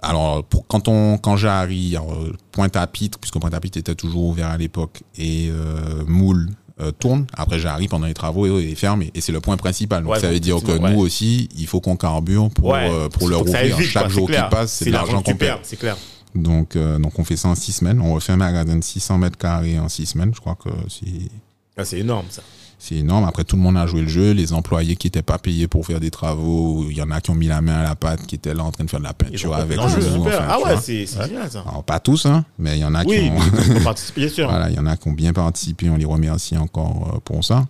[0.04, 5.02] Alors, pour, quand, on, quand j'arrive, euh, Pointe-à-Pitre, puisque Pointe-à-Pitre était toujours ouvert à l'époque,
[5.18, 6.50] et euh, Moule
[6.82, 9.12] euh, tourne, après j'arrive pendant les travaux et est fermé.
[9.16, 10.04] Et c'est le point principal.
[10.04, 12.90] Donc Ouais, ça veut dire que nous aussi, il faut qu'on carbure pour, ouais.
[12.92, 13.80] euh, pour le rouvrir.
[13.82, 15.60] Chaque jour qui passe, c'est de l'argent qu'on perd.
[15.64, 15.98] c'est clair.
[16.36, 18.02] Donc, donc on fait ça en six semaines.
[18.02, 20.32] On refait un magasin de 600 mètres carrés en six semaines.
[20.34, 21.30] Je crois que c'est
[21.78, 22.42] Ah, c'est énorme, ça.
[22.80, 23.26] C'est énorme.
[23.26, 24.32] Après, tout le monde a joué le jeu.
[24.32, 27.30] Les employés qui n'étaient pas payés pour faire des travaux, il y en a qui
[27.32, 29.06] ont mis la main à la pâte, qui étaient là en train de faire de
[29.06, 29.84] la peinture avec nous.
[30.26, 31.64] enfin, ah ouais, c'est génial, ça.
[31.68, 33.80] Alors, pas tous, hein, mais il y en a qui ont.
[33.84, 34.50] participer, bien sûr.
[34.50, 35.90] voilà, il y en a qui ont bien participé.
[35.90, 37.66] On les remercie encore euh, pour ça.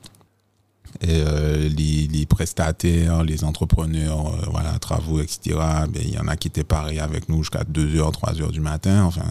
[1.02, 5.58] Et euh, les, les prestataires, les entrepreneurs, euh, voilà, travaux, etc.
[5.90, 9.04] Ben, il y en a qui étaient parés avec nous jusqu'à 2h, 3h du matin.
[9.04, 9.26] Enfin,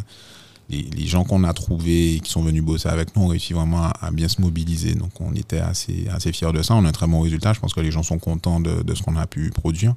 [0.71, 3.91] les, gens qu'on a trouvés et qui sont venus bosser avec nous ont réussi vraiment
[4.01, 4.95] à, bien se mobiliser.
[4.95, 6.75] Donc, on était assez, assez fiers de ça.
[6.75, 7.53] On a un très bon résultat.
[7.53, 9.95] Je pense que les gens sont contents de, ce qu'on a pu produire.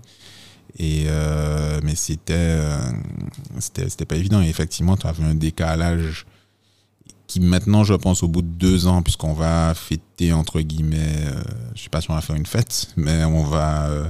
[0.78, 2.92] Et euh, mais c'était euh,
[3.60, 4.42] c'était c'était pas évident.
[4.42, 6.26] Et effectivement, tu avais un décalage
[7.28, 11.44] qui maintenant, je pense, au bout de deux ans, puisqu'on va fêter entre guillemets, euh,
[11.76, 14.10] je sais pas si on va faire une fête, mais on va euh,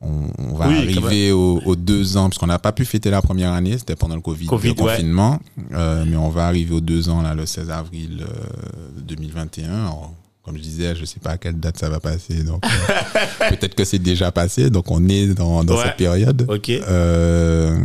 [0.00, 3.10] on, on va Oui, arriver aux, aux deux ans, parce qu'on n'a pas pu fêter
[3.10, 5.40] la première année, c'était pendant le Covid, Covid, le confinement,
[5.72, 9.68] euh, mais on va arriver aux deux ans là, le 16 avril euh, 2021.
[9.86, 10.12] Alors,
[10.44, 13.74] comme je disais, je sais pas à quelle date ça va passer, donc euh, peut-être
[13.74, 15.82] que c'est déjà passé, donc on est dans, dans Ouais.
[15.84, 16.46] cette période.
[16.68, 17.76] Euh,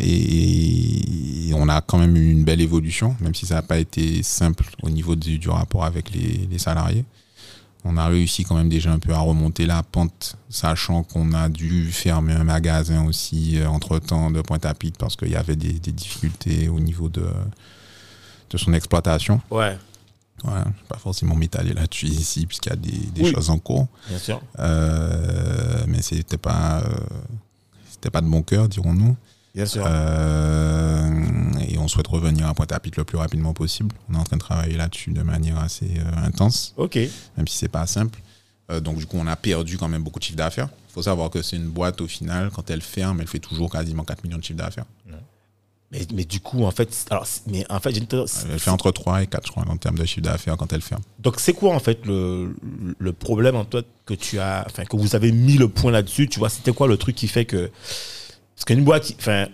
[0.00, 3.78] et, et on a quand même eu une belle évolution, même si ça n'a pas
[3.78, 7.04] été simple au niveau du, du rapport avec les, les salariés.
[7.86, 11.48] On a réussi quand même déjà un peu à remonter la pente, sachant qu'on a
[11.50, 15.92] dû fermer un magasin aussi euh, entre-temps de Pointe-à-Pitre parce qu'il y avait des, des
[15.92, 17.26] difficultés au niveau de,
[18.50, 19.40] de son exploitation.
[19.50, 19.76] Ouais,
[20.42, 23.32] Voilà, je vais pas forcément m'étaler là-dessus ici puisqu'il y a des, des Oui.
[23.34, 23.86] choses en cours.
[24.08, 24.40] bien sûr.
[24.60, 26.94] Euh, mais c'était pas, euh,
[27.90, 29.14] c'était pas de bon cœur, dirons-nous.
[29.54, 29.84] Bien sûr.
[29.86, 31.10] Euh,
[31.68, 33.94] et on souhaite revenir à Pointe-à-Pitre le plus rapidement possible.
[34.10, 36.96] On est en train de travailler là-dessus de manière assez euh, intense, ok.
[37.36, 38.18] même si c'est pas simple.
[38.70, 40.68] Euh, donc du coup, on a perdu quand même beaucoup de chiffre d'affaires.
[40.90, 43.70] Il faut savoir que c'est une boîte au final, quand elle ferme, elle fait toujours
[43.70, 44.86] quasiment 4 millions de chiffre d'affaires.
[45.92, 48.02] Mais, mais du coup, en fait, alors, mais en fait, j'ai
[48.50, 50.80] Elle fait entre 3 et 4, je crois, en termes de chiffre d'affaires quand elle
[50.80, 51.02] ferme.
[51.20, 52.56] donc c'est quoi en fait le,
[52.98, 56.28] le problème en toi que tu as, enfin que vous avez mis le point là-dessus,
[56.28, 57.70] tu vois, c'était quoi le truc qui fait que
[58.54, 59.46] parce qu'une boîte, enfin,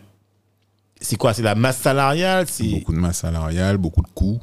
[1.01, 4.39] c'est quoi, c'est la masse salariale, c'est Beaucoup de masse salariale, beaucoup de coûts,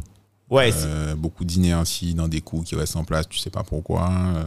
[0.50, 4.10] ouais, euh, beaucoup d'inertie dans des coûts qui restent en place, tu sais pas pourquoi.
[4.36, 4.44] euh.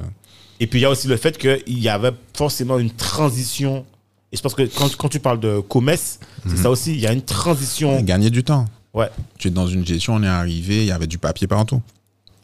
[0.58, 3.86] Et puis il y a aussi le fait qu'il y avait forcément une transition.
[4.32, 7.06] Et je pense que quand, quand tu parles de commerce, c'est ça aussi, il y
[7.06, 8.00] a une transition.
[8.02, 8.66] Gagner du temps.
[8.92, 9.08] Ouais.
[9.38, 11.80] Tu es dans une gestion, on est arrivé, il y avait du papier partout.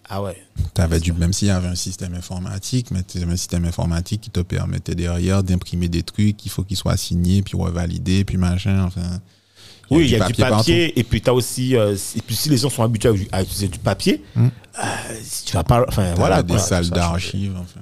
[0.09, 0.37] Ah ouais.
[0.75, 4.31] T'avais du, même s'il y avait un système informatique, mais c'était un système informatique qui
[4.31, 8.85] te permettait derrière d'imprimer des trucs, il faut qu'ils soient signés, puis revalidés, puis machin,
[8.85, 9.21] enfin.
[9.91, 10.99] Oui, il y a du papier.
[10.99, 13.43] Et puis tu as aussi, euh, et puis si les gens sont habitués à, à
[13.43, 14.47] utiliser du papier, Hmm.
[14.47, 14.83] euh,
[15.23, 16.43] si tu vas pas, enfin voilà.
[16.43, 16.59] des quoi.
[16.59, 17.81] salles d'archives, enfin.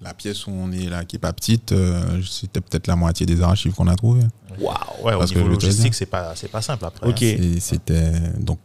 [0.00, 3.24] La pièce où on est là, qui est pas petite, euh, c'était peut-être la moitié
[3.24, 4.20] des archives qu'on a trouvées.
[4.60, 4.74] Waouh.
[5.02, 7.08] Ouais, au Parce que niveau te logistique, c'est pas, c'est pas simple après.
[7.08, 7.22] Ok.
[7.22, 7.56] hein.
[7.58, 8.58] C'était donc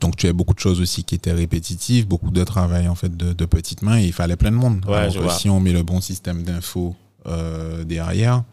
[0.00, 3.16] donc tu as beaucoup de choses aussi qui étaient répétitives, beaucoup de travail en fait
[3.16, 4.84] de, de petites mains et il fallait plein de monde.
[4.86, 6.94] Ouais, Alors que si on met le bon système d'info
[7.26, 8.44] euh, derrière,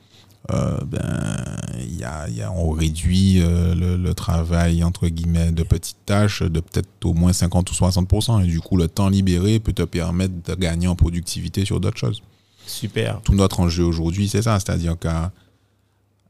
[0.51, 1.57] euh, ben
[1.89, 6.41] y a, y a- on réduit euh, le, le travail entre guillemets de petites tâches
[6.41, 8.09] de peut-être au moins 50 ou 60
[8.43, 11.97] et du coup le temps libéré peut te permettre de gagner en productivité sur d'autres
[11.97, 12.21] choses
[12.65, 13.21] Super.
[13.23, 14.59] tout notre enjeu aujourd'hui, c'est ça.
[14.59, 15.31] C'est-à-dire qu'à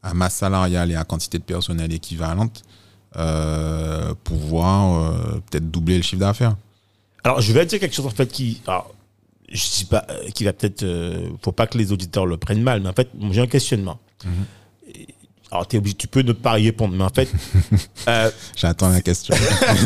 [0.04, 2.64] à masse salariale et à quantité de personnel équivalente,
[3.18, 6.56] euh, pouvoir euh, peut-être doubler le chiffre d'affaires.
[7.24, 8.94] Alors, je vais dire quelque chose en fait qui, alors,
[9.52, 12.62] je sais pas, euh, qui va peut-être, euh, faut pas que les auditeurs le prennent
[12.62, 13.98] mal, mais en fait, j'ai un questionnement.
[14.94, 15.08] Et-
[15.52, 17.30] Alors, t'es obligé, tu peux ne pas y répondre, mais en fait,
[18.56, 19.36] J'attends la question.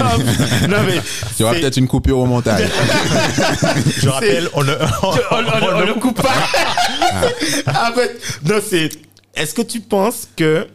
[0.70, 1.00] non mais,
[1.38, 2.68] tu auras c'est- peut-être une coupure au montage.
[3.98, 6.34] Je rappelle, on ne, on, on- on ne coupe pas.
[7.90, 8.90] en fait, non, c'est.
[9.36, 10.68] Est-ce que tu penses que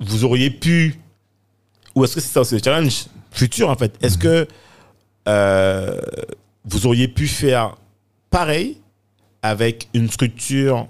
[0.00, 0.96] vous auriez pu,
[1.94, 3.94] ou est-ce que c'est ça aussi le challenge futur en fait?
[4.02, 4.46] Est-ce que
[5.28, 6.00] euh,
[6.64, 7.76] vous auriez pu faire
[8.30, 8.78] pareil
[9.42, 10.88] avec une structure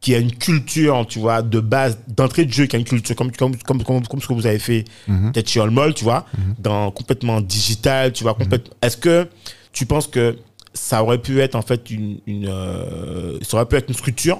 [0.00, 3.16] qui a une culture, tu vois, de base, d'entrée de jeu, qui a une culture
[3.16, 4.84] comme, comme, comme, comme, comme ce que vous avez fait
[5.32, 6.26] peut-être chez Allmall, tu vois,
[6.58, 8.74] dans complètement digital, tu vois, complètement.
[8.82, 9.26] Est-ce que
[9.72, 10.36] tu penses que
[10.74, 14.38] ça aurait pu être en fait une, une euh, ça aurait pu être une structure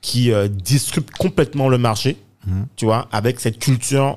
[0.00, 2.16] qui euh, disrupte complètement le marché,
[2.76, 4.16] tu vois, avec cette culture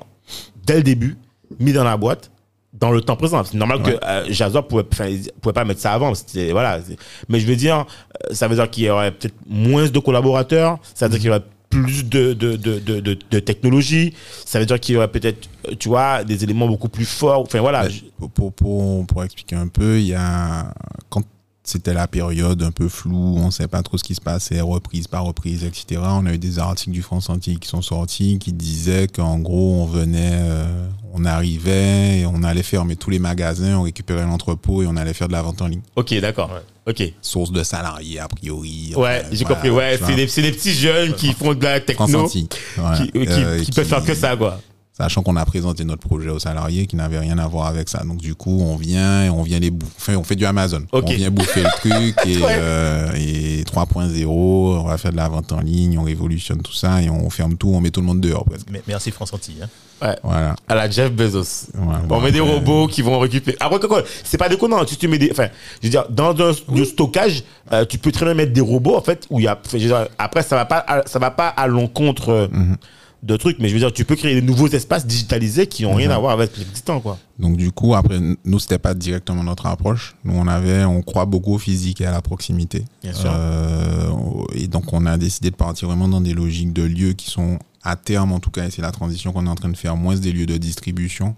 [0.66, 1.16] dès le début
[1.60, 2.30] mise dans la boîte
[2.72, 3.44] dans le temps présent.
[3.44, 3.92] C'est normal Ouais.
[3.98, 6.12] que euh, Jazzor pouvait, pas mettre ça avant.
[6.50, 6.80] Voilà.
[7.28, 7.84] Mais je veux dire,
[8.30, 10.78] euh, ça veut dire qu'il y aurait peut-être moins de collaborateurs.
[10.94, 14.14] Ça veut dire qu'il y aurait plus de, de, de, de, de, de technologie.
[14.44, 17.42] Ça veut dire qu'il y aurait peut-être, euh, tu vois, des éléments beaucoup plus forts.
[17.42, 17.86] Enfin, voilà.
[18.34, 20.72] Pour, pour, pour expliquer un peu, il y a
[21.10, 21.22] quand
[21.66, 24.60] c'était la période un peu floue, on ne savait pas trop ce qui se passait,
[24.60, 26.00] reprise par reprise, etc.
[26.04, 29.80] On a eu des articles du France Entier qui sont sortis qui disaient qu'en gros,
[29.82, 34.82] on venait, euh, on arrivait, et on allait fermer tous les magasins, on récupérait l'entrepôt
[34.82, 35.80] et on allait faire de la vente en ligne.
[35.96, 36.50] Ok, d'accord.
[36.86, 37.02] Ok.
[37.22, 38.92] Source de salariés, a priori.
[38.94, 39.70] Ouais, j'ai voilà, compris.
[39.70, 42.30] Ouais, c'est des, c'est des petits jeunes qui font de la France techno.
[42.76, 42.98] Voilà.
[42.98, 44.60] qui, qui, Euh, qui peuvent faire que ça, quoi.
[44.96, 48.04] Sachant qu'on a présenté notre projet aux salariés qui n'avait rien à voir avec ça.
[48.04, 50.14] Donc du coup, on vient et on vient les bouffer.
[50.14, 50.82] On fait du Amazon.
[50.92, 52.56] On vient bouffer le truc et, Ouais.
[52.60, 57.02] euh, et 3.0, on va faire de la vente en ligne, on révolutionne tout ça
[57.02, 58.66] et on ferme tout, on met tout le monde dehors presque.
[58.70, 59.62] Mais- Merci France Antilles.
[59.64, 60.14] hein.
[60.22, 60.54] Voilà.
[60.68, 61.70] À la Jeff Bezos.
[61.74, 63.56] Ouais, on met des robots qui vont récupérer.
[63.58, 64.86] Après, quoi, quoi, c'est pas déconnant.
[64.86, 65.48] Si tu mets des, enfin,
[65.80, 67.42] je veux dire, dans un du stockage,
[67.72, 69.78] euh, tu peux très bien mettre des robots, en fait, où il y a, enfin,
[69.78, 72.76] je veux dire, après, ça va pas, à- ça va pas à l'encontre euh, Mhm.
[73.24, 75.94] De trucs, mais je veux dire, tu peux créer des nouveaux espaces digitalisés qui ont
[75.94, 77.18] rien à voir avec l'existant, quoi.
[77.38, 80.14] Donc du coup, après, nous, c'était pas directement notre approche.
[80.24, 82.84] Nous, on avait, on croit beaucoup au physique et à la proximité.
[83.02, 83.32] Bien sûr.
[83.34, 84.10] Euh,
[84.54, 87.58] et donc, on a décidé de partir vraiment dans des logiques de lieux qui sont
[87.82, 89.96] à terme, en tout cas, et c'est la transition qu'on est en train de faire,
[89.96, 91.34] moins des lieux de distribution.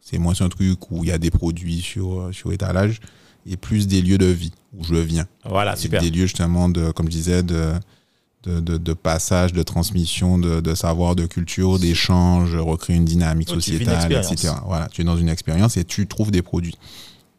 [0.00, 3.00] C'est moins un truc où il y a des produits sur, sur étalage
[3.46, 5.26] et plus des lieux de vie où je viens.
[5.44, 6.02] Voilà, Et super.
[6.02, 7.72] Des lieux justement de, comme je disais, de,
[8.44, 13.50] de, de, de passage, de transmission, de, de savoir, de culture, d'échange, recréer une dynamique
[13.50, 14.54] une sociétale, etc.
[14.66, 16.76] Voilà, tu es dans une expérience et tu trouves des produits.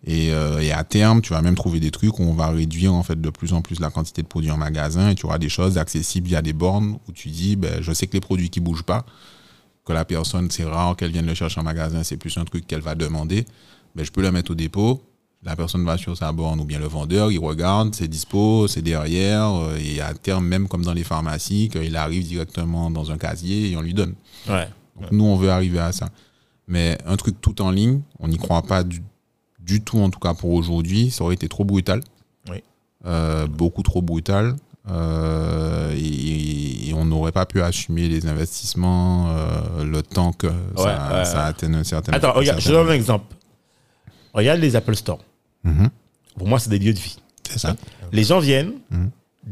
[0.05, 2.93] Et, euh, et à terme, tu vas même trouver des trucs où on va réduire
[2.93, 5.37] en fait de plus en plus la quantité de produits en magasin et tu auras
[5.37, 8.49] des choses accessibles via des bornes où tu dis, ben, je sais que les produits
[8.49, 9.05] qui bougent pas,
[9.85, 12.65] que la personne, c'est rare qu'elle vienne le chercher en magasin, c'est plus un truc
[12.65, 13.45] qu'elle va demander,
[13.95, 15.03] ben, je peux le mettre au dépôt.
[15.43, 18.83] La personne va sur sa borne ou bien le vendeur, il regarde, c'est dispo, c'est
[18.83, 23.17] derrière, euh, et à terme, même comme dans les pharmacies, qu'il arrive directement dans un
[23.17, 24.13] casier et on lui donne.
[24.47, 24.67] Ouais.
[24.99, 26.09] Donc, nous, on veut arriver à ça.
[26.67, 29.01] Mais un truc tout en ligne, on n'y croit pas du,
[29.59, 31.09] du tout, en tout cas pour aujourd'hui.
[31.09, 32.01] Ça aurait été trop brutal.
[32.49, 32.63] Oui.
[33.05, 34.55] Euh, beaucoup trop brutal.
[34.89, 41.13] Euh, et, et on n'aurait pas pu assumer les investissements, euh, le temps que ça,
[41.13, 43.35] ouais, ça atteigne un certain Attends, regarde, je donne un exemple.
[44.33, 45.19] Regarde les Apple Store.
[45.63, 45.89] Mhm.
[46.37, 47.17] Pour moi, c'est des lieux de vie.
[47.49, 47.75] C'est ça.
[48.11, 49.09] Les gens viennent Mhm.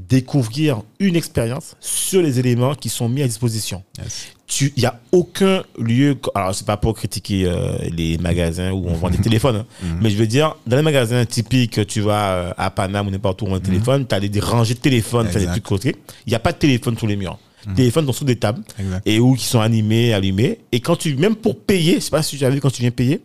[0.08, 3.84] découvrir une expérience sur les éléments qui sont mis à disposition.
[3.98, 4.28] Yes.
[4.62, 6.18] Il n'y a aucun lieu.
[6.34, 9.66] Alors, c'est pas pour critiquer euh, les magasins où on vend des téléphones, hein.
[9.84, 10.00] Mhm.
[10.02, 13.42] mais je veux dire, dans les magasins typiques, tu vas euh, à Paname ou n'importe
[13.44, 15.52] où on a un téléphone, tu as des, rangées de téléphones, des Mhm.
[15.52, 15.96] Trucs côté.
[16.26, 17.38] Il n'y a pas de téléphone sur les murs.
[17.76, 18.64] Téléphones sont sous des tables
[19.06, 20.60] et où qui sont animés, allumés.
[20.72, 22.82] Et quand tu, même pour payer, je sais pas si tu as vu quand tu
[22.82, 23.22] viens payer,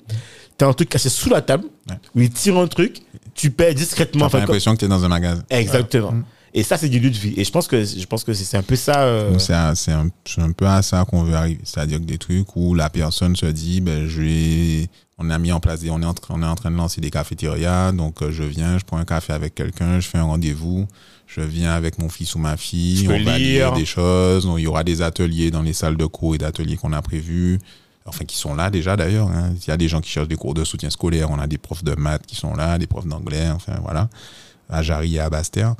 [0.58, 1.96] tu as un truc caché sous la table Ouais.
[2.14, 3.02] où ils tirent un truc,
[3.34, 4.20] tu payes discrètement.
[4.20, 5.42] Tu as Enfin, l'impression que tu es dans un magasin.
[5.50, 6.14] Exactement.
[6.56, 7.34] Et ça, c'est du lieu de vie.
[7.36, 9.02] Et je pense que, je pense que c'est un peu ça.
[9.02, 9.52] euh, C'est
[9.92, 11.58] un, peu à ça qu'on veut arriver.
[11.64, 14.88] C'est-à-dire que des trucs où la personne se dit, ben, je vais,
[15.18, 16.76] on a mis en place des, on est en, train- on est en train de
[16.76, 20.18] lancer des cafétérias, donc euh, je viens, je prends un café avec quelqu'un, je fais
[20.18, 20.86] un rendez-vous,
[21.26, 23.70] je viens avec mon fils ou ma fille, Je on va lire.
[23.70, 26.76] lire des choses, il y aura des ateliers dans les salles de cours et d'ateliers
[26.76, 27.58] qu'on a prévus.
[28.06, 29.28] Enfin, qui sont là déjà d'ailleurs.
[29.28, 29.54] hein.
[29.54, 31.30] Il y a des gens qui cherchent des cours de soutien scolaire.
[31.30, 33.48] On a des profs de maths qui sont là, des profs d'anglais.
[33.50, 34.08] Enfin, voilà.
[34.68, 35.74] À Jarry et à Basse-Terre.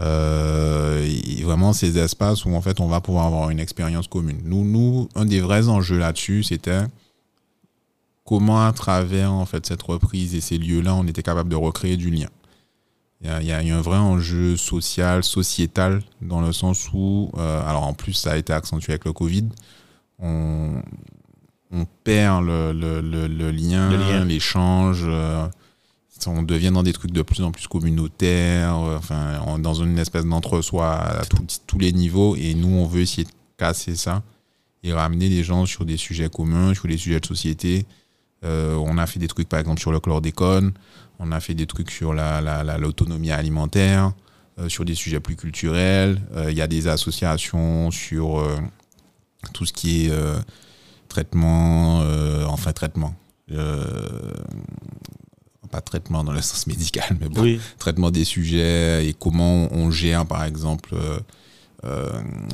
[0.00, 4.40] Euh, et vraiment ces espaces où en fait on va pouvoir avoir une expérience commune.
[4.44, 6.80] Nous, nous, un des vrais enjeux là-dessus, c'était
[8.24, 11.96] comment à travers en fait cette reprise et ces lieux-là, on était capable de recréer
[11.96, 12.28] du lien.
[13.24, 17.92] Il y a un vrai enjeu social, sociétal, dans le sens où, euh, alors en
[17.92, 19.44] plus ça a été accentué avec le Covid,
[20.18, 20.82] on,
[21.72, 23.88] on perd le, le, le, le lien,
[24.24, 25.02] l'échange.
[25.04, 25.46] euh,
[26.26, 29.98] on devient dans des trucs de plus en plus communautaires, euh, enfin, on- dans une
[29.98, 32.36] espèce d'entre-soi à tout- tous les niveaux.
[32.36, 34.22] Et nous, on veut essayer de casser ça
[34.84, 37.86] et ramener les gens sur des sujets communs, sur des sujets de société.
[38.44, 40.72] Euh, on a fait des trucs, par exemple, sur le chlordécone.
[41.18, 44.12] On a fait des trucs sur la, la- la- l'autonomie alimentaire,
[44.68, 46.20] sur des sujets plus culturels.
[46.48, 48.44] Il y a des associations sur
[49.54, 50.12] tout ce qui est
[51.12, 53.14] traitement, euh, enfin traitement.
[53.50, 53.84] Euh,
[55.70, 57.60] pas traitement dans le sens médical, mais bon, Oui.
[57.78, 60.94] traitement des sujets et comment on gère, par exemple,
[61.84, 62.08] euh,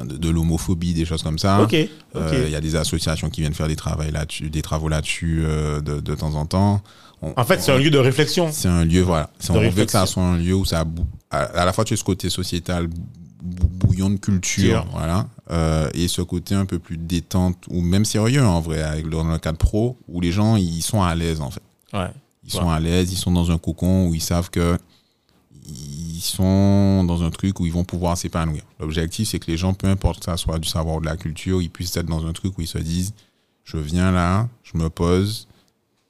[0.05, 1.67] de, de l'homophobie, des choses comme ça.
[1.73, 5.43] Il y a des associations qui viennent faire des, travaux là-dessus, des travaux là-dessus
[5.85, 6.83] de, de temps en temps.
[7.23, 8.51] On- En fait, c'est un lieu de réflexion.
[8.53, 9.31] c'est un lieu, voilà.
[9.51, 10.85] On veut que ça soit un lieu où ça,
[11.31, 12.89] à, à la fois tu as ce côté sociétal,
[13.43, 18.45] bouillon de culture, voilà, euh, et ce côté un peu plus détente ou même sérieux
[18.45, 21.41] en vrai, avec le, dans le cadre pro, où les gens ils sont à l'aise
[21.41, 21.63] en fait.
[21.93, 22.11] Ouais.
[22.45, 24.79] Ils sont à l'aise, ils sont dans un cocon où ils savent que
[25.67, 28.63] ils sont dans un truc où ils vont pouvoir s'épanouir.
[28.81, 31.17] L'objectif, c'est que les gens, peu importe que ça soit du savoir ou de la
[31.17, 33.13] culture, ils puissent être dans un truc où ils se disent,
[33.65, 35.47] je viens là, je me pose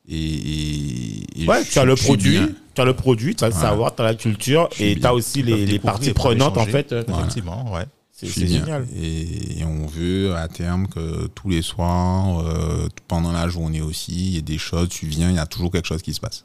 [0.09, 2.49] et, et- et Ouais, je tu as le produit, bien.
[2.79, 5.13] Tu as le produit, tu as le savoir, tu as la culture et tu as
[5.13, 6.95] aussi les, parties prenantes en fait.
[6.95, 7.21] Voilà.
[7.21, 7.87] Effectivement, ouais.
[8.13, 8.87] C'est génial.
[8.97, 14.13] Et, et on veut à terme que tous les soirs, euh, pendant la journée aussi,
[14.13, 16.21] il y ait des choses, tu viens, il y a toujours quelque chose qui se
[16.21, 16.45] passe.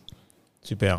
[0.62, 0.98] Super.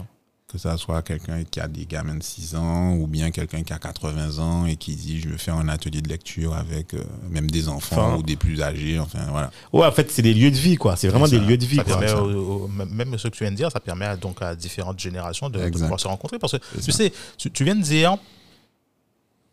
[0.55, 3.73] Que ça soit quelqu'un qui a des gamins de 6 ans ou bien quelqu'un qui
[3.73, 7.03] a 80 ans et qui dit je veux faire un atelier de lecture avec euh,
[7.29, 8.17] même des enfants Enfin.
[8.19, 9.01] ou des plus âgés.
[9.01, 9.51] Enfin voilà.
[9.73, 10.95] Ouais, en fait, c'est des lieux de vie, quoi.
[10.95, 11.95] C'est vraiment des lieux de vie, Ça quoi.
[11.95, 12.23] permet ça.
[12.23, 15.01] au- au- même ce que tu viens de dire, ça permet à- donc à différentes
[15.01, 16.39] générations de, pouvoir se rencontrer.
[16.39, 18.17] Parce que tu sais, tu, viens de dire,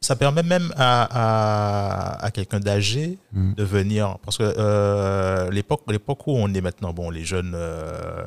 [0.02, 1.08] ça permet même à,
[2.20, 3.54] à, à quelqu'un d'âgé Mm.
[3.56, 4.18] de venir.
[4.24, 8.24] Parce que euh, l'époque, l'époque où on est maintenant, bon, les jeunes, euh,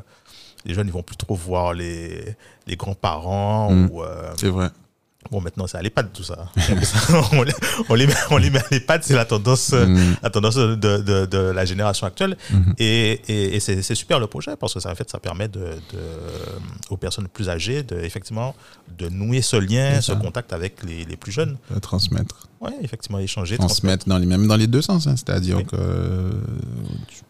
[0.65, 2.25] les jeunes, ils vont plus trop voir les,
[2.67, 3.89] les grands-parents Mm.
[3.93, 4.69] ou euh, C'est vrai.
[5.31, 6.51] bon, maintenant c'est à l'EHPAD tout ça.
[7.33, 7.53] on, les,
[7.89, 9.73] on les met, on les met à l'EHPAD, c'est la tendance.
[9.73, 10.15] Mm.
[10.23, 12.37] la tendance de, de, de la génération actuelle.
[12.51, 12.75] Mhm.
[12.79, 15.61] Et, et, et c'est super le projet parce que ça, en fait, ça permet de,
[15.61, 18.55] de- aux personnes plus âgées de, effectivement,
[18.99, 21.57] de nouer ce lien, ce contact avec les, les plus jeunes.
[21.71, 22.49] De transmettre.
[22.65, 24.05] Oui, effectivement, échanger, transmettre.
[24.05, 25.07] Transmettre dans les, même dans les deux sens.
[25.07, 25.15] hein.
[25.17, 25.65] C'est-à-dire Oui.
[25.65, 26.31] que euh,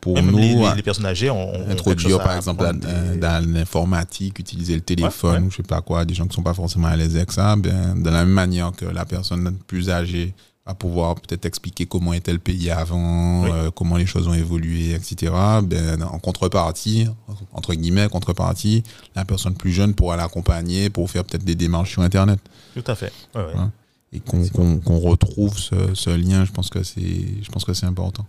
[0.00, 3.52] pour Même nous, les, les- les personnes âgées ont, introduire par exemple dans, des- dans
[3.52, 5.46] l'informatique, utiliser le téléphone, Ouais, ouais.
[5.46, 7.56] ou je sais pas quoi, des gens qui sont pas forcément à l'aise avec ça,
[7.56, 10.34] ben, de la même manière que la personne plus âgée
[10.66, 13.50] va pouvoir peut-être expliquer comment était le pays avant, Oui.
[13.52, 15.30] euh, comment les choses ont évolué, etc.
[15.62, 17.06] Ben, en contrepartie,
[17.52, 18.82] entre guillemets, contrepartie,
[19.14, 22.38] la personne plus jeune pourra l'accompagner pour faire peut-être des démarches sur Internet.
[22.74, 23.12] Tout à fait.
[23.34, 23.46] Ouais, ouais.
[23.60, 23.66] Ouais.
[24.14, 28.24] Et qu'on retrouve ce, ce lien, je pense que c'est je pense que c'est important.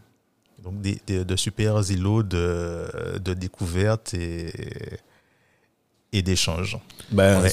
[0.64, 4.52] Donc, des, des- de super îlots de, de découverte et,
[6.12, 6.78] et d'échange.
[7.12, 7.52] Ben, Ouais.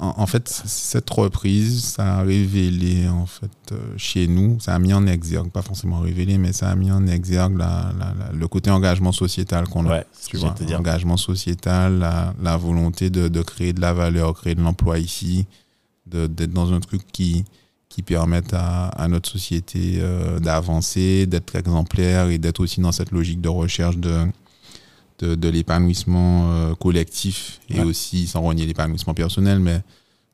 [0.00, 4.78] En, en fait, cette reprise, ça a révélé, en fait, euh, chez nous, ça a
[4.78, 8.32] mis en exergue, pas forcément révélé, mais ça a mis en exergue la- la- la-
[8.32, 9.90] le côté engagement sociétal qu'on a.
[9.98, 14.54] Ouais, tu vois, engagement sociétal, la, la volonté de, de créer de la valeur, créer
[14.54, 15.46] de l'emploi ici,
[16.06, 17.44] de- d'être dans un truc qui,
[17.96, 23.10] qui permette à, à notre société euh, d'avancer, d'être exemplaire et d'être aussi dans cette
[23.10, 24.26] logique de recherche de,
[25.20, 27.86] de, de l'épanouissement euh, collectif et Ouais.
[27.86, 29.80] aussi sans renier l'épanouissement personnel, mais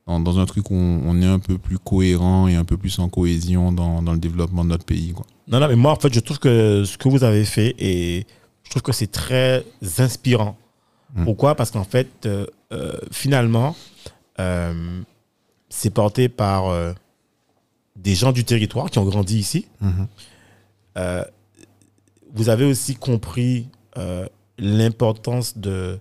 [0.08, 2.76] dans, dans un truc où on, on est un peu plus cohérent et un peu
[2.76, 5.12] plus en cohésion dans, dans le développement de notre pays.
[5.12, 5.24] Quoi.
[5.46, 8.26] Non, non, mais moi, en fait, je trouve que ce que vous avez fait, et
[8.64, 9.64] je trouve que c'est très
[9.98, 10.56] inspirant.
[11.14, 11.24] Mm.
[11.26, 11.54] Pourquoi?
[11.54, 12.44] Parce qu'en fait, euh,
[13.12, 13.76] finalement,
[15.68, 16.64] c'est porté par
[17.96, 19.66] des gens du territoire qui ont grandi ici.
[20.96, 21.24] Euh,
[22.34, 24.26] vous avez aussi compris euh,
[24.58, 25.98] l'importance de,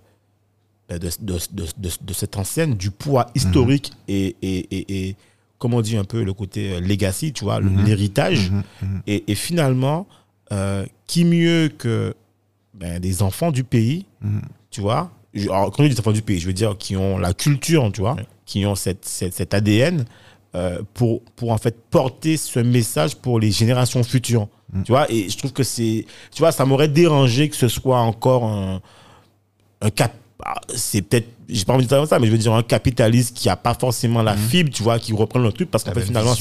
[0.88, 5.16] ben, de, de, de, de- cette ancienne, du poids historique et, et, et, et,
[5.58, 7.84] comme on dit un peu, le côté euh, legacy, tu vois, Mhm.
[7.84, 8.50] l'héritage.
[8.50, 9.02] Mhm, mhm.
[9.06, 10.06] Et, finalement,
[10.52, 12.14] euh, qui mieux que
[12.74, 14.42] ben, des enfants du pays, Mhm.
[14.70, 17.16] tu vois alors, Quand je dis des enfants du pays, je veux dire qui ont
[17.16, 20.04] la culture, tu vois, qui ont cette, cette, cet ADN
[20.54, 24.48] euh, pour, pour en fait porter ce message pour les générations futures.
[24.72, 24.84] Mhm.
[24.84, 26.06] Tu vois, et je trouve que c'est.
[26.30, 28.80] Tu vois, ça m'aurait dérangé que ce soit encore un,
[29.80, 30.12] un cap.
[30.44, 33.36] ah, C'est peut-être, j'ai pas envie de dire ça, mais je veux dire un capitaliste
[33.36, 36.00] qui a pas forcément la fibre, tu vois, qui reprend le truc parce qu'en fait,
[36.06, 36.34] finalement,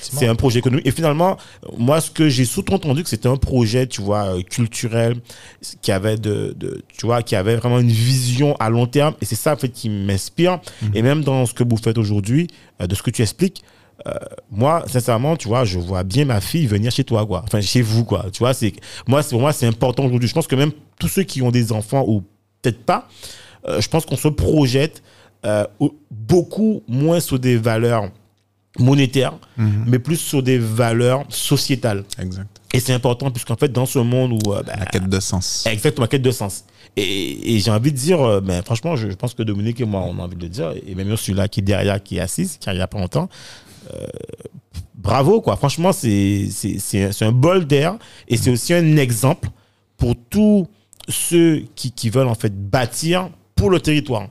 [0.00, 0.86] c'est un projet économique.
[0.86, 1.36] Et finalement,
[1.76, 5.16] moi, ce que j'ai surtout entendu, que c'était un projet, tu vois, euh, culturel,
[5.82, 9.14] qui avait de, de- tu vois, qui avait vraiment une vision à long terme.
[9.20, 10.60] Et c'est ça, en fait, qui m'inspire.
[10.94, 12.48] Et même dans ce que vous faites aujourd'hui,
[12.80, 13.62] euh, de ce que tu expliques,
[14.06, 14.12] euh,
[14.50, 17.42] moi, sincèrement, tu vois, je vois bien ma fille venir chez toi, quoi.
[17.44, 18.26] Enfin, chez vous, quoi.
[18.32, 18.72] Tu vois, c'est
[19.08, 20.28] moi, pour moi, c'est important aujourd'hui.
[20.28, 20.70] Je pense que même
[21.00, 22.22] tous ceux qui ont des enfants ou
[22.62, 23.08] peut-être pas,
[23.68, 25.02] euh, je pense qu'on se projette
[25.44, 28.10] euh, au- beaucoup moins sur des valeurs
[28.78, 32.04] monétaires, mais plus sur des valeurs sociétales.
[32.20, 32.46] Exact.
[32.72, 35.64] Et c'est important puisqu'en fait, dans ce monde où euh, bah, La quête de sens.
[35.66, 36.64] Exactement, quête de sens.
[36.96, 39.84] Et, et j'ai envie de dire, euh, ben, franchement, je, je pense que Dominique et
[39.84, 42.20] moi, on a envie de le dire, et même celui-là qui est derrière, qui est
[42.20, 43.28] assise, qui arrive il n'y a pas longtemps,
[43.94, 44.06] euh,
[44.94, 45.56] bravo, quoi.
[45.56, 46.48] Franchement, c'est
[47.22, 47.96] un bol d'air,
[48.28, 49.48] et c'est aussi un exemple
[49.96, 50.66] pour tous
[51.08, 54.28] ceux qui, qui veulent en fait bâtir pour le territoire.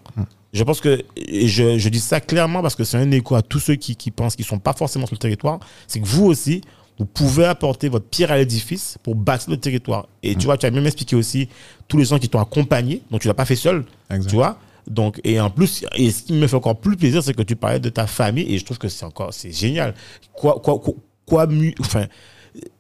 [0.54, 3.60] Je pense que, je, je dis ça clairement parce que c'est un écho à tous
[3.60, 6.26] ceux qui, qui pensent qu'ils ne sont pas forcément sur le territoire, c'est que vous
[6.26, 6.62] aussi,
[6.98, 10.08] vous pouvez apporter votre pierre à l'édifice pour bâtir le territoire.
[10.24, 11.48] Et tu vois, tu as même expliqué aussi
[11.88, 14.30] tous les gens qui t'ont accompagné, donc tu l'as pas fait seul, Exact.
[14.30, 14.58] tu vois.
[14.90, 17.58] Donc, et en plus, et ce qui me fait encore plus plaisir, c'est que tu
[17.58, 19.94] parlais de ta famille, et je trouve que c'est encore, c'est génial.
[20.34, 20.94] Quoi, quoi, quoi,
[21.26, 22.06] quoi mieux, enfin,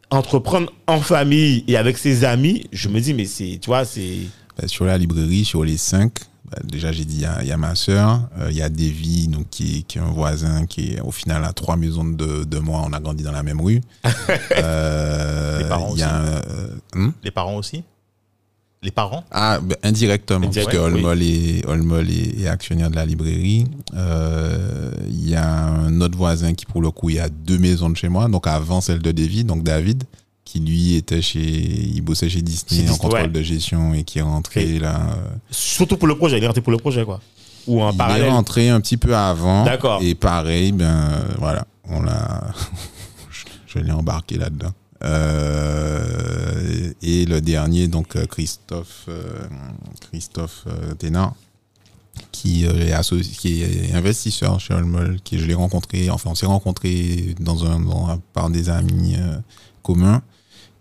[0.09, 4.19] entreprendre en famille et avec ses amis, je me dis, mais c'est, tu vois, c'est,
[4.57, 6.13] Bah, sur la librairie, sur les cinq,
[6.51, 8.61] bah, déjà j'ai dit, il y a, il y a ma sœur, euh, il y
[8.61, 11.75] a Davy, donc, qui, est, qui est un voisin qui est au final à trois
[11.75, 13.81] maisons de, de moi, on a grandi dans la même rue.
[14.57, 17.11] Euh, Les parents il y a, euh, hmm?
[17.23, 17.83] Les parents aussi?
[18.83, 19.23] Les parents?
[19.31, 20.93] Ah, ben, indirectement, Indirect, puisque oui.
[20.93, 23.65] Olmol, est, Olmol est, est actionnaire de la librairie.
[23.95, 27.57] Euh, Il y a un autre voisin qui, pour le coup, il y a deux
[27.57, 28.27] maisons de chez moi.
[28.29, 30.03] Donc avant celle de David, donc David,
[30.47, 33.27] qui lui était chez, il bossait chez Disney en contrôle ouais.
[33.27, 34.95] de gestion et qui est rentré là.
[35.11, 37.19] euh, surtout pour le projet, il est rentré pour le projet, quoi.
[37.67, 38.27] Ou en il parallèle.
[38.27, 39.65] est rentré un petit peu avant.
[39.65, 40.01] D'accord.
[40.01, 42.45] Et pareil, ben euh, voilà, on l'a,
[43.67, 44.71] je, l'ai embarqué là-dedans.
[45.03, 49.23] Euh, et le dernier, donc euh, Christophe, euh,
[50.09, 50.65] Christophe
[50.97, 51.33] Ténard,
[52.31, 56.45] qui est associé, qui est investisseur chez Olmol, qui je l'ai rencontré, enfin on s'est
[56.45, 59.17] rencontré dans un, dans un- par des amis
[59.83, 60.21] communs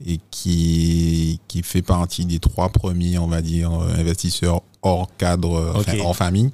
[0.05, 5.55] et qui qui fait partie des trois premiers, on va dire, euh, investisseurs hors cadre,
[5.57, 6.51] euh, enfin, hors famille,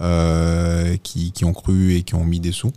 [0.00, 2.72] euh, qui, qui ont cru et qui ont mis des sous.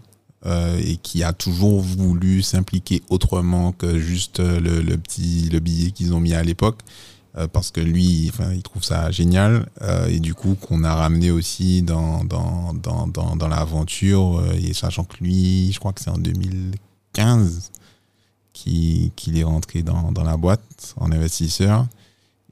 [0.46, 5.92] euh, et qui a toujours voulu s'impliquer autrement que juste le, le petit le billet
[5.92, 6.80] qu'ils ont mis à l'époque
[7.38, 9.68] euh, parce que lui enfin il trouve ça génial
[10.08, 15.04] et du coup qu'on a ramené aussi dans dans dans dans, dans l'aventure et sachant
[15.04, 17.72] que lui je crois que c'est en 2015
[18.64, 21.88] qu'il qu'il est rentré dans dans la boîte en investisseur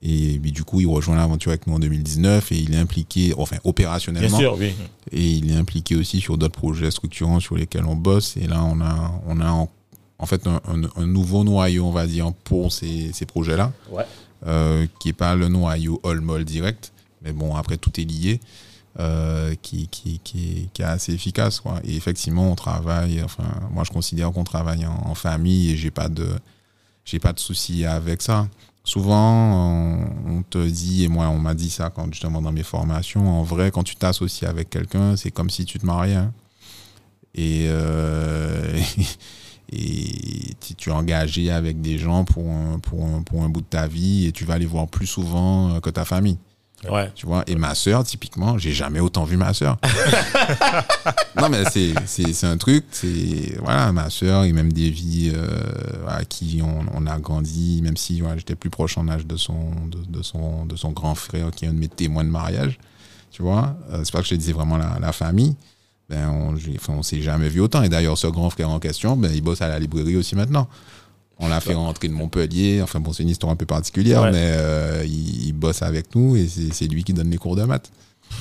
[0.03, 3.33] et puis, du coup il rejoint l'aventure avec nous en 2019 et il est impliqué
[3.35, 4.71] enfin Bien opérationnellement sûr, oui.
[5.11, 8.37] et il est impliqué aussi sur d'autres projets structurants sur lesquels on bosse.
[8.37, 9.67] Et là, on a, on a en,
[10.19, 14.03] en fait un, un- un nouveau noyau, on va dire, pour ces, ces projets-là, Ouais.
[14.45, 16.93] euh, qui est pas le noyau all-mall direct,
[17.23, 18.39] mais bon, après, tout est lié,
[18.99, 21.59] euh, qui, qui, qui, qui est assez efficace.
[21.59, 21.79] Quoi.
[21.83, 26.09] Et effectivement, on travaille, enfin, moi, je considère qu'on travaille en, famille et j'ai pas
[26.09, 26.27] de,
[27.05, 28.47] j'ai pas de souci avec ça.
[28.83, 33.39] Souvent, on, te dit, et moi, on m'a dit ça quand justement dans mes formations,
[33.39, 36.15] en vrai, quand tu t'associes avec quelqu'un, c'est comme si tu te mariais.
[36.15, 36.33] hein.
[37.35, 38.79] Et, euh,
[39.69, 43.87] tu es engagé avec des gens pour un, pour, un, pour un bout de ta
[43.87, 46.37] vie et tu vas les voir plus souvent euh, que ta famille.
[46.89, 47.11] Ouais.
[47.15, 49.77] Tu vois, et ma sœur, typiquement, j'ai jamais autant vu ma sœur.
[51.39, 55.33] non, mais c'est, un truc, c'est, voilà, ma sœur et même des vies
[56.07, 59.37] à qui on, on a grandi, même si voilà, j'étais plus proche en âge de
[59.37, 62.29] son, de, de son, de son grand frère qui est un de mes témoins de
[62.29, 62.79] mariage.
[63.31, 65.55] Tu vois, Euh, c'est pas que je te disais vraiment la, la famille.
[66.09, 66.55] Ben, on,
[66.93, 67.83] on s'est jamais vu autant.
[67.83, 70.67] Et d'ailleurs, ce grand frère en question, ben, il bosse à la librairie aussi maintenant.
[71.39, 72.81] On l'a fait rentrer de Montpellier.
[72.81, 74.31] Enfin, bon, c'est une histoire un peu particulière, Ouais.
[74.31, 77.63] mais euh, il, il bosse avec nous et c'est lui qui donne les cours de
[77.63, 77.91] maths.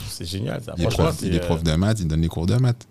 [0.09, 0.73] C'est génial, ça.
[0.77, 2.55] Il est, Franchement, prof, c'est, il est prof de maths, il donne les cours de
[2.57, 2.87] maths.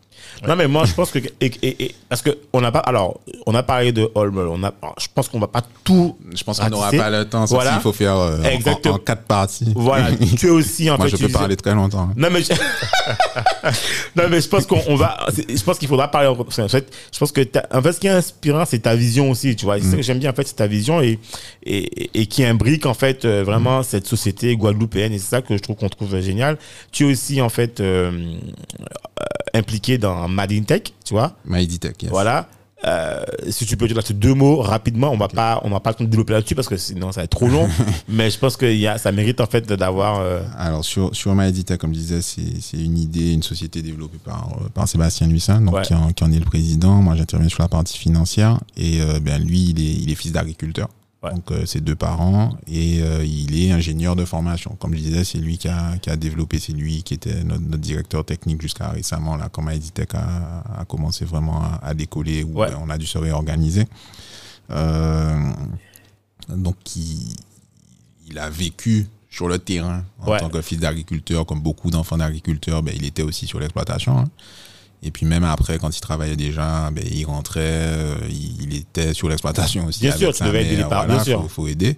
[0.48, 1.20] Non, mais moi, je pense que.
[1.20, 2.80] et- et- et- parce que on n'a pas.
[2.80, 4.10] Alors, on a parlé de.
[4.16, 6.18] On a, je pense qu'on va pas tout.
[6.36, 7.74] Je pense qu'on n'aura pas le temps, Voilà.
[7.74, 8.96] s'il faut faire euh, en- Exactement.
[8.96, 9.72] En, quatre parties.
[9.76, 10.10] Voilà.
[10.38, 11.18] tu es aussi, en Moi, fait.
[11.18, 12.10] je peux parler très longtemps.
[12.10, 12.14] hein.
[12.18, 12.54] Non mais je...
[14.16, 16.36] non mais je pense qu'on on va je pense qu'il faudra parler en
[16.68, 17.42] fait je pense que
[17.72, 20.02] en fait ce qui est inspirant c'est ta vision aussi tu vois c'est ça que
[20.02, 21.20] j'aime bien en fait c'est ta vision et
[21.64, 25.56] et, et qui imbrique en fait euh, vraiment cette société guadeloupéenne et c'est ça que
[25.58, 26.58] je trouve qu'on trouve génial
[26.92, 29.24] tu es aussi en fait euh, euh,
[29.56, 32.12] impliqué dans Mad in Tech tu vois Maïditech, yes.
[32.12, 32.48] voilà
[32.86, 35.96] Euh, si tu peux dire deux mots rapidement, on va pas, on va pas le
[35.96, 37.68] temps de développer là-dessus parce que sinon ça va être trop long.
[38.10, 40.20] mais je pense que y a, ça mérite en fait d'avoir.
[40.20, 44.58] euh, Alors sur, sur Maedita, comme je disais, c'est une idée, une société développée par,
[44.62, 45.82] euh, par Sébastien Luissin, donc Ouais.
[45.82, 47.02] qui, en, qui en est le président.
[47.02, 48.60] Moi, j'interviens sur la partie financière.
[48.78, 50.90] Et euh, ben, lui, il est, il est fils d'agriculteur.
[51.24, 51.32] Ouais.
[51.34, 52.56] Donc, euh, ses deux parents.
[52.68, 54.76] Et euh, il est ingénieur de formation.
[54.80, 57.62] Comme je disais, c'est lui qui a, qui a développé, c'est lui qui était notre,
[57.62, 62.44] notre directeur technique jusqu'à récemment, là, quand Editech a, a commencé vraiment à, à décoller,
[62.44, 62.70] où Ouais.
[62.72, 63.88] euh, on a dû se réorganiser.
[64.72, 65.52] Euh,
[66.50, 67.36] donc, il,
[68.28, 70.40] il a vécu sur le terrain en Ouais.
[70.40, 74.18] tant que fils d'agriculteur, comme beaucoup d'enfants d'agriculteurs, ben, il était aussi sur l'exploitation.
[74.20, 74.26] hein.
[75.06, 79.14] Et puis même après, quand il travaillait déjà, ben, il rentrait, euh, il, il était
[79.14, 80.02] sur l'exploitation aussi.
[80.02, 81.42] Bien avec sûr, tu devais aider les parents, voilà, bien sûr.
[81.44, 81.98] Faut, faut aider.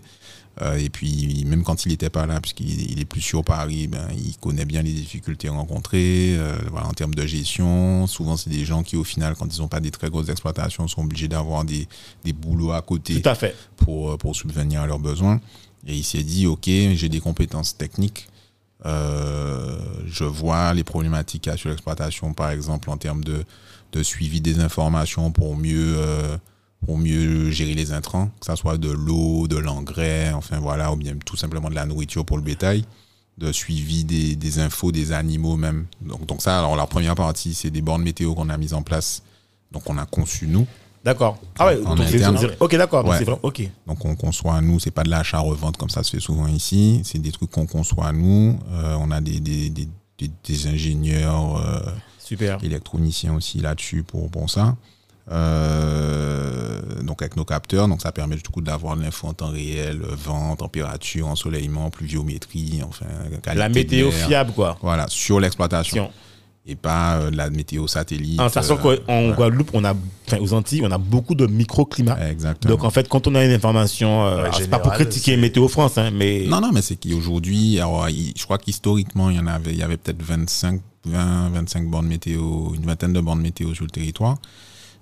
[0.62, 3.88] Euh, et puis même quand il n'était pas là, puisqu'il il est plus sur Paris,
[3.88, 8.08] ben, il connaît bien les difficultés rencontrées euh, voilà, en termes de gestion.
[8.08, 10.88] Souvent, c'est des gens qui, au final, quand ils n'ont pas des très grosses exploitations,
[10.88, 11.88] sont obligés d'avoir des,
[12.26, 13.56] des boulots à côté Tout à fait.
[13.78, 15.40] pour, euh, pour subvenir à leurs besoins.
[15.86, 18.28] Et il s'est dit, OK, j'ai des compétences techniques.
[18.86, 19.78] Euh,
[20.08, 23.44] je vois les problématiques a sur l'exploitation, par exemple, en termes de,
[23.92, 26.38] de suivi des informations pour mieux, euh,
[26.86, 30.96] pour mieux gérer les intrants, que ce soit de l'eau, de l'engrais, enfin voilà, ou
[30.96, 32.86] bien tout simplement de la nourriture pour le bétail,
[33.38, 35.86] de suivi des, des infos des animaux même.
[36.02, 38.84] Donc, donc ça, alors la première partie, c'est des bornes météo qu'on a mises en
[38.84, 39.24] place.
[39.72, 40.66] Donc on a conçu nous.
[41.08, 41.38] D'accord.
[41.58, 42.38] Ah ouais, En donc interne.
[42.60, 43.02] Ok, d'accord.
[43.06, 43.26] donc Ouais.
[43.44, 43.70] Ok.
[43.88, 47.00] Donc on conçoit à nous, c'est pas de l'achat-revente comme ça se fait souvent ici,
[47.06, 48.60] c'est des trucs qu'on conçoit à nous.
[48.74, 49.88] Euh, on a des, des, des,
[50.20, 51.80] des- des ingénieurs, euh,
[52.20, 52.58] Super.
[52.62, 54.76] électroniciens aussi là-dessus pour, pour ça.
[55.30, 60.00] Euh, donc avec nos capteurs, donc ça permet du coup d'avoir l'info en temps réel,
[60.02, 63.06] vent, température, ensoleillement, pluviométrie, enfin
[63.42, 64.78] qualité La météo fiable, quoi.
[64.82, 66.12] Voilà, sur l'exploitation.
[66.68, 68.40] Et pas euh, la météo satellite.
[68.42, 69.36] En sachant euh, qu'en voilà.
[69.36, 69.94] Guadeloupe, on a,
[70.28, 72.18] enfin, aux Antilles, on a beaucoup de microclimats.
[72.30, 72.74] Exactement.
[72.76, 75.68] Donc en fait, quand on a une information, euh, Ouais, c'est pas pour critiquer Météo
[75.70, 79.40] France, hein, mais Non, non, mais c'est qu'aujourd'hui, alors, il- je crois qu'historiquement, il y
[79.40, 83.42] en avait, il y avait peut-être 25, 20, 25 bornes météo, une vingtaine de bornes
[83.42, 84.38] météo sur le territoire.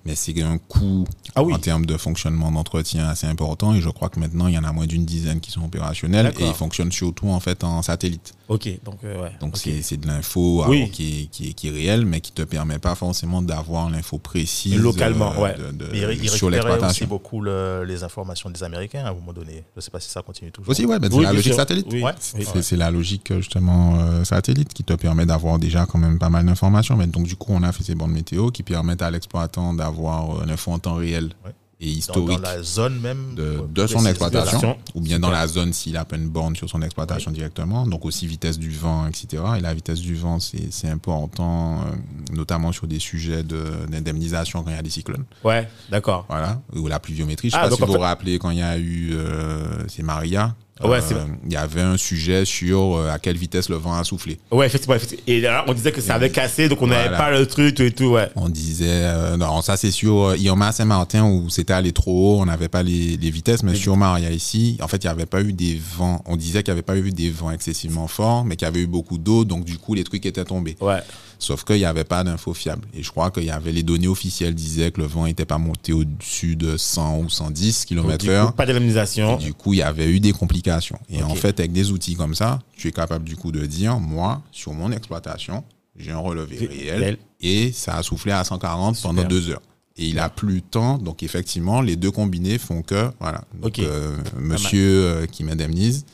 [0.06, 1.53] Mais c'est un coût Ah oui.
[1.53, 3.73] en termes de fonctionnement d'entretien assez important.
[3.73, 6.32] Et je crois que maintenant, il y en a moins d'une dizaine qui sont opérationnels.
[6.40, 8.34] Et ils fonctionnent surtout, en fait, en satellite.
[8.48, 9.32] ok, donc euh, ouais.
[9.41, 9.61] Donc, ok.
[9.64, 10.91] c'est c'est de l'info Oui.
[10.91, 14.76] qui, est, qui, qui est réelle, mais qui te permet pas forcément d'avoir l'info précise.
[14.77, 15.56] Localement, euh, ouais.
[15.57, 17.07] de- de- il, il sur aussi l'exploitation.
[17.07, 19.64] beaucoup le- les informations des Américains à un moment donné.
[19.73, 20.69] Je ne sais pas si ça continue toujours.
[20.69, 21.60] Aussi, ouais, ben, c'est Oui, la bien logique sûr.
[21.60, 21.88] satellite.
[21.91, 22.11] Oui, Ouais.
[22.19, 26.30] C'est c'est la logique justement euh, satellite qui te permet d'avoir déjà quand même pas
[26.30, 26.95] mal d'informations.
[26.95, 29.94] Mais donc du coup, on a fait ces bandes météo qui permettent à l'exploitant d'avoir
[29.99, 31.51] euh, l'info en temps réel Ouais.
[31.81, 35.73] et historique dans la zone même de, de son exploitation, ou bien dans la zone
[35.73, 37.85] s'il a pas une borne sur son exploitation directement.
[37.85, 39.43] Donc aussi vitesse du vent, etc.
[39.57, 44.63] Et la vitesse du vent, c'est c'est important, euh, notamment sur des sujets de- d'indemnisation
[44.63, 45.26] quand il y a des cyclones.
[45.43, 46.26] Ouais, d'accord.
[46.30, 47.49] Voilà, ou la pluviométrie.
[47.49, 50.03] Je Ah, sais pas si vous fait- rappelez quand il y a eu, euh, c'est
[50.03, 50.55] Maria.
[50.84, 51.26] Ouais, euh.
[51.45, 54.38] Il y avait un sujet sur euh, à quelle vitesse le vent a soufflé.
[54.52, 54.97] Ouais, effectivement.
[55.26, 57.18] Et là, on disait que ça avait cassé, donc on n'avait Voilà.
[57.18, 58.30] pas le truc et tout, ouais.
[58.35, 62.45] On disait, euh, non, ça c'est sur Ioma Saint-Martin où c'était allé trop haut, on
[62.45, 65.41] n'avait pas les, les vitesses, mais sur Maria ici, en fait, il n'y avait pas
[65.41, 66.22] eu des vents.
[66.26, 68.81] On disait qu'il n'y avait pas eu des vents excessivement forts, mais qu'il y avait
[68.81, 70.76] eu beaucoup d'eau, donc du coup, les trucs étaient tombés.
[70.81, 70.99] Ouais.
[71.39, 72.87] Sauf qu'il n'y avait pas d'infos fiables.
[72.93, 75.57] Et je crois qu'il y avait les données officielles disaient que le vent n'était pas
[75.57, 78.53] monté au-dessus de 100 ou 110 Donc, km du coup, heure.
[78.53, 79.37] pas d'indemnisation.
[79.37, 80.99] du coup, il y avait eu des complications.
[81.09, 83.99] Et en fait, avec des outils comme ça, tu es capable du coup de dire,
[83.99, 85.63] moi, sur mon exploitation,
[85.97, 87.17] j'ai un relevé Ré- réel réel.
[87.41, 89.61] et ça a soufflé à 140 pendant deux heures.
[89.97, 93.79] Et il a plus le temps, donc effectivement, les deux combinés font que, voilà, donc,
[93.79, 96.05] euh, monsieur euh, qui m'indemnise,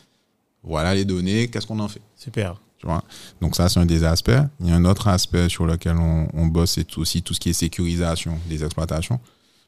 [0.63, 2.01] voilà les données, qu'est-ce qu'on en fait?
[2.15, 2.61] Super.
[2.81, 3.03] Tu vois.
[3.41, 4.31] Donc ça, c'est un des aspects.
[4.59, 7.39] Il y a un autre aspect sur lequel on, on bosse, c'est aussi tout ce
[7.39, 9.19] qui est sécurisation des exploitations.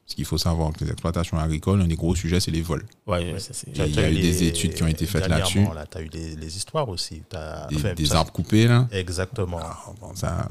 [0.04, 2.84] Parce qu'il faut savoir que les exploitations agricoles, un des gros sujets, c'est les vols.
[3.06, 3.68] Ouais, ouais, ça c'est.
[3.74, 5.64] Il y a eu des études qui ont été faites là-dessus.
[5.90, 7.22] Tu as eu les, les histoires aussi.
[7.30, 8.86] T'as- Des, enfin, des ça- arbres coupés, là.
[8.92, 9.60] Exactement.
[9.62, 10.48] Ah, bon, ça,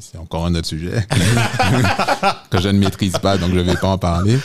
[0.00, 1.06] c'est encore un autre sujet
[2.50, 4.38] que je ne maîtrise pas, donc je ne vais pas en parler.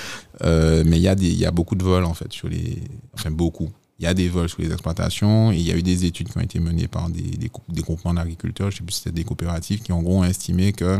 [0.43, 2.83] Euh, mais il y, a des- y a beaucoup de vols, en fait, sur les...
[3.15, 3.71] Enfin, beaucoup.
[3.99, 6.29] Il y a des vols sur les exploitations et il y a eu des études
[6.29, 9.01] qui ont été menées par des, des, cou- des groupements d'agriculteurs, je sais plus si
[9.03, 10.99] c'était des coopératives, qui en gros ont estimé que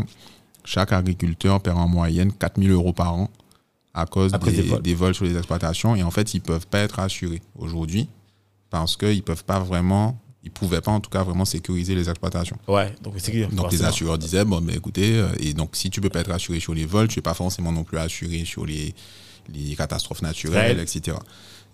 [0.63, 3.29] chaque agriculteur perd en moyenne 4000 euros par an
[3.93, 4.81] à cause des, des vols.
[4.81, 5.95] des vols sur les exploitations.
[5.95, 8.07] Et en fait, ils peuvent pas être assurés aujourd'hui
[8.69, 12.57] parce qu'ils peuvent pas vraiment, ils pouvaient pas en tout cas vraiment sécuriser les exploitations.
[12.67, 16.21] Ouais, donc les assureurs disaient bon ben écoutez euh, et donc si tu peux pas
[16.21, 18.95] être assuré sur les vols, tu es pas forcément non plus assuré sur les
[19.53, 20.83] les catastrophes naturelles, Ouais.
[20.83, 21.17] etc.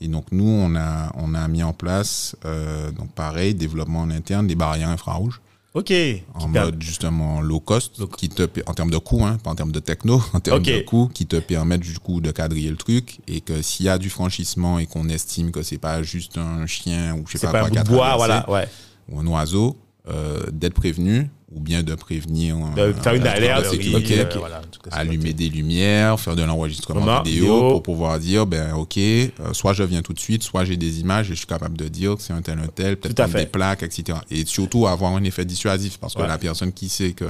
[0.02, 4.10] Et donc nous on a on a mis en place euh, donc pareil développement en
[4.10, 5.42] interne des barrières infrarouges
[5.74, 5.94] Ok.
[6.34, 9.56] en mode justement low cost Donc- qui te en termes de coût hein, pas en
[9.56, 12.76] termes de techno en termes de coût qui te permettent du coup de quadriller le
[12.78, 16.38] truc et que s'il y a du franchissement et qu'on estime que c'est pas juste
[16.38, 18.68] un chien ou je sais pas, un quoi bout de bois, voilà, ouais.
[19.10, 22.56] ou un oiseau, euh, d'être prévenu ou bien de prévenir.
[22.78, 24.38] De faire une alerte, sécurité, ok.
[24.38, 24.62] voilà,
[24.92, 27.70] allumer des lumières, faire de l'enregistrement vidéo, Vidéo.
[27.72, 31.02] pour pouvoir dire, ben ok, euh, soit je viens tout de suite, soit j'ai des
[31.02, 33.46] images et je suis capable de dire que c'est un tel, un tel, peut-être des
[33.48, 34.20] plaques, etc.
[34.32, 36.28] Et surtout avoir un effet dissuasif parce que Ouais.
[36.30, 37.26] la personne qui sait que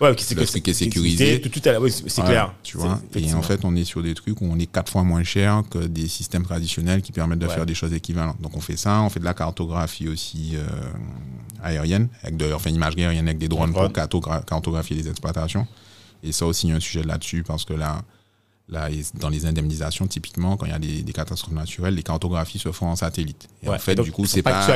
[0.00, 1.40] Ouais, qui c'est Le que truc est c'est- sécurisé.
[1.42, 2.54] Tout, tout à oui, c'est Voilà, clair.
[2.62, 2.98] Tu vois.
[3.14, 5.62] Et en fait, on est sur des trucs où on est quatre fois moins cher
[5.70, 7.54] que des systèmes traditionnels qui permettent de Ouais.
[7.54, 8.40] faire des choses équivalentes.
[8.40, 10.64] Donc on fait ça, on fait de la cartographie aussi euh,
[11.62, 15.66] aérienne, avec de, enfin imagerie aérienne avec des drones pour cartogra- cartographier les exploitations.
[16.22, 18.02] Et ça aussi, il y a un sujet là-dessus parce que là,
[18.68, 18.88] là,
[19.20, 22.72] dans les indemnisations, typiquement, quand il y a des, des catastrophes naturelles, les cartographies se
[22.72, 23.48] font en satellite.
[23.62, 23.76] Et Ouais.
[23.76, 24.66] en fait, Donc, du coup, c'est pas,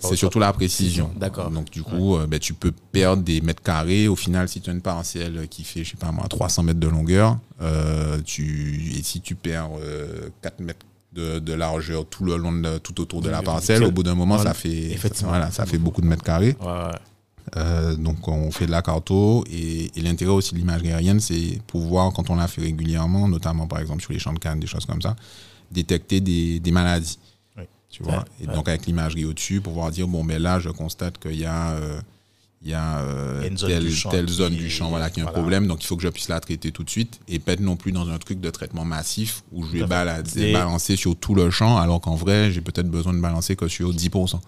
[0.00, 1.10] c'est surtout la précision.
[1.16, 1.50] D'accord.
[1.50, 4.08] Donc du coup, euh, ben, tu peux perdre des mètres carrés.
[4.08, 6.80] Au final, si tu as une parcelle qui fait, je sais pas moi, 300 mètres
[6.80, 12.24] de longueur, euh, tu, et si tu perds euh, 4 mètres de, de largeur tout
[12.24, 14.50] le long de, tout autour de la parcelle, au bout d'un moment, Voilà.
[14.52, 16.56] ça fait, voilà, ça fait beaucoup de mètres carrés.
[16.60, 16.98] Ouais, ouais.
[17.56, 21.60] Euh, donc on fait de la carto et, et l'intérêt aussi de l'imagerie aérienne, c'est
[21.66, 24.66] pouvoir, quand on la fait régulièrement, notamment par exemple sur les champs de canne, des
[24.66, 25.16] choses comme ça,
[25.70, 27.18] détecter des, des maladies.
[27.56, 27.62] Oui.
[27.88, 28.26] Tu vois?
[28.42, 31.70] Et donc avec l'imagerie au-dessus, pouvoir dire, bon, mais là, je constate qu'il y a,
[31.70, 31.98] euh,
[32.62, 34.88] il y a, euh, Il y a une zone telle, champ telle zone du champ
[34.88, 36.90] voilà, qui a un problème, donc il faut que je puisse la traiter tout de
[36.90, 39.84] suite et pas être non plus dans un truc de traitement massif où je vais
[39.84, 43.68] balader- balancer sur tout le champ, alors qu'en vrai, j'ai peut-être besoin de balancer que
[43.68, 44.40] sur 10%.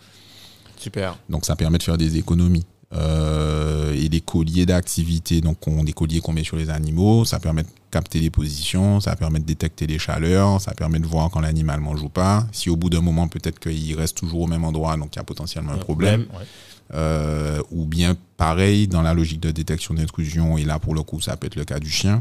[0.77, 1.17] Super.
[1.29, 2.65] Donc ça permet de faire des économies.
[2.93, 7.39] Euh, et des colliers d'activité, donc on, des colliers qu'on met sur les animaux, ça
[7.39, 11.31] permet de capter les positions, ça permet de détecter les chaleurs, ça permet de voir
[11.31, 12.49] quand l'animal mange ou pas.
[12.51, 15.21] Si au bout d'un moment peut-être qu'il reste toujours au même endroit, donc il y
[15.21, 16.23] a potentiellement un problème.
[16.37, 16.45] Ouais.
[16.93, 21.21] Euh, ou bien pareil dans la logique de détection d'intrusion, et là pour le coup
[21.21, 22.21] ça peut être le cas du chien,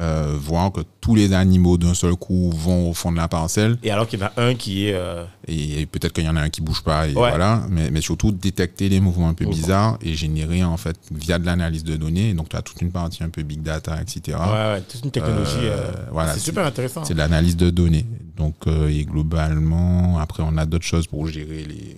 [0.00, 3.76] euh, voir que tous les animaux d'un seul coup vont au fond de la parcelle
[3.82, 4.94] Et alors qu'il y en a un qui est.
[4.94, 7.28] euh, et peut-être qu'il y en a un qui bouge pas et Ouais.
[7.30, 11.38] voilà mais, mais surtout détecter les mouvements un peu bizarres et générer en fait via
[11.40, 14.38] de l'analyse de données donc tu as toute une partie un peu big data etc
[14.40, 15.50] Ouais, ouais, toute une technologie.
[15.64, 17.04] Euh, euh, voilà, c'est c'est- super intéressant.
[17.04, 18.06] c'est de l'analyse de données
[18.36, 21.96] donc euh, et globalement après on a d'autres choses pour gérer les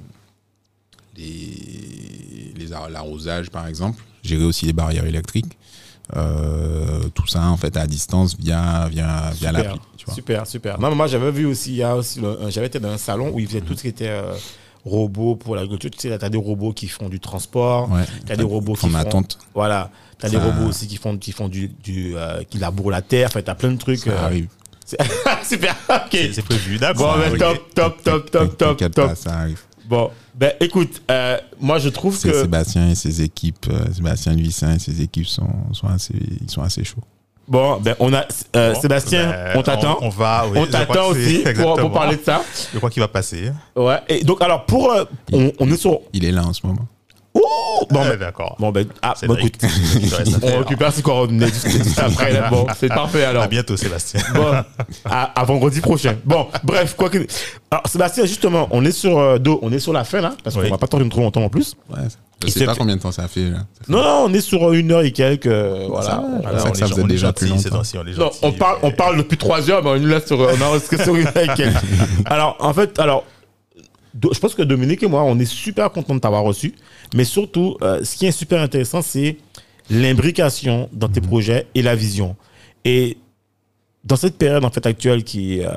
[1.20, 5.56] les, les ar- l'arrosage par exemple gérer aussi les barrières électriques
[6.16, 9.80] Euh, tout ça en fait à distance via via via Super, l'appli
[10.16, 10.80] super, super.
[10.80, 13.38] Non, moi, j'avais vu aussi, il y a aussi j'avais été dans un salon où
[13.38, 14.34] ils faisaient tout ce qui était euh,
[14.84, 15.90] robots pour l'agriculture.
[15.92, 18.74] Tu sais, tu as des robots qui font du transport, ouais tu as des robots
[18.74, 19.10] font qui de la font.
[19.22, 19.90] tonte Voilà.
[20.18, 21.68] Tu as des robots aussi qui font, qui font du.
[21.68, 23.28] du euh, qui labourent la terre.
[23.28, 24.00] Enfin, tu as plein de trucs.
[24.00, 24.48] ça euh, arrive
[24.84, 24.98] c'est-
[25.48, 26.18] super, ok.
[26.32, 27.18] C'est prévu, Bon, d'accord.
[27.18, 27.38] ben, ok.
[27.38, 29.16] top, top, top, top, top, top.
[29.16, 29.60] ça arrive
[29.90, 32.32] Bon, ben écoute, euh, moi je trouve que.
[32.42, 36.62] Sébastien et ses équipes, euh, Sébastien Luissin et ses équipes sont, sont assez, ils sont
[36.62, 37.02] assez chauds.
[37.48, 38.24] Bon, ben on a.
[38.54, 39.98] euh, Bon, Sébastien, ben, on t'attend.
[40.02, 42.42] On, va, oui, On t'attend aussi pour, parler de ça.
[42.72, 43.50] Je crois qu'il va passer.
[43.74, 43.98] Ouais.
[44.08, 44.92] Et donc, alors, pour.
[44.92, 45.98] euh, on, on est sur.
[46.12, 46.86] Il est là en ce moment.
[47.50, 48.56] Ouh Bon, Ouais, ben, d'accord.
[48.58, 49.54] bon, ben, ah, bon, écoute.
[50.42, 52.32] On récupère ses coordonnées juste, juste après.
[52.32, 52.48] là.
[52.50, 53.42] Bon, c'est parfait alors.
[53.44, 54.20] À bientôt, Sébastien.
[54.34, 54.52] Bon,
[55.04, 56.16] à, à vendredi prochain.
[56.24, 57.26] Bon, bref, quoi que.
[57.70, 60.54] Alors, Sébastien, justement, on est sur euh, Do, on est sur la fin là, parce
[60.56, 60.70] qu'on Oui.
[60.70, 61.74] va pas tarder trop longtemps en plus.
[61.88, 61.98] Ouais,
[62.44, 63.58] je sais pas combien de temps ça fait là.
[63.58, 65.46] Ça fait- Non, non, on est sur une heure et quelques.
[65.46, 66.06] euh, voilà.
[66.06, 67.82] Ça Voilà, on ça faisait déjà plus longtemps.
[68.42, 70.44] on Non, parle, mais- on parle depuis trois heures, mais on est là sur, on
[70.46, 71.76] a sur une heure et quelques.
[72.26, 73.24] Alors, en fait, alors,
[74.14, 76.74] je pense que Dominique et moi, on est super contents de t'avoir reçu.
[77.14, 79.36] Mais surtout, euh, ce qui est super intéressant, c'est
[79.90, 82.36] l'imbrication dans tes projets et la vision.
[82.84, 83.18] Et
[84.04, 85.70] dans cette période en fait actuelle qui, euh,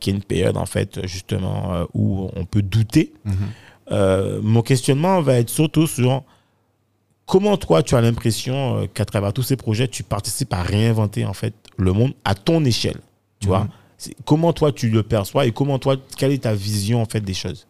[0.00, 3.12] qui est une période en fait justement euh, où on peut douter,
[3.90, 6.22] euh, mon questionnement va être surtout sur
[7.26, 11.34] comment toi tu as l'impression qu'à travers tous ces projets tu participes à réinventer en
[11.34, 13.00] fait le monde à ton échelle,
[13.40, 13.68] tu vois?
[14.24, 17.34] Comment toi tu le perçois et comment toi quelle est ta vision en fait des
[17.34, 17.66] choses?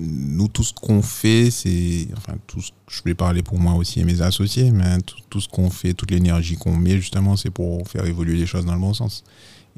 [0.00, 4.00] Nous, tout ce qu'on fait, c'est, enfin, tout ce- je vais parler pour moi aussi
[4.00, 4.98] et mes associés, mais
[5.30, 8.66] tout, ce qu'on fait, toute l'énergie qu'on met, justement, c'est pour faire évoluer les choses
[8.66, 9.22] dans le bon sens.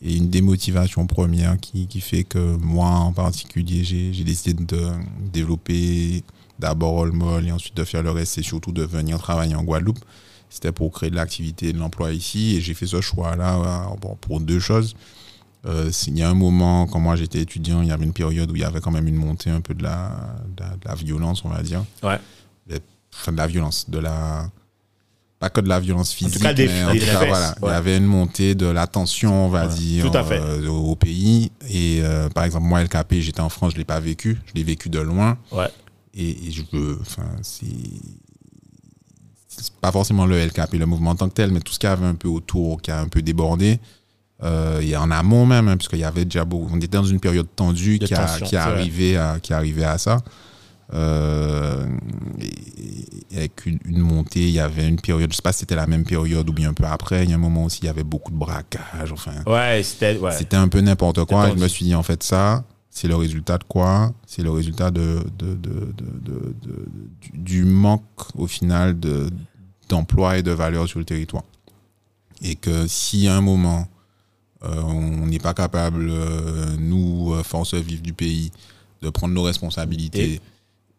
[0.02, 4.64] Et une des motivations premières qui, qui fait que moi, en particulier, j'ai j'ai décidé
[4.64, 4.90] de
[5.32, 6.24] développer
[6.58, 10.00] d'abord Olmol et ensuite de faire le reste, c'est surtout de venir travailler en Guadeloupe.
[10.54, 12.54] C'était pour créer de l'activité et de l'emploi ici.
[12.56, 13.56] Et j'ai fait ce choix-là
[13.90, 14.94] euh, bon, pour deux choses.
[15.66, 18.50] Euh, il y a un moment, quand moi j'étais étudiant, il y avait une période
[18.52, 20.80] où il y avait quand même une montée un peu de la, de la, de
[20.84, 21.84] la violence, on va dire.
[22.04, 22.18] Ouais.
[22.70, 22.80] Mais-
[23.12, 24.48] Enfin, de la violence, de la.
[25.40, 27.54] Pas que de la violence physique, cas, des- mais en des tout cas, voilà.
[27.62, 30.38] Il y avait une montée de la tension, on va Ouais, dire, tout à fait.
[30.40, 31.50] euh, au, pays.
[31.68, 34.38] Et euh, par exemple, moi, LKP, j'étais en France, je ne l'ai pas vécu.
[34.46, 35.36] Je l'ai vécu de loin.
[35.52, 35.68] Ouais.
[36.14, 36.98] Et, et je veux.
[37.00, 37.66] Enfin, c'est.
[39.80, 41.92] Pas forcément le LKP, le mouvement en tant que tel, mais tout ce qu'il y
[41.92, 43.78] avait un peu autour, qui a un peu débordé.
[44.42, 46.68] Euh, et en amont même, hein, puisqu'il y avait déjà beaucoup.
[46.72, 48.64] On était dans une période tendue qui, a, tension, qui, vrai.
[48.64, 50.18] arrivé à, qui à ça.
[50.92, 51.86] Euh,
[52.40, 55.60] et- et avec une, une montée, il y avait une période, je sais pas si
[55.60, 57.80] c'était la même période ou bien un peu après, il y a un moment aussi,
[57.82, 60.18] il y avait beaucoup de braquages, enfin, Ouais, c'était.
[60.18, 60.32] Ouais.
[60.54, 61.48] un peu n'importe quoi.
[61.48, 64.12] Et je me suis dit, en fait, ça, c'est le résultat de quoi?
[64.26, 65.20] C'est le résultat de,
[67.32, 68.02] du manque,
[68.36, 69.28] au final, de,
[69.88, 71.44] d'emploi et de valeur sur le territoire.
[72.42, 73.86] Et que si à un moment,
[74.64, 78.50] euh, on n'est pas capable, euh, nous, euh, forces vives du pays,
[79.02, 80.40] de prendre nos responsabilités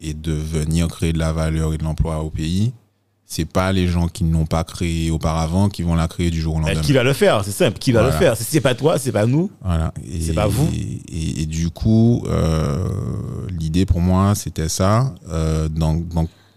[0.01, 2.73] et, de venir créer de la valeur et de l'emploi au pays,
[3.25, 6.57] c'est pas les gens qui n'ont pas créé auparavant qui vont la créer du jour
[6.57, 6.81] au lendemain.
[6.81, 7.79] Qui va le faire C'est simple.
[7.79, 8.13] Qui va Voilà.
[8.15, 9.49] le faire Si c'est pas toi, c'est pas nous.
[9.63, 9.91] Voilà.
[10.21, 10.69] C'est pas vous.
[10.71, 12.87] Et, et- et du coup, euh,
[13.49, 15.15] l'idée pour moi, c'était ça.
[15.29, 15.67] Euh,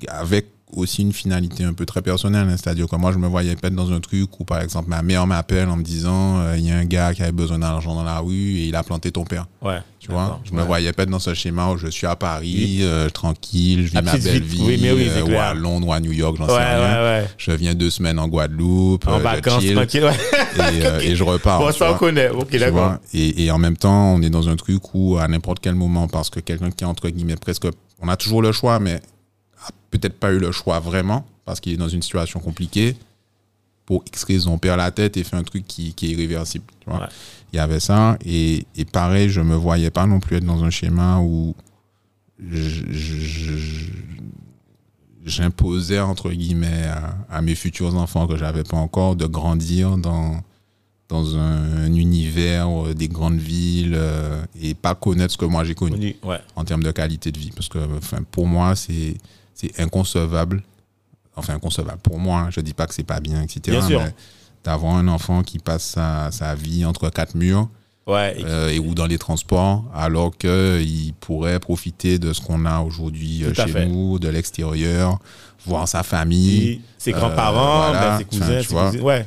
[0.09, 3.57] avec aussi une finalité un peu très personnelle, hein, c'est-à-dire que moi, je me voyais
[3.57, 6.57] pas être dans un truc où, par exemple, ma mère m'appelle en me disant, euh,
[6.59, 8.83] il y a un gars qui avait besoin d'argent dans la rue et il a
[8.83, 9.47] planté ton père.
[9.63, 9.79] Ouais.
[9.99, 12.55] Tu vois, je me voyais pas être dans ce schéma où je suis à Paris,
[12.57, 12.79] Oui.
[12.83, 14.63] euh, tranquille, je vis La ma belle vie.
[14.65, 16.79] Oui, mais oui, euh, ou à Londres ou à New York, j'en Ouais, sais rien.
[16.79, 17.27] ouais, ouais.
[17.37, 20.05] Je viens deux semaines en Guadeloupe, En euh, vacances, chill, tranquille.
[20.05, 21.01] Ouais.
[21.03, 21.59] et, et je repars.
[21.61, 22.29] Bon, ça, on connaît.
[22.31, 22.95] Ok, d'accord.
[23.13, 26.07] et, et en même temps, on est dans un truc où à n'importe quel moment,
[26.09, 27.67] parce que quelqu'un qui est entre guillemets presque,
[28.01, 29.01] on a toujours le choix, mais
[29.91, 32.97] peut-être pas eu le choix vraiment, parce qu'il est dans une situation compliquée.
[33.87, 36.65] Pour X raison, on perd la tête et fait un truc qui, qui est irréversible.
[36.81, 37.01] tu vois.
[37.01, 37.07] Ouais.
[37.53, 40.63] Il y avait ça, et, et pareil, je me voyais pas non plus être dans
[40.65, 41.55] un schéma où
[45.25, 50.41] j'imposais entre guillemets à, à mes futurs enfants que j'avais pas encore de grandir dans
[51.09, 55.65] dans un, un univers euh, des grandes villes euh, et pas connaître ce que moi
[55.65, 56.39] j'ai connu Ouais.
[56.55, 59.17] en termes de qualité de vie parce que enfin pour moi c'est
[59.61, 60.63] c'est inconcevable
[61.37, 62.49] enfin inconcevable pour moi hein.
[62.51, 64.03] je dis pas que c'est pas bien etc Bien sûr.
[64.65, 67.69] d'avoir un enfant qui passe sa, sa vie entre quatre murs
[68.07, 68.41] Ouais.
[68.41, 72.81] et- euh, et ou dans les transports, alors qu'il pourrait profiter de ce qu'on a
[72.81, 73.85] aujourd'hui euh, chez fait.
[73.87, 75.19] nous, de l'extérieur,
[75.67, 78.09] voir sa famille, et ses grands-parents, euh, voilà.
[78.13, 78.87] ben, ses cousins, ses vois.
[78.87, 79.03] cousines.
[79.03, 79.27] Ouais.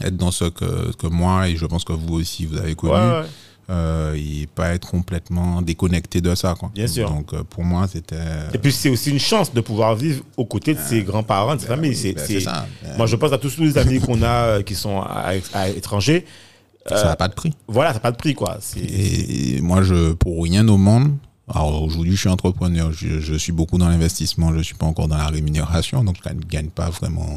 [0.00, 2.92] être dans ce que, que moi, et je pense que vous aussi, vous avez connu,
[2.94, 3.24] ouais.
[3.70, 6.54] Euh, et pas être complètement déconnecté de ça.
[6.58, 6.70] Quoi.
[6.74, 7.08] Bien sûr.
[7.08, 8.16] Donc euh, pour moi, c'était...
[8.52, 11.60] Et puis, c'est aussi une chance de pouvoir vivre aux côtés de ses grands-parents, de
[11.60, 11.90] sa famille.
[11.90, 12.66] Ben, c'est- c'est ça.
[12.82, 14.26] Ben, Moi, je pense à tous les amis qu'on a
[14.58, 16.24] euh, qui sont à, à l'étranger.
[16.88, 17.52] ça n'a pas de prix.
[17.68, 18.58] Voilà, ça n'a pas de prix, quoi.
[18.76, 21.12] Et, et moi, je, pour rien au monde,
[21.48, 25.06] alors aujourd'hui, je suis entrepreneur, je, je suis beaucoup dans l'investissement, je suis pas encore
[25.08, 27.28] dans la rémunération, donc je ne gagne pas vraiment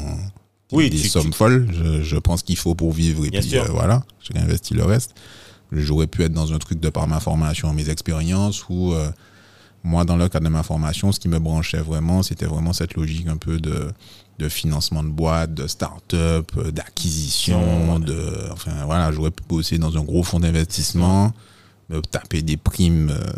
[0.72, 1.68] Oui, des tu- sommes tu- folles.
[1.72, 3.64] Je, je pense qu'il faut pour vivre et Bien puis sûr.
[3.64, 5.14] euh, voilà, j'ai investi le reste.
[5.72, 9.10] J'aurais pu être dans un truc de par ma formation, mes expériences, ou euh,
[9.82, 12.94] moi, dans le cadre de ma formation, ce qui me branchait vraiment, c'était vraiment cette
[12.94, 13.90] logique un peu de,
[14.38, 18.00] de financement de boîte, de start-up, euh, d'acquisition, Ouais.
[18.00, 21.32] de, enfin voilà, j'aurais pu bosser dans un gros fonds d'investissement,
[21.90, 23.32] me taper des primes, euh,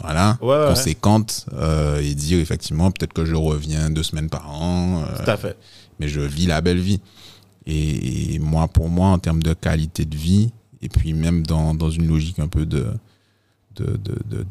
[0.00, 0.68] voilà, Ouais, ouais.
[0.68, 5.30] conséquentes, euh, et dire effectivement peut-être que je reviens deux semaines par an, euh, tout
[5.30, 5.56] à fait.
[5.98, 7.00] mais je vis la belle vie.
[7.66, 10.50] Et, et moi, pour moi, en termes de qualité de vie,
[10.82, 12.86] et puis même dans, dans une logique un peu de,
[13.76, 13.98] de,
[14.28, 14.44] de,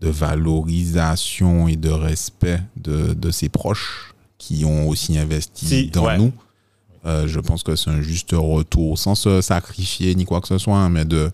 [0.00, 6.06] de, valorisation et de respect de, de ses proches qui ont aussi investi Si, dans
[6.06, 6.18] ouais.
[6.18, 6.32] nous,
[7.06, 10.58] euh, je pense que c'est un juste retour, sans se sacrifier ni quoi que ce
[10.58, 11.30] soit, hein, mais de,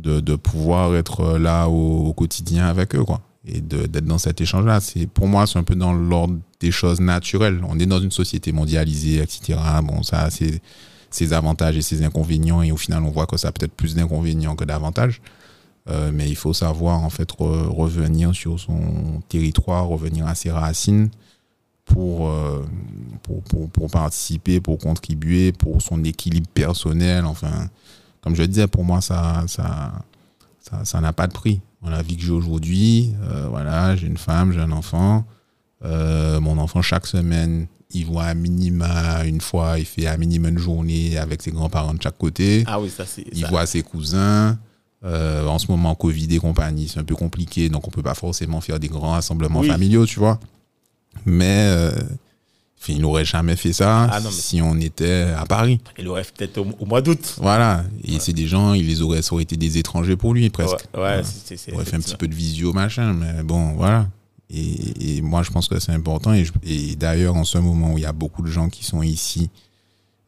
[0.00, 3.20] de, de pouvoir être là au, au quotidien avec eux, quoi.
[3.48, 4.80] Et d'être dans cet échange-là.
[4.80, 7.60] C'est, pour moi, c'est un peu dans l'ordre des choses naturelles.
[7.68, 9.56] On est dans une société mondialisée, etc.
[9.84, 10.30] Bon, ça a
[11.16, 12.62] ses, avantages et ses inconvénients.
[12.62, 15.20] Et au final, on voit que ça a peut-être plus d'inconvénients que d'avantages.
[15.88, 20.50] Euh, mais il faut savoir, en fait, re- revenir sur son territoire, revenir à ses
[20.50, 21.10] racines
[21.84, 22.64] pour, euh,
[23.22, 27.24] pour, pour, pour participer, pour contribuer, pour son équilibre personnel.
[27.24, 27.68] Enfin,
[28.20, 29.92] comme je le disais, pour moi, ça ça,
[30.82, 31.60] ça, n'a pas de prix.
[31.82, 35.24] Dans la vie que j'ai aujourd'hui, euh, voilà, j'ai une femme, j'ai un enfant.
[35.82, 40.58] Mon enfant, chaque semaine, il voit à minima une fois, il fait à minima une
[40.58, 42.64] journée avec ses grands-parents de chaque côté.
[42.66, 43.24] Ah oui, ça, c'est.
[43.32, 43.48] Il ça.
[43.48, 44.58] voit ses cousins.
[45.04, 48.14] Euh, en ce moment, Covid et compagnie, c'est un peu compliqué, donc on peut pas
[48.14, 49.68] forcément faire des grands rassemblements Oui.
[49.68, 50.40] familiaux, tu vois.
[51.24, 51.92] Mais euh,
[52.88, 55.80] il n'aurait jamais fait ça Ah non, si on était à Paris.
[55.98, 57.34] Il aurait peut-être au, au mois d'août.
[57.38, 57.84] Voilà.
[58.04, 60.84] Et c'est des gens, il les aurait, ça aurait été des étrangers pour lui, presque.
[60.94, 64.08] Ouais, ouais, c'est- Il aurait fait un petit peu de visio, machin, mais bon, voilà.
[64.50, 66.32] Et, moi, je pense que c'est important.
[66.32, 69.02] Et, et d'ailleurs, en ce moment où il y a beaucoup de gens qui sont
[69.02, 69.50] ici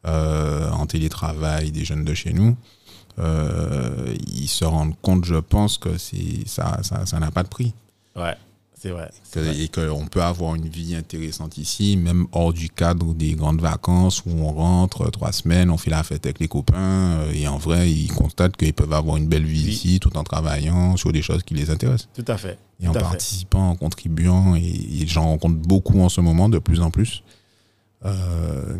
[0.07, 2.57] euh, en télétravail, des jeunes de chez nous,
[3.19, 5.97] euh, ils se rendent compte, je pense, que
[6.47, 7.75] ça, ça n'a pas de prix.
[8.17, 8.37] Ouais.
[8.81, 9.11] C'est vrai.
[9.33, 9.59] Que- vrai.
[9.59, 14.23] et qu'on peut avoir une vie intéressante ici, même hors du cadre des grandes vacances
[14.25, 16.77] où on rentre trois semaines, on fait la fête avec les copains,
[17.19, 19.73] euh, et en vrai, ils constatent qu'ils peuvent avoir une belle vie Oui.
[19.73, 22.09] ici tout en travaillant sur des choses qui les intéressent.
[22.15, 22.57] Tout à fait.
[22.81, 23.01] Et en fait.
[23.01, 27.25] participant, en contribuant, et, et j'en rencontre beaucoup en ce moment, de plus en plus.
[28.05, 28.77] Euh,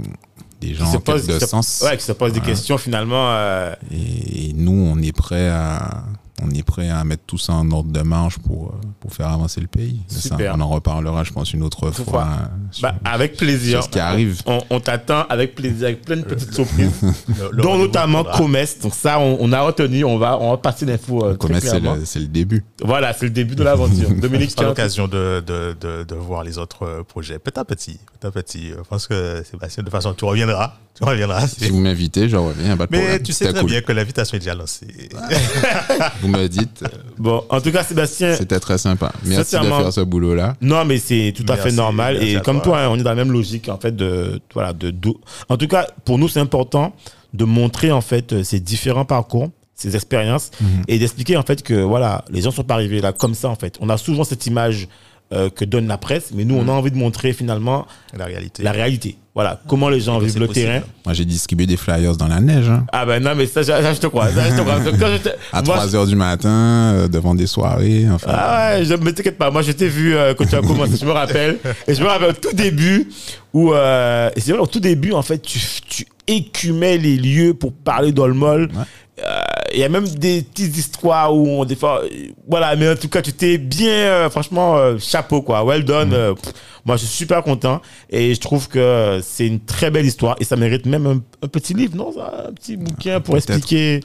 [0.61, 1.83] des Qui gens se en quête posent- de qui se- sens.
[1.85, 3.31] Ouais, qui se posent des questions finalement.
[3.33, 6.05] euh, Et, et nous, on est prêt à,
[6.43, 9.29] on est prêt à mettre tout ça en ordre de marche pour, euh, pour faire
[9.29, 10.01] avancer le pays.
[10.09, 12.05] Ça, on en reparlera, je pense, une autre fois.
[12.05, 12.29] fois.
[12.71, 13.79] sur- bah, avec plaisir.
[13.79, 14.41] sur ce qui arrive.
[14.47, 16.91] On, on t'attend avec plaisir, avec plein de petites surprises,
[17.29, 18.25] Le- le dont notamment.
[18.25, 18.83] Comest.
[18.83, 20.05] Donc ça, on, on a retenu.
[20.05, 22.65] On va, on va passer l'info euh, très c'est le, c'est le début.
[22.85, 24.11] Voilà, c'est le début de l'aventure.
[24.21, 27.65] Dominique, sera tiens, l'occasion de, de, de, de voir les autres euh, projets petit à
[27.65, 27.99] petit.
[28.19, 28.69] Petit à petit.
[28.71, 30.75] Je pense que Sébastien, de toute façon, tu reviendras.
[30.97, 31.47] Tu reviendras.
[31.47, 33.23] Si vous m'invitez, je reviens, pas de Mais problème.
[33.23, 33.71] tu sais très cool.
[33.71, 35.09] bien que l'invitation est déjà lancée.
[36.33, 36.89] Vous me dites, euh,
[37.19, 39.13] Bon, en tout cas, Sébastien, c'était très sympa.
[39.25, 40.55] Merci de faire ce boulot-là.
[40.61, 42.23] Non, mais c'est tout à Merci, fait normal.
[42.23, 42.65] Et comme toi.
[42.65, 45.15] toi, hein, on est dans la même logique, en fait, de, voilà, de, de-
[45.49, 46.95] en tout cas, pour nous, c'est important
[47.35, 50.69] de montrer, en fait, euh, ces différents parcours, ces expériences, Mhm.
[50.89, 53.55] et d'expliquer, en fait, que, voilà, les gens sont pas arrivés là comme ça, en
[53.57, 53.77] fait.
[53.81, 54.89] On a souvent cette image
[55.33, 57.87] euh, que donne la presse, mais nous, on a envie de montrer, finalement,
[58.17, 58.63] La réalité.
[58.63, 59.17] la réalité.
[59.35, 60.67] Voilà, comment les gens vivent le possible.
[60.67, 60.81] terrain.
[61.05, 63.95] Moi, j'ai distribué des flyers dans la neige, hein, Ah ben non, mais ça, ça,
[63.95, 64.31] je te crois.
[64.33, 64.81] Ça, je te crois.
[64.99, 66.49] Quand je te- à moi, 3 heures du matin,
[66.95, 68.07] euh, devant des soirées.
[68.11, 69.51] Enfin, Ah ouais, je me t'inquiète pas.
[69.53, 71.59] Moi, je t'ai vu euh, quand tu as commencé, je me rappelle.
[71.87, 73.09] Et je me rappelle au tout début
[73.53, 77.55] où, euh, et c'est vrai, au tout début, en fait, tu, tu écumais les lieux
[77.55, 78.69] pour parler d'Olmol.
[78.73, 78.83] Ouais.
[79.25, 79.41] Euh,
[79.75, 82.09] Il y a même des petites histoires où on, fois, euh,
[82.47, 85.65] voilà, mais en tout cas, tu t'es bien, euh, franchement, euh, chapeau, quoi.
[85.65, 86.11] Well done.
[86.11, 86.53] pff,
[86.85, 90.45] moi, je suis super content et je trouve que c'est une très belle histoire et
[90.45, 92.13] ça mérite même un, un petit livre, non?
[92.13, 94.01] ça, Un petit bouquin pour expliquer.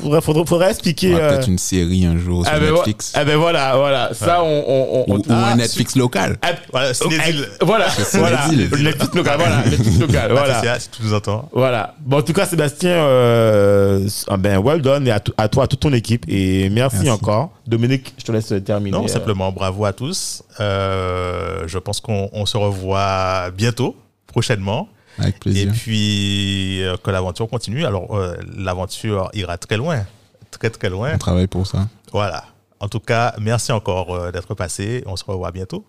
[0.00, 1.14] Faudrait, faudrait, faudrait expliquer.
[1.14, 3.12] euh, peut-être une série un jour sur ah ben, Netflix.
[3.14, 4.10] ah ben voilà, voilà.
[4.14, 4.64] Ça, on.
[4.66, 6.36] on, on, ou, ou ah, un Netflix local.
[6.42, 7.48] ah, Voilà, c'est des îles.
[7.60, 8.42] Voilà, voilà.
[8.42, 8.68] Cinédile.
[8.70, 9.56] Le Netflix local, voilà.
[9.64, 10.78] Netflix local, voilà.
[10.78, 11.48] Si tu nous entends.
[11.52, 11.94] Voilà.
[12.00, 15.64] Bon, en tout cas, Sébastien, euh, ah ben, well done et à, to- à toi,
[15.64, 16.24] à toute ton équipe.
[16.28, 17.10] Et merci, Merci.
[17.10, 17.50] encore.
[17.66, 18.96] Dominique, je te laisse terminer.
[18.96, 20.42] Non, simplement bravo à tous.
[20.60, 23.96] Euh, je pense qu'on on se revoit bientôt,
[24.26, 24.88] prochainement.
[25.18, 25.72] Avec Et plaisir.
[25.72, 27.84] puis euh, que l'aventure continue.
[27.84, 30.04] Alors, euh, l'aventure ira très loin.
[30.50, 31.12] Très, très loin.
[31.14, 31.88] On travaille pour ça.
[32.12, 32.44] Voilà.
[32.80, 35.02] En tout cas, merci encore euh, d'être passé.
[35.06, 35.84] On se revoit bientôt.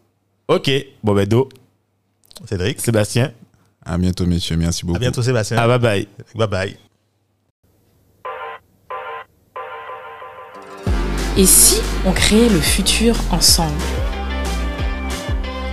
[0.47, 0.69] Ok.
[1.03, 1.47] Bon, ben, do.
[2.45, 2.79] Cédric.
[2.81, 3.31] Sébastien.
[3.85, 4.57] À bientôt, messieurs.
[4.57, 4.97] Merci beaucoup.
[4.97, 5.57] À bientôt, Sébastien.
[5.59, 6.07] Ah, bye bye.
[6.35, 6.77] Bye bye.
[11.37, 13.77] Et si on créait le futur ensemble?